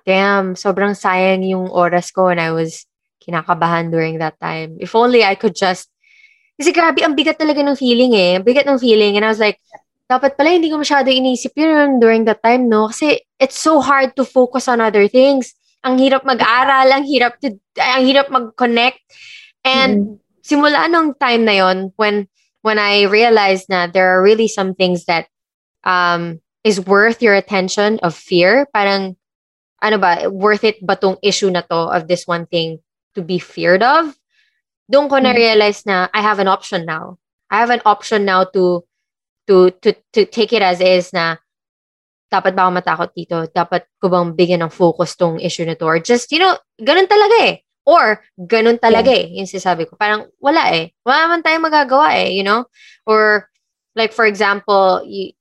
damn, 0.08 0.56
sobrang 0.56 0.96
sayang 0.96 1.44
yung 1.44 1.68
oras 1.68 2.12
ko 2.16 2.32
when 2.32 2.40
I 2.40 2.52
was 2.56 2.88
kinakabahan 3.24 3.92
during 3.92 4.20
that 4.24 4.40
time. 4.40 4.80
If 4.80 4.96
only 4.96 5.24
I 5.24 5.36
could 5.36 5.56
just, 5.56 5.92
kasi 6.56 6.72
grabe, 6.72 7.04
ang 7.04 7.14
bigat 7.14 7.38
talaga 7.38 7.60
ng 7.60 7.76
feeling 7.76 8.16
eh. 8.16 8.40
Ang 8.40 8.48
bigat 8.48 8.66
ng 8.66 8.80
feeling. 8.80 9.20
And 9.20 9.28
I 9.28 9.32
was 9.32 9.40
like, 9.44 9.60
dapat 10.08 10.40
pala 10.40 10.56
hindi 10.56 10.72
ko 10.72 10.80
masyado 10.80 11.12
inisip 11.12 11.52
yun 11.60 12.00
during 12.00 12.24
that 12.24 12.40
time, 12.40 12.72
no? 12.72 12.88
Kasi 12.88 13.20
it's 13.36 13.60
so 13.60 13.84
hard 13.84 14.16
to 14.16 14.24
focus 14.24 14.72
on 14.72 14.80
other 14.80 15.12
things. 15.12 15.52
Ang 15.84 16.00
hirap 16.00 16.24
mag-aral, 16.24 16.88
ang 16.88 17.04
hirap 17.04 17.36
to, 17.44 17.52
ang 17.76 18.08
hirap 18.08 18.32
mag-connect. 18.32 19.04
And 19.64 20.20
simula 20.44 20.90
nung 20.90 21.14
time 21.20 21.46
na 21.46 21.56
yon 21.58 21.92
when 21.98 22.28
when 22.62 22.80
I 22.80 23.04
realized 23.08 23.70
na 23.70 23.88
there 23.88 24.10
are 24.10 24.22
really 24.24 24.48
some 24.48 24.74
things 24.76 25.06
that 25.06 25.28
um 25.84 26.40
is 26.64 26.82
worth 26.84 27.22
your 27.22 27.34
attention 27.36 28.00
of 28.04 28.16
fear, 28.16 28.68
parang 28.74 29.16
ano 29.82 29.98
ba, 29.98 30.30
worth 30.30 30.64
it 30.64 30.82
ba 30.86 30.96
tong 30.98 31.18
issue 31.24 31.50
na 31.52 31.62
to 31.68 31.94
of 31.94 32.08
this 32.08 32.28
one 32.28 32.46
thing 32.48 32.80
to 33.16 33.22
be 33.22 33.40
feared 33.40 33.84
of? 33.84 34.16
Doon 34.92 35.10
ko 35.10 35.20
na 35.20 35.32
Mhm. 35.34 35.38
realize 35.38 35.86
na 35.86 36.08
I 36.14 36.22
have 36.22 36.40
an 36.40 36.48
option 36.48 36.86
now. 36.86 37.18
I 37.52 37.60
have 37.60 37.72
an 37.72 37.84
option 37.86 38.26
now 38.26 38.44
to 38.56 38.84
to 39.48 39.72
to 39.84 39.94
to 40.16 40.26
take 40.28 40.52
it 40.54 40.64
as 40.64 40.80
is 40.82 41.12
na 41.14 41.38
dapat 42.32 42.56
ba 42.56 42.68
ako 42.68 42.72
matakot 42.80 43.10
dito? 43.16 43.38
Dapat 43.48 43.88
ko 44.04 44.12
bang 44.12 44.36
bigyan 44.36 44.62
ng 44.68 44.74
focus 44.74 45.16
tong 45.16 45.40
issue 45.40 45.64
na 45.64 45.76
to? 45.80 45.86
Or 45.88 46.00
just, 46.00 46.28
you 46.36 46.40
know, 46.44 46.60
ganun 46.80 47.08
talaga 47.08 47.36
eh. 47.48 47.56
Or, 47.88 48.20
ganun 48.36 48.84
talaga 48.84 49.16
eh. 49.16 49.32
Yung 49.40 49.48
sinasabi 49.48 49.88
ko. 49.88 49.96
Parang, 49.96 50.28
wala 50.44 50.76
eh. 50.76 50.92
Wala 51.08 51.24
naman 51.24 51.40
tayong 51.40 51.64
magagawa 51.64 52.20
eh, 52.20 52.36
you 52.36 52.44
know? 52.44 52.68
Or, 53.08 53.48
like, 53.96 54.12
for 54.12 54.28
example, 54.28 55.08
y- 55.08 55.32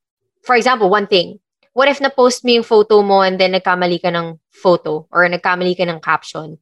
for 0.46 0.54
example, 0.54 0.86
one 0.86 1.10
thing. 1.10 1.42
What 1.74 1.90
if 1.90 1.98
na-post 1.98 2.46
mo 2.46 2.54
yung 2.54 2.64
photo 2.64 3.02
mo 3.02 3.20
and 3.20 3.34
then 3.34 3.52
nagkamali 3.52 3.98
ka 3.98 4.14
ng 4.14 4.38
photo 4.54 5.10
or 5.10 5.26
nagkamali 5.26 5.74
ka 5.74 5.84
ng 5.90 5.98
caption? 5.98 6.56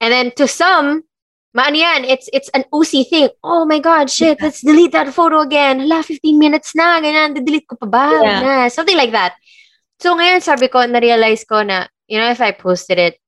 And 0.00 0.10
then 0.10 0.32
to 0.40 0.48
some, 0.48 1.04
maano 1.52 1.76
yan, 1.76 2.08
it's, 2.08 2.32
it's 2.32 2.48
an 2.56 2.64
OC 2.72 3.04
thing. 3.06 3.28
Oh 3.44 3.68
my 3.68 3.78
God, 3.78 4.08
shit, 4.08 4.40
let's 4.40 4.64
delete 4.64 4.96
that 4.96 5.12
photo 5.12 5.44
again. 5.44 5.84
Hala, 5.84 6.02
15 6.02 6.34
minutes 6.40 6.72
na, 6.74 6.98
ganyan, 6.98 7.36
delete 7.36 7.68
ko 7.68 7.76
pa 7.76 7.86
ba? 7.86 8.06
Yeah. 8.24 8.40
Na, 8.40 8.52
something 8.72 8.96
like 8.96 9.12
that. 9.12 9.36
So 10.00 10.16
ngayon, 10.16 10.40
sabi 10.40 10.72
ko, 10.72 10.80
na-realize 10.82 11.44
ko 11.44 11.60
na, 11.62 11.86
you 12.08 12.16
know, 12.16 12.32
if 12.32 12.40
I 12.40 12.56
posted 12.56 12.98
it, 12.98 13.20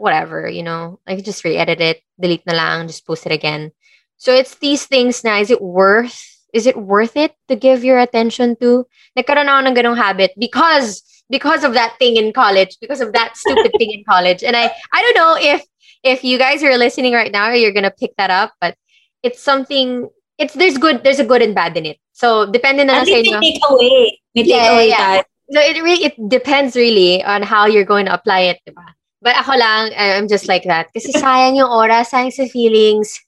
whatever, 0.00 0.48
you 0.48 0.62
know, 0.62 0.98
I 1.06 1.14
could 1.16 1.24
just 1.24 1.44
re-edit 1.44 1.80
it, 1.80 2.02
delete 2.18 2.46
na 2.46 2.54
lang, 2.54 2.88
just 2.88 3.06
post 3.06 3.26
it 3.26 3.32
again. 3.32 3.70
So 4.16 4.32
it's 4.34 4.56
these 4.56 4.86
things 4.86 5.22
na, 5.24 5.38
is 5.38 5.50
it 5.50 5.60
worth 5.62 6.26
is 6.52 6.66
it 6.66 6.76
worth 6.76 7.16
it 7.16 7.32
to 7.48 7.54
give 7.54 7.84
your 7.84 7.98
attention 8.00 8.56
to? 8.58 8.84
Nagkaroon 9.16 9.46
ako 9.46 9.60
ng 9.70 9.76
ganong 9.76 9.96
habit 10.00 10.32
because 10.38 11.02
because 11.30 11.62
of 11.62 11.74
that 11.74 11.94
thing 12.00 12.16
in 12.16 12.32
college, 12.32 12.74
because 12.80 13.00
of 13.00 13.12
that 13.12 13.36
stupid 13.36 13.70
thing 13.78 13.92
in 13.92 14.02
college. 14.08 14.42
And 14.42 14.56
I 14.56 14.72
I 14.92 14.98
don't 15.00 15.16
know 15.16 15.36
if 15.38 15.62
if 16.02 16.24
you 16.24 16.38
guys 16.38 16.64
are 16.64 16.76
listening 16.76 17.14
right 17.14 17.30
now, 17.30 17.52
you're 17.52 17.76
gonna 17.76 17.94
pick 17.94 18.16
that 18.18 18.30
up, 18.30 18.52
but 18.60 18.74
it's 19.22 19.40
something 19.40 20.08
it's 20.38 20.54
there's 20.54 20.78
good 20.78 21.04
there's 21.04 21.20
a 21.20 21.28
good 21.28 21.42
and 21.42 21.54
bad 21.54 21.76
in 21.76 21.86
it. 21.86 21.98
So 22.12 22.50
depending 22.50 22.88
na 22.88 23.00
lang 23.00 23.06
sa 23.06 23.20
inyo. 23.20 23.38
take 23.40 23.62
away. 23.68 24.20
May 24.34 24.42
take 24.42 24.52
Yeah, 24.52 24.72
away 24.74 24.88
yeah. 24.90 25.22
So 25.50 25.58
it 25.58 25.82
really 25.82 26.04
it 26.04 26.16
depends 26.28 26.76
really 26.76 27.22
on 27.24 27.42
how 27.42 27.66
you're 27.66 27.88
going 27.88 28.06
to 28.06 28.14
apply 28.14 28.54
it, 28.54 28.62
diba? 28.66 28.86
But 29.20 29.36
ako 29.36 29.52
lang, 29.56 29.92
I- 29.92 30.16
I'm 30.16 30.28
just 30.28 30.48
like 30.48 30.64
that. 30.64 30.88
Kasi 30.96 31.12
sayang 31.12 31.60
yung 31.60 31.68
oras, 31.68 32.10
sayang 32.12 32.32
sa 32.32 32.48
feelings. 32.48 33.20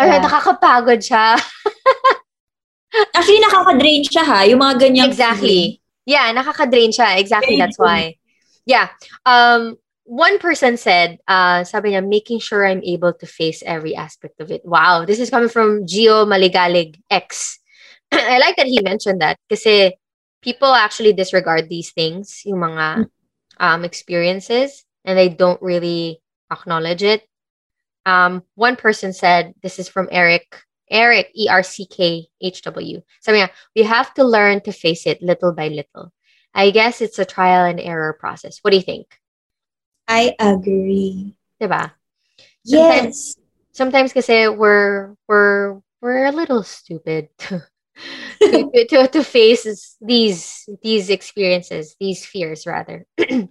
Ay, 0.00 0.16
Yeah. 0.16 0.24
nakakapagod 0.24 1.00
siya. 1.04 1.36
Actually, 3.16 3.40
nakaka-drain 3.44 4.04
siya 4.04 4.24
ha. 4.24 4.40
Yung 4.48 4.60
mga 4.60 4.88
ganyang 4.88 5.08
Exactly. 5.12 5.80
Yeah, 6.08 6.32
nakaka-drain 6.32 6.92
siya. 6.94 7.18
Exactly, 7.20 7.58
that's 7.60 7.76
why. 7.76 8.16
Yeah. 8.64 8.88
Um, 9.26 9.76
one 10.06 10.38
person 10.38 10.78
said, 10.78 11.18
uh, 11.28 11.64
sabi 11.64 11.92
niya, 11.92 12.06
making 12.06 12.38
sure 12.40 12.64
I'm 12.64 12.80
able 12.86 13.12
to 13.12 13.26
face 13.26 13.60
every 13.66 13.92
aspect 13.98 14.40
of 14.40 14.50
it. 14.54 14.62
Wow, 14.64 15.04
this 15.04 15.18
is 15.18 15.28
coming 15.28 15.50
from 15.50 15.84
Gio 15.84 16.24
Maligalig 16.24 16.96
X. 17.10 17.58
I 18.12 18.38
like 18.38 18.56
that 18.56 18.70
he 18.70 18.80
mentioned 18.80 19.20
that 19.20 19.36
kasi 19.50 19.98
people 20.40 20.70
actually 20.72 21.12
disregard 21.12 21.68
these 21.68 21.90
things, 21.90 22.40
yung 22.46 22.62
mga 22.62 23.10
um, 23.58 23.84
experiences, 23.84 24.85
and 25.06 25.16
they 25.16 25.30
don't 25.30 25.62
really 25.62 26.20
acknowledge 26.52 27.02
it. 27.02 27.22
Um, 28.04 28.42
one 28.54 28.76
person 28.76 29.12
said, 29.12 29.54
this 29.62 29.78
is 29.78 29.88
from 29.88 30.08
Eric, 30.12 30.62
Eric, 30.90 31.30
E 31.34 31.48
R 31.48 31.62
C 31.62 31.86
K 31.86 32.26
H 32.40 32.62
W. 32.62 33.00
Sabi 33.20 33.38
niya, 33.38 33.50
we 33.74 33.82
have 33.82 34.12
to 34.14 34.24
learn 34.24 34.60
to 34.62 34.72
face 34.72 35.06
it 35.06 35.22
little 35.22 35.52
by 35.52 35.68
little. 35.68 36.12
I 36.54 36.70
guess 36.70 37.00
it's 37.00 37.18
a 37.18 37.24
trial 37.24 37.66
and 37.66 37.80
error 37.80 38.12
process. 38.12 38.58
What 38.62 38.70
do 38.70 38.76
you 38.76 38.82
think? 38.82 39.06
I 40.08 40.34
agree. 40.38 41.34
Diba? 41.60 41.92
Yes. 42.64 43.36
Sometimes 43.72 44.12
kasi 44.12 44.48
we're 44.48 45.14
we're 45.28 45.82
we're 46.00 46.26
a 46.26 46.32
little 46.32 46.62
stupid 46.62 47.28
to 47.38 47.60
to, 48.40 48.86
to, 48.88 49.08
to 49.08 49.22
face 49.24 49.96
these 50.00 50.68
these 50.82 51.10
experiences, 51.10 51.96
these 52.00 52.24
fears 52.24 52.66
rather. 52.66 53.04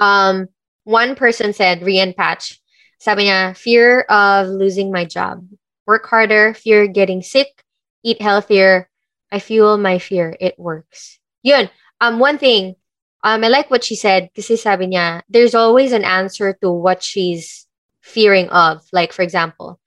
um 0.00 0.48
one 0.84 1.14
person 1.14 1.52
said, 1.52 1.80
Rian 1.80 2.16
Patch, 2.16 2.60
sabi 2.98 3.24
niya, 3.24 3.56
fear 3.56 4.02
of 4.08 4.48
losing 4.48 4.90
my 4.92 5.04
job. 5.04 5.46
Work 5.86 6.06
harder, 6.06 6.54
fear 6.54 6.86
getting 6.86 7.22
sick, 7.22 7.64
eat 8.02 8.22
healthier. 8.22 8.88
I 9.30 9.38
fuel 9.38 9.78
my 9.78 9.98
fear. 9.98 10.36
It 10.38 10.58
works. 10.58 11.18
Yun. 11.42 11.70
Um, 12.00 12.18
one 12.18 12.38
thing, 12.38 12.76
um, 13.24 13.44
I 13.44 13.48
like 13.48 13.70
what 13.70 13.84
she 13.84 13.94
said 13.94 14.30
kasi 14.34 14.56
sabi 14.56 14.88
niya, 14.88 15.22
there's 15.28 15.54
always 15.54 15.92
an 15.92 16.04
answer 16.04 16.54
to 16.60 16.70
what 16.70 17.02
she's 17.02 17.66
fearing 18.00 18.48
of. 18.50 18.82
Like, 18.92 19.12
for 19.12 19.22
example, 19.22 19.80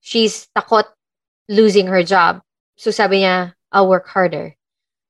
she's 0.00 0.48
takot 0.56 0.86
losing 1.48 1.86
her 1.86 2.02
job. 2.02 2.42
So 2.76 2.90
sabi 2.90 3.20
niya, 3.20 3.54
I'll 3.72 3.88
work 3.88 4.06
harder. 4.08 4.54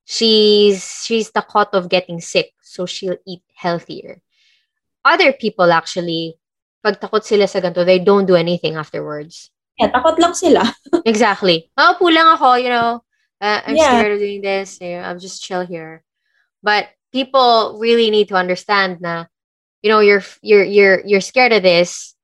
She's 0.05 1.05
she's 1.05 1.30
takot 1.30 1.72
of 1.72 1.89
getting 1.89 2.20
sick. 2.20 2.53
So 2.62 2.87
she'll 2.87 3.18
eat 3.26 3.43
healthier. 3.55 4.22
Other 5.07 5.31
people 5.33 5.71
actually, 5.71 6.35
pag 6.83 6.99
takot 6.99 7.23
sila 7.23 7.47
sa 7.47 7.63
ganito, 7.63 7.87
they 7.87 8.03
don't 8.03 8.27
do 8.27 8.35
anything 8.35 8.75
afterwards. 8.75 9.55
Yeah, 9.79 9.95
takot 9.95 10.19
lang 10.19 10.35
sila. 10.35 10.67
Exactly. 11.07 11.71
Maupo 11.79 12.11
lang 12.11 12.27
ako, 12.35 12.59
you 12.59 12.71
know. 12.75 13.07
Uh, 13.39 13.61
I'm 13.63 13.77
Yeah. 13.79 14.03
scared 14.03 14.13
of 14.17 14.19
doing 14.19 14.43
this. 14.43 14.81
You 14.83 14.99
know, 14.99 15.07
I'll 15.07 15.21
just 15.23 15.45
chill 15.45 15.63
here. 15.63 16.03
But 16.65 16.91
people 17.13 17.79
really 17.79 18.11
need 18.11 18.29
to 18.33 18.37
understand 18.41 18.99
na, 18.99 19.31
you 19.85 19.93
know, 19.93 20.01
you're 20.01 20.25
you're 20.43 20.65
you're 20.67 20.99
you're 21.07 21.23
scared 21.23 21.53
of 21.55 21.63
this. 21.63 22.17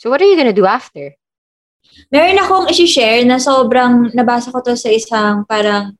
So 0.00 0.08
what 0.08 0.22
are 0.22 0.28
you 0.30 0.38
gonna 0.38 0.56
do 0.56 0.64
after? 0.64 1.12
Meron 2.08 2.38
akong 2.38 2.70
isi-share 2.70 3.26
na 3.26 3.36
sobrang 3.42 4.14
nabasa 4.14 4.54
ko 4.54 4.62
to 4.62 4.78
sa 4.78 4.88
isang 4.88 5.42
parang 5.44 5.98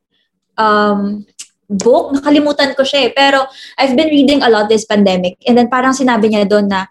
um, 0.56 1.26
book. 1.70 2.18
Nakalimutan 2.18 2.74
ko 2.74 2.82
siya 2.82 3.06
eh. 3.06 3.10
Pero 3.14 3.46
I've 3.78 3.94
been 3.94 4.10
reading 4.10 4.42
a 4.42 4.50
lot 4.50 4.66
this 4.66 4.82
pandemic. 4.82 5.38
And 5.46 5.54
then 5.54 5.70
parang 5.70 5.94
sinabi 5.94 6.34
niya 6.34 6.50
doon 6.50 6.66
na 6.66 6.90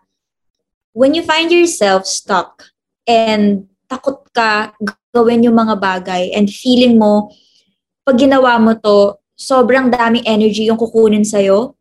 when 0.95 1.11
you 1.11 1.21
find 1.21 1.51
yourself 1.51 2.07
stuck 2.07 2.71
and 3.03 3.67
takot 3.91 4.23
ka 4.31 4.71
gawin 5.11 5.43
yung 5.43 5.59
mga 5.59 5.75
bagay 5.77 6.31
and 6.31 6.47
feeling 6.47 6.95
mo 6.95 7.33
pag 8.09 8.17
ginawa 8.17 8.57
mo 8.57 8.73
to, 8.73 9.21
sobrang 9.37 9.93
daming 9.93 10.25
energy 10.25 10.65
yung 10.65 10.81
kukunin 10.81 11.21
sa'yo, 11.21 11.77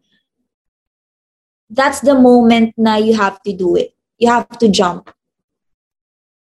that's 1.72 2.04
the 2.04 2.12
moment 2.12 2.76
na 2.76 3.00
you 3.00 3.16
have 3.16 3.40
to 3.40 3.56
do 3.56 3.80
it. 3.80 3.96
You 4.20 4.28
have 4.28 4.46
to 4.60 4.68
jump. 4.68 5.08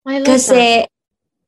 I 0.03 0.19
love 0.19 0.27
that. 0.27 0.35
Kasi, 0.35 0.63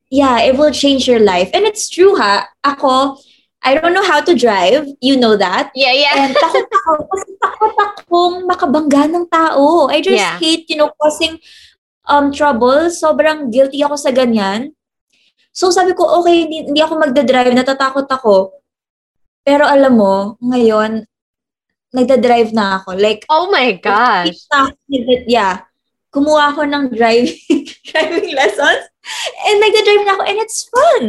yeah, 0.10 0.40
it 0.48 0.56
will 0.56 0.72
change 0.72 1.12
your 1.12 1.20
life. 1.20 1.52
And 1.54 1.68
it's 1.68 1.92
true 1.92 2.16
ha. 2.16 2.48
Ako, 2.64 3.20
I 3.62 3.78
don't 3.78 3.94
know 3.94 4.06
how 4.06 4.22
to 4.26 4.34
drive. 4.34 4.90
You 5.02 5.18
know 5.22 5.38
that. 5.38 5.70
Yeah, 5.78 5.94
yeah. 5.94 6.26
And 6.26 6.34
takot 6.34 6.66
ako. 6.66 6.92
Kasi 7.14 7.30
takot 7.38 7.74
akong 7.78 8.36
makabangga 8.50 9.06
ng 9.06 9.30
tao. 9.30 9.86
I 9.88 10.02
just 10.02 10.18
Yeah. 10.18 10.42
hate, 10.42 10.66
you 10.70 10.82
know, 10.82 10.90
causing 10.98 11.38
um, 12.10 12.34
trouble. 12.34 12.90
Sobrang 12.90 13.54
guilty 13.54 13.86
ako 13.86 14.02
sa 14.02 14.10
ganyan. 14.10 14.74
So 15.54 15.70
sabi 15.70 15.94
ko, 15.94 16.10
okay, 16.22 16.50
hindi, 16.50 16.74
hindi 16.74 16.82
ako 16.82 17.06
magdadrive. 17.06 17.54
Natatakot 17.54 18.10
ako. 18.10 18.58
Pero 19.46 19.70
alam 19.70 19.94
mo, 19.94 20.42
ngayon, 20.42 21.06
nagdadrive 21.94 22.56
na 22.58 22.82
ako. 22.82 22.98
Like, 22.98 23.30
oh 23.30 23.52
my 23.54 23.78
gosh. 23.78 24.42
Yeah. 25.28 25.70
Kumuha 26.12 26.52
ako 26.56 26.66
ng 26.68 26.92
driving, 26.92 27.40
driving 27.94 28.36
lessons. 28.36 28.84
And 29.48 29.58
nagda-drive 29.64 30.04
na 30.06 30.14
ako 30.20 30.24
and 30.28 30.40
it's 30.44 30.60
fun. 30.70 31.04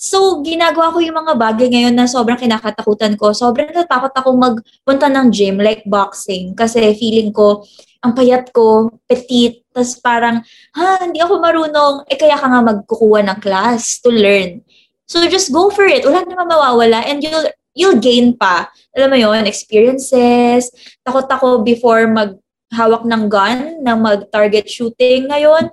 So, 0.00 0.40
ginagawa 0.40 0.96
ko 0.96 1.04
yung 1.04 1.20
mga 1.20 1.36
bagay 1.36 1.68
ngayon 1.68 1.92
na 1.92 2.08
sobrang 2.08 2.40
kinakatakutan 2.40 3.20
ko. 3.20 3.36
Sobrang 3.36 3.68
natakot 3.68 4.08
ako 4.16 4.32
magpunta 4.32 5.12
ng 5.12 5.28
gym, 5.28 5.60
like 5.60 5.84
boxing. 5.84 6.56
Kasi 6.56 6.96
feeling 6.96 7.28
ko, 7.36 7.68
ang 8.00 8.16
payat 8.16 8.48
ko, 8.48 8.88
petite, 9.04 9.60
tas 9.76 10.00
parang, 10.00 10.40
ha, 10.72 11.04
hindi 11.04 11.20
ako 11.20 11.44
marunong. 11.44 12.08
Eh, 12.08 12.16
kaya 12.16 12.40
ka 12.40 12.48
nga 12.48 12.64
magkukuha 12.64 13.28
ng 13.28 13.38
class 13.44 14.00
to 14.00 14.08
learn. 14.08 14.64
So, 15.04 15.20
just 15.28 15.52
go 15.52 15.68
for 15.68 15.84
it. 15.84 16.08
Wala 16.08 16.24
naman 16.24 16.48
mawawala 16.48 17.04
and 17.04 17.20
you'll, 17.20 17.52
you'll 17.76 18.00
gain 18.00 18.32
pa. 18.32 18.72
Alam 18.96 19.12
mo 19.12 19.16
yon 19.20 19.44
experiences. 19.44 20.72
Takot 21.04 21.28
ako 21.28 21.60
before 21.60 22.08
maghawak 22.08 23.04
ng 23.04 23.28
gun, 23.28 23.84
na 23.84 24.00
mag-target 24.00 24.64
shooting. 24.64 25.28
Ngayon, 25.28 25.68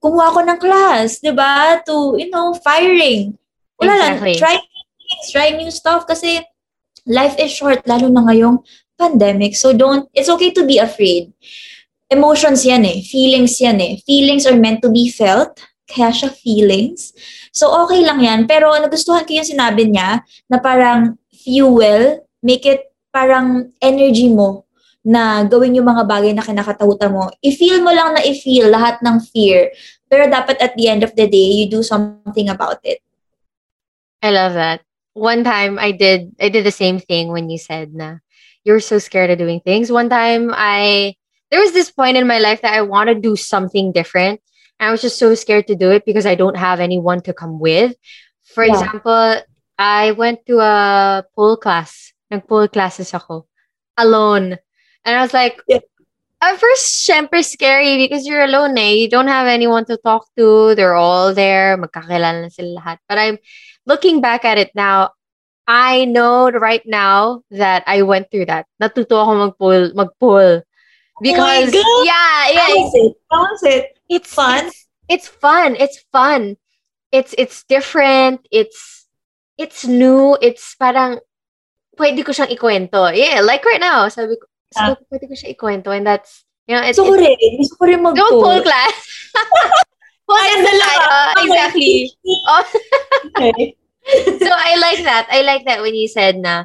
kumuha 0.00 0.32
ko 0.32 0.40
ng 0.40 0.60
class, 0.64 1.20
di 1.20 1.36
ba? 1.36 1.76
To, 1.84 2.16
you 2.16 2.32
know, 2.32 2.56
firing. 2.64 3.36
Wala 3.80 3.92
Exactly. 3.92 4.34
lang. 4.36 4.40
Try 4.40 4.56
things, 4.60 5.26
try 5.32 5.48
new 5.54 5.70
stuff 5.70 6.08
kasi 6.08 6.40
life 7.06 7.36
is 7.38 7.52
short, 7.52 7.84
lalo 7.86 8.08
na 8.08 8.26
ngayong 8.26 8.60
pandemic. 8.96 9.54
So 9.54 9.76
don't, 9.76 10.08
it's 10.16 10.28
okay 10.32 10.50
to 10.56 10.64
be 10.64 10.80
afraid. 10.80 11.32
Emotions 12.08 12.64
yan 12.64 12.86
eh. 12.86 13.02
Feelings 13.04 13.60
yan 13.60 13.78
eh. 13.82 14.00
Feelings 14.06 14.46
are 14.46 14.56
meant 14.56 14.80
to 14.82 14.90
be 14.90 15.10
felt. 15.10 15.60
Kaya 15.86 16.10
siya 16.10 16.30
feelings. 16.34 17.14
So 17.54 17.70
okay 17.86 18.02
lang 18.02 18.22
yan. 18.22 18.50
Pero 18.50 18.74
nagustuhan 18.74 19.22
ko 19.26 19.32
yung 19.38 19.46
sinabi 19.46 19.86
niya 19.86 20.24
na 20.50 20.58
parang 20.58 21.14
fuel, 21.30 22.26
make 22.42 22.66
it 22.66 22.90
parang 23.14 23.70
energy 23.78 24.26
mo 24.26 24.66
na 25.06 25.46
gawin 25.46 25.78
yung 25.78 25.86
mga 25.86 26.02
bagay 26.02 26.34
na 26.34 26.42
kinakatakutan 26.42 27.14
mo. 27.14 27.30
I-feel 27.38 27.78
mo 27.78 27.94
lang 27.94 28.18
na 28.18 28.22
i-feel 28.26 28.66
lahat 28.66 28.98
ng 29.06 29.22
fear. 29.30 29.70
Pero 30.10 30.26
dapat 30.26 30.58
at 30.58 30.74
the 30.74 30.90
end 30.90 31.06
of 31.06 31.14
the 31.14 31.30
day, 31.30 31.62
you 31.62 31.70
do 31.70 31.86
something 31.86 32.50
about 32.50 32.82
it. 32.82 33.05
I 34.26 34.30
love 34.30 34.54
that. 34.54 34.82
One 35.14 35.44
time 35.44 35.78
I 35.78 35.92
did 35.92 36.34
I 36.40 36.48
did 36.48 36.64
the 36.66 36.74
same 36.74 36.98
thing 36.98 37.28
when 37.32 37.48
you 37.48 37.58
said 37.58 37.94
na 37.94 38.18
you're 38.64 38.80
so 38.80 38.98
scared 38.98 39.30
of 39.30 39.38
doing 39.38 39.60
things. 39.60 39.90
One 39.92 40.08
time 40.10 40.50
I 40.52 41.14
there 41.50 41.60
was 41.60 41.72
this 41.72 41.90
point 41.90 42.16
in 42.16 42.26
my 42.26 42.38
life 42.38 42.62
that 42.62 42.74
I 42.74 42.82
want 42.82 43.08
to 43.08 43.14
do 43.14 43.36
something 43.36 43.92
different. 43.92 44.40
And 44.78 44.88
I 44.88 44.92
was 44.92 45.00
just 45.02 45.18
so 45.18 45.34
scared 45.34 45.66
to 45.68 45.76
do 45.76 45.90
it 45.90 46.04
because 46.04 46.26
I 46.26 46.34
don't 46.34 46.56
have 46.56 46.80
anyone 46.80 47.22
to 47.22 47.32
come 47.32 47.60
with. 47.60 47.94
For 48.44 48.64
Yeah. 48.64 48.72
example, 48.74 49.42
I 49.78 50.12
went 50.12 50.44
to 50.46 50.58
a 50.60 51.24
pool 51.34 51.56
class. 51.56 52.12
Nag-pool 52.30 52.68
classes 52.68 53.14
ako. 53.14 53.46
Alone. 53.96 54.58
And 55.04 55.12
I 55.16 55.22
was 55.22 55.32
like, 55.32 55.62
Yeah. 55.68 55.80
At 56.42 56.56
first, 56.60 57.08
syempre 57.08 57.44
scary 57.44 57.96
because 57.96 58.26
you're 58.26 58.44
alone 58.44 58.76
eh. 58.78 58.92
You 58.92 59.08
don't 59.08 59.28
have 59.28 59.46
anyone 59.46 59.84
to 59.86 59.96
talk 59.96 60.28
to. 60.36 60.74
They're 60.74 60.94
all 60.94 61.34
there. 61.34 61.76
Magkakilala 61.76 62.42
na 62.42 62.48
sila 62.48 62.80
lahat. 62.80 62.98
But 63.08 63.18
I'm 63.18 63.38
looking 63.86 64.20
back 64.20 64.44
at 64.44 64.58
it 64.58 64.70
now, 64.74 65.10
I 65.66 66.04
know 66.04 66.50
right 66.50 66.84
now 66.86 67.42
that 67.50 67.82
I 67.86 68.02
went 68.02 68.30
through 68.30 68.46
that. 68.46 68.66
Natuto 68.80 69.18
ako 69.18 69.32
mag-pool, 69.34 69.94
mag-pool. 69.94 70.62
Because, 71.20 71.72
God! 71.72 72.04
yeah, 72.04 72.12
How 72.12 72.52
yeah, 72.52 72.68
was 72.76 72.94
it? 72.94 73.12
How 73.32 73.40
was 73.40 73.62
it? 73.64 73.98
it's 74.08 74.32
Fun? 74.32 74.66
It's, 74.66 74.86
it's 75.08 75.28
fun. 75.28 75.76
It's 75.76 75.98
fun. 76.12 76.56
It's 77.10 77.34
it's 77.38 77.64
different. 77.64 78.46
It's 78.50 79.06
it's 79.56 79.86
new, 79.86 80.36
it's 80.42 80.76
parang 80.76 81.18
pwede 81.96 82.20
ko 82.22 82.32
siyang 82.32 82.52
ikwento. 82.52 83.08
Yeah, 83.16 83.40
like 83.40 83.64
right 83.64 83.80
now, 83.80 84.08
sabi 84.12 84.36
ko, 84.36 84.44
sabi 84.76 84.92
ko 85.00 85.02
pwede 85.08 85.24
ko 85.26 85.34
siya 85.34 85.50
ikwento 85.56 85.90
and 85.90 86.04
that's, 86.06 86.44
you 86.68 86.76
know, 86.76 86.84
it's, 86.84 86.98
Gusto 87.00 87.12
ko 87.12 87.16
rin. 87.16 87.36
Gusto 87.56 87.74
ko 87.80 87.84
rin 87.88 88.00
don't 88.02 88.12
mag-poll. 88.12 88.42
pull 88.44 88.60
class. 88.62 88.96
pull 90.28 90.36
Ay, 90.36 90.48
class 90.52 90.64
dalawa. 90.68 91.06
tayo. 91.34 91.42
Exactly. 91.44 91.92
Oh, 92.50 92.62
Okay. 93.40 93.74
so 94.46 94.50
I 94.54 94.76
like 94.78 95.02
that. 95.02 95.26
I 95.30 95.42
like 95.42 95.64
that 95.66 95.82
when 95.82 95.94
you 95.94 96.06
said 96.06 96.38
na, 96.38 96.64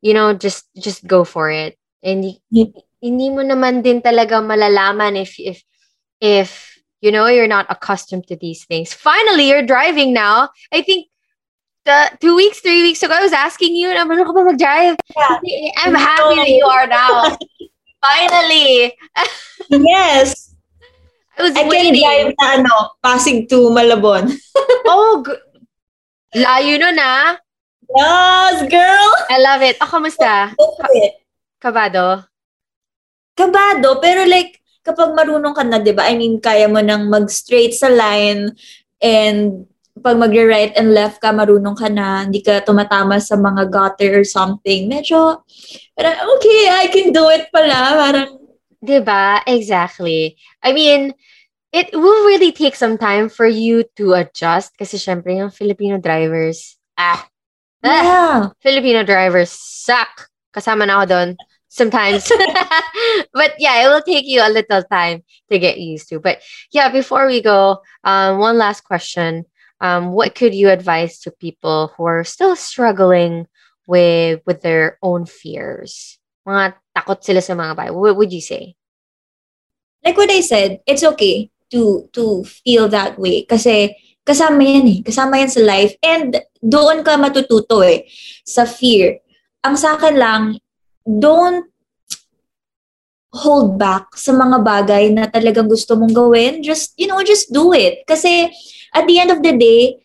you 0.00 0.14
know, 0.14 0.32
just 0.32 0.64
just 0.78 1.04
go 1.04 1.24
for 1.24 1.50
it. 1.52 1.76
And 2.00 2.24
y- 2.24 2.72
hindi 3.02 3.28
mo 3.28 3.44
naman 3.44 3.82
din 3.84 4.00
talaga 4.00 4.40
malalaman 4.40 5.20
if 5.20 5.36
if 5.36 5.60
if 6.22 6.80
you 7.04 7.12
know 7.12 7.26
you're 7.28 7.50
not 7.50 7.66
accustomed 7.68 8.26
to 8.32 8.36
these 8.40 8.64
things. 8.64 8.90
Finally, 8.96 9.48
you're 9.52 9.66
driving 9.68 10.12
now. 10.16 10.48
I 10.72 10.80
think 10.82 11.06
the 11.88 12.12
two 12.20 12.36
weeks, 12.36 12.60
three 12.60 12.84
weeks 12.84 13.00
ago, 13.00 13.16
I 13.16 13.24
was 13.24 13.32
asking 13.32 13.72
you, 13.72 13.88
na 13.88 14.04
ano 14.04 14.20
ka 14.28 14.32
ba 14.36 14.44
mag-drive? 14.44 15.00
I'm 15.80 15.96
happy 15.96 16.36
that 16.36 16.52
you 16.52 16.66
are 16.68 16.84
now. 16.84 17.32
Finally. 18.04 18.92
Yes. 19.72 20.52
I 21.38 21.48
was 21.48 21.54
I 21.56 21.64
can 21.64 21.70
waiting. 21.72 22.04
drive 22.04 22.30
na 22.36 22.46
ano, 22.60 22.74
Pasig 23.00 23.48
to 23.48 23.72
Malabon. 23.72 24.28
Oh, 24.88 25.20
g- 25.20 25.42
layo 26.40 26.80
nun 26.80 26.96
ah. 26.98 27.36
Yes, 27.88 28.64
girl! 28.68 29.08
I 29.32 29.36
love 29.40 29.60
it. 29.64 29.76
Oh, 29.80 29.88
kamusta? 29.88 30.52
It. 30.92 31.24
Kabado? 31.60 32.24
kabado, 33.38 34.02
pero 34.02 34.26
like, 34.26 34.58
kapag 34.82 35.14
marunong 35.14 35.54
ka 35.54 35.62
na, 35.62 35.78
di 35.78 35.94
ba? 35.94 36.10
I 36.10 36.18
mean, 36.18 36.42
kaya 36.42 36.66
mo 36.66 36.82
nang 36.82 37.06
mag-straight 37.06 37.70
sa 37.70 37.86
line 37.86 38.50
and 38.98 39.62
pag 40.00 40.18
mag-right 40.18 40.72
and 40.78 40.94
left 40.94 41.20
ka, 41.20 41.30
marunong 41.30 41.76
ka 41.76 41.88
na, 41.92 42.24
hindi 42.24 42.42
ka 42.42 42.62
tumatama 42.62 43.20
sa 43.20 43.36
mga 43.36 43.70
gutter 43.70 44.22
or 44.22 44.26
something. 44.26 44.88
Medyo, 44.88 45.42
parang, 45.94 46.16
okay, 46.36 46.60
I 46.70 46.86
can 46.90 47.12
do 47.12 47.28
it 47.30 47.50
pala. 47.52 47.94
Parang, 47.98 48.38
Diba? 48.84 49.42
Exactly. 49.46 50.38
I 50.62 50.72
mean, 50.72 51.12
it 51.72 51.90
will 51.92 52.26
really 52.26 52.52
take 52.52 52.76
some 52.76 52.96
time 52.96 53.28
for 53.28 53.46
you 53.46 53.84
to 53.96 54.14
adjust 54.14 54.76
kasi 54.78 54.96
syempre 54.96 55.34
yung 55.36 55.50
Filipino 55.50 55.98
drivers, 55.98 56.78
ah, 56.96 57.26
ah 57.82 58.02
yeah. 58.02 58.38
Filipino 58.62 59.02
drivers 59.02 59.50
suck. 59.50 60.30
Kasama 60.54 60.86
na 60.86 61.02
ako 61.02 61.06
doon 61.10 61.30
sometimes. 61.68 62.30
but 63.36 63.52
yeah, 63.58 63.84
it 63.84 63.88
will 63.90 64.02
take 64.02 64.24
you 64.24 64.40
a 64.40 64.48
little 64.50 64.82
time 64.86 65.22
to 65.50 65.58
get 65.58 65.78
used 65.78 66.08
to. 66.08 66.22
But 66.22 66.40
yeah, 66.70 66.88
before 66.88 67.26
we 67.26 67.42
go, 67.42 67.82
um, 68.04 68.38
one 68.38 68.56
last 68.56 68.86
question. 68.86 69.44
Um, 69.80 70.10
what 70.12 70.34
could 70.34 70.54
you 70.54 70.70
advise 70.70 71.20
to 71.22 71.30
people 71.30 71.94
who 71.96 72.04
are 72.04 72.24
still 72.24 72.56
struggling 72.56 73.46
with 73.86 74.42
with 74.46 74.62
their 74.62 74.98
own 75.02 75.26
fears? 75.26 76.18
Mga 76.42 76.74
takot 76.96 77.22
sila 77.22 77.40
sa 77.42 77.54
mga 77.54 77.72
bagay. 77.78 77.94
What 77.94 78.16
would 78.18 78.32
you 78.34 78.42
say? 78.42 78.74
Like 80.02 80.18
what 80.18 80.30
I 80.30 80.42
said, 80.42 80.82
it's 80.86 81.06
okay 81.14 81.50
to 81.70 82.10
to 82.14 82.42
feel 82.42 82.88
that 82.90 83.18
way. 83.18 83.46
Kasi, 83.46 83.94
kasama 84.26 84.66
yan 84.66 84.86
eh. 84.88 84.98
Kasama 85.06 85.38
yan 85.38 85.52
sa 85.52 85.62
life. 85.62 85.94
And 86.02 86.34
doon 86.58 87.06
ka 87.06 87.14
matututo 87.14 87.84
eh. 87.86 88.08
Sa 88.42 88.66
fear. 88.66 89.22
Ang 89.62 89.76
sa 89.78 89.94
akin 89.94 90.16
lang, 90.18 90.42
don't 91.06 91.66
hold 93.28 93.76
back 93.76 94.16
sa 94.16 94.32
mga 94.32 94.64
bagay 94.64 95.12
na 95.12 95.28
talagang 95.28 95.68
gusto 95.68 95.94
mong 95.94 96.14
gawin. 96.16 96.64
Just, 96.64 96.96
you 96.96 97.06
know, 97.06 97.20
just 97.22 97.52
do 97.52 97.70
it. 97.76 98.02
Kasi 98.08 98.48
at 98.94 99.04
the 99.06 99.16
end 99.18 99.30
of 99.32 99.40
the 99.44 99.54
day, 99.54 100.00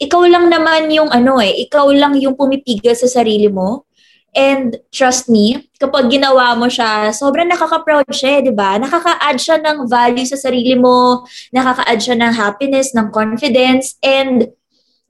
ikaw 0.00 0.24
lang 0.24 0.48
naman 0.48 0.88
yung 0.88 1.12
ano 1.12 1.38
eh, 1.44 1.68
ikaw 1.68 1.92
lang 1.92 2.16
yung 2.16 2.32
pumipigil 2.32 2.96
sa 2.96 3.06
sarili 3.06 3.52
mo. 3.52 3.84
And 4.30 4.78
trust 4.94 5.26
me, 5.26 5.68
kapag 5.82 6.06
ginawa 6.06 6.54
mo 6.54 6.70
siya, 6.70 7.10
sobrang 7.10 7.50
nakaka-proud 7.50 8.06
siya, 8.14 8.38
eh, 8.38 8.46
di 8.46 8.54
ba? 8.54 8.78
Nakaka-add 8.78 9.38
siya 9.42 9.58
ng 9.58 9.90
value 9.90 10.22
sa 10.22 10.38
sarili 10.38 10.78
mo, 10.78 11.26
nakaka-add 11.50 11.98
siya 11.98 12.16
ng 12.16 12.32
happiness, 12.38 12.94
ng 12.94 13.10
confidence, 13.10 13.98
and 13.98 14.46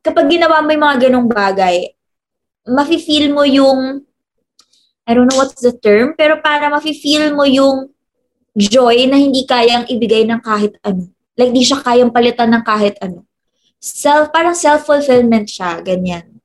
kapag 0.01 0.33
ginawa 0.33 0.65
mo 0.65 0.73
yung 0.73 0.85
mga 0.89 0.99
ganong 1.07 1.29
bagay, 1.29 1.93
mafe-feel 2.65 3.29
mo 3.29 3.45
yung, 3.45 4.09
I 5.05 5.13
don't 5.13 5.29
know 5.29 5.37
what's 5.37 5.61
the 5.61 5.77
term, 5.77 6.17
pero 6.17 6.41
para 6.41 6.73
mafe-feel 6.73 7.37
mo 7.37 7.45
yung 7.45 7.93
joy 8.57 9.05
na 9.05 9.21
hindi 9.21 9.45
kayang 9.45 9.85
ibigay 9.85 10.25
ng 10.25 10.41
kahit 10.41 10.81
ano. 10.81 11.13
Like, 11.41 11.57
di 11.57 11.65
siya 11.65 11.81
kayang 11.81 12.13
palitan 12.13 12.53
ng 12.53 12.61
kahit 12.61 13.01
ano. 13.01 13.25
Self, 13.81 14.29
parang 14.29 14.53
self-fulfillment 14.53 15.49
siya, 15.49 15.81
ganyan. 15.81 16.45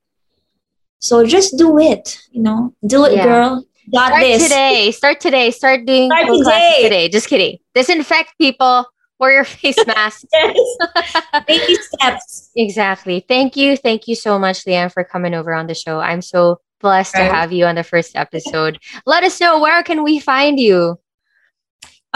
So 0.98 1.20
just 1.28 1.60
do 1.60 1.76
it, 1.76 2.16
you 2.32 2.40
know? 2.40 2.72
Do 2.80 3.04
it, 3.04 3.20
Yeah. 3.20 3.28
girl. 3.28 3.52
Got 3.92 4.08
Start 4.16 4.22
this. 4.24 4.42
today. 4.42 4.90
Start 4.90 5.18
today. 5.20 5.48
Start 5.52 5.84
doing 5.86 6.08
Start 6.10 6.26
today. 6.32 6.78
today. 6.82 7.04
Just 7.12 7.28
kidding. 7.28 7.58
Disinfect 7.76 8.34
people. 8.40 8.88
Wear 9.20 9.32
your 9.32 9.44
face 9.60 9.78
mask. 9.86 10.26
Baby 11.46 11.76
steps. 11.76 12.50
Exactly. 12.56 13.20
Thank 13.28 13.54
you. 13.56 13.76
Thank 13.76 14.08
you 14.08 14.16
so 14.16 14.38
much, 14.40 14.64
Leanne, 14.64 14.90
for 14.90 15.04
coming 15.04 15.34
over 15.34 15.52
on 15.54 15.68
the 15.68 15.74
show. 15.76 16.00
I'm 16.00 16.20
so 16.20 16.58
blessed 16.80 17.14
to 17.14 17.24
have 17.24 17.52
you 17.52 17.64
on 17.64 17.76
the 17.76 17.84
first 17.84 18.16
episode. 18.16 18.78
Let 19.06 19.22
us 19.24 19.40
know 19.40 19.60
where 19.60 19.82
can 19.84 20.02
we 20.02 20.18
find 20.18 20.58
you? 20.58 20.98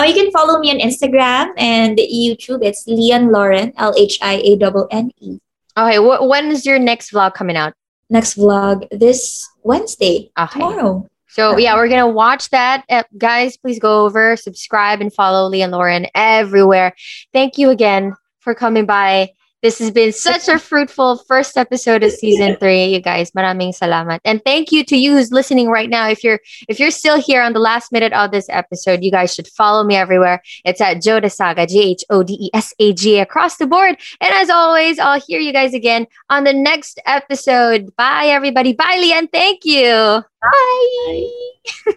Oh, 0.00 0.04
you 0.04 0.14
can 0.14 0.30
follow 0.30 0.58
me 0.60 0.70
on 0.70 0.78
Instagram 0.78 1.52
and 1.58 1.98
YouTube. 1.98 2.64
It's 2.64 2.86
Leon 2.86 3.32
Lauren, 3.32 3.70
L 3.76 3.92
H 3.98 4.18
I 4.22 4.36
A 4.36 4.56
N 4.56 4.86
N 4.90 5.10
E. 5.20 5.38
Okay, 5.76 5.96
wh- 5.98 6.26
when 6.26 6.50
is 6.50 6.64
your 6.64 6.78
next 6.78 7.12
vlog 7.12 7.34
coming 7.34 7.54
out? 7.54 7.74
Next 8.08 8.38
vlog 8.38 8.88
this 8.98 9.46
Wednesday, 9.62 10.30
Okay. 10.38 10.58
tomorrow. 10.58 11.06
So 11.28 11.58
yeah, 11.58 11.74
we're 11.74 11.88
gonna 11.88 12.08
watch 12.08 12.48
that. 12.48 12.84
Uh, 12.88 13.02
guys, 13.18 13.58
please 13.58 13.78
go 13.78 14.06
over, 14.06 14.36
subscribe, 14.36 15.02
and 15.02 15.12
follow 15.12 15.46
Lee 15.50 15.60
and 15.60 15.70
Lauren 15.70 16.06
everywhere. 16.14 16.94
Thank 17.34 17.58
you 17.58 17.68
again 17.68 18.14
for 18.38 18.54
coming 18.54 18.86
by. 18.86 19.32
This 19.62 19.78
has 19.78 19.90
been 19.90 20.12
such 20.12 20.48
a 20.48 20.58
fruitful 20.58 21.18
first 21.28 21.58
episode 21.58 22.02
of 22.02 22.12
season 22.12 22.56
three. 22.56 22.86
You 22.86 23.00
guys, 23.00 23.30
maraming 23.32 23.76
salamat. 23.76 24.20
And 24.24 24.42
thank 24.42 24.72
you 24.72 24.84
to 24.84 24.96
you 24.96 25.12
who's 25.12 25.32
listening 25.32 25.68
right 25.68 25.90
now. 25.90 26.08
If 26.08 26.24
you're 26.24 26.40
if 26.68 26.80
you're 26.80 26.90
still 26.90 27.20
here 27.20 27.42
on 27.42 27.52
the 27.52 27.60
last 27.60 27.92
minute 27.92 28.14
of 28.14 28.30
this 28.30 28.46
episode, 28.48 29.04
you 29.04 29.10
guys 29.10 29.34
should 29.34 29.48
follow 29.48 29.84
me 29.84 29.96
everywhere. 29.96 30.42
It's 30.64 30.80
at 30.80 31.02
Joe 31.02 31.20
Saga, 31.28 31.66
J 31.66 31.78
H 31.90 32.04
O 32.08 32.22
D 32.22 32.38
E 32.40 32.50
S 32.54 32.72
A 32.78 32.94
G 32.94 33.18
across 33.18 33.58
the 33.58 33.66
board. 33.66 33.96
And 34.20 34.32
as 34.34 34.48
always, 34.48 34.98
I'll 34.98 35.20
hear 35.20 35.40
you 35.40 35.52
guys 35.52 35.74
again 35.74 36.06
on 36.30 36.44
the 36.44 36.54
next 36.54 36.98
episode. 37.04 37.94
Bye, 37.96 38.28
everybody. 38.28 38.72
Bye, 38.72 38.96
Leanne. 38.96 39.30
Thank 39.30 39.64
you. 39.64 40.24
Bye. 40.40 41.92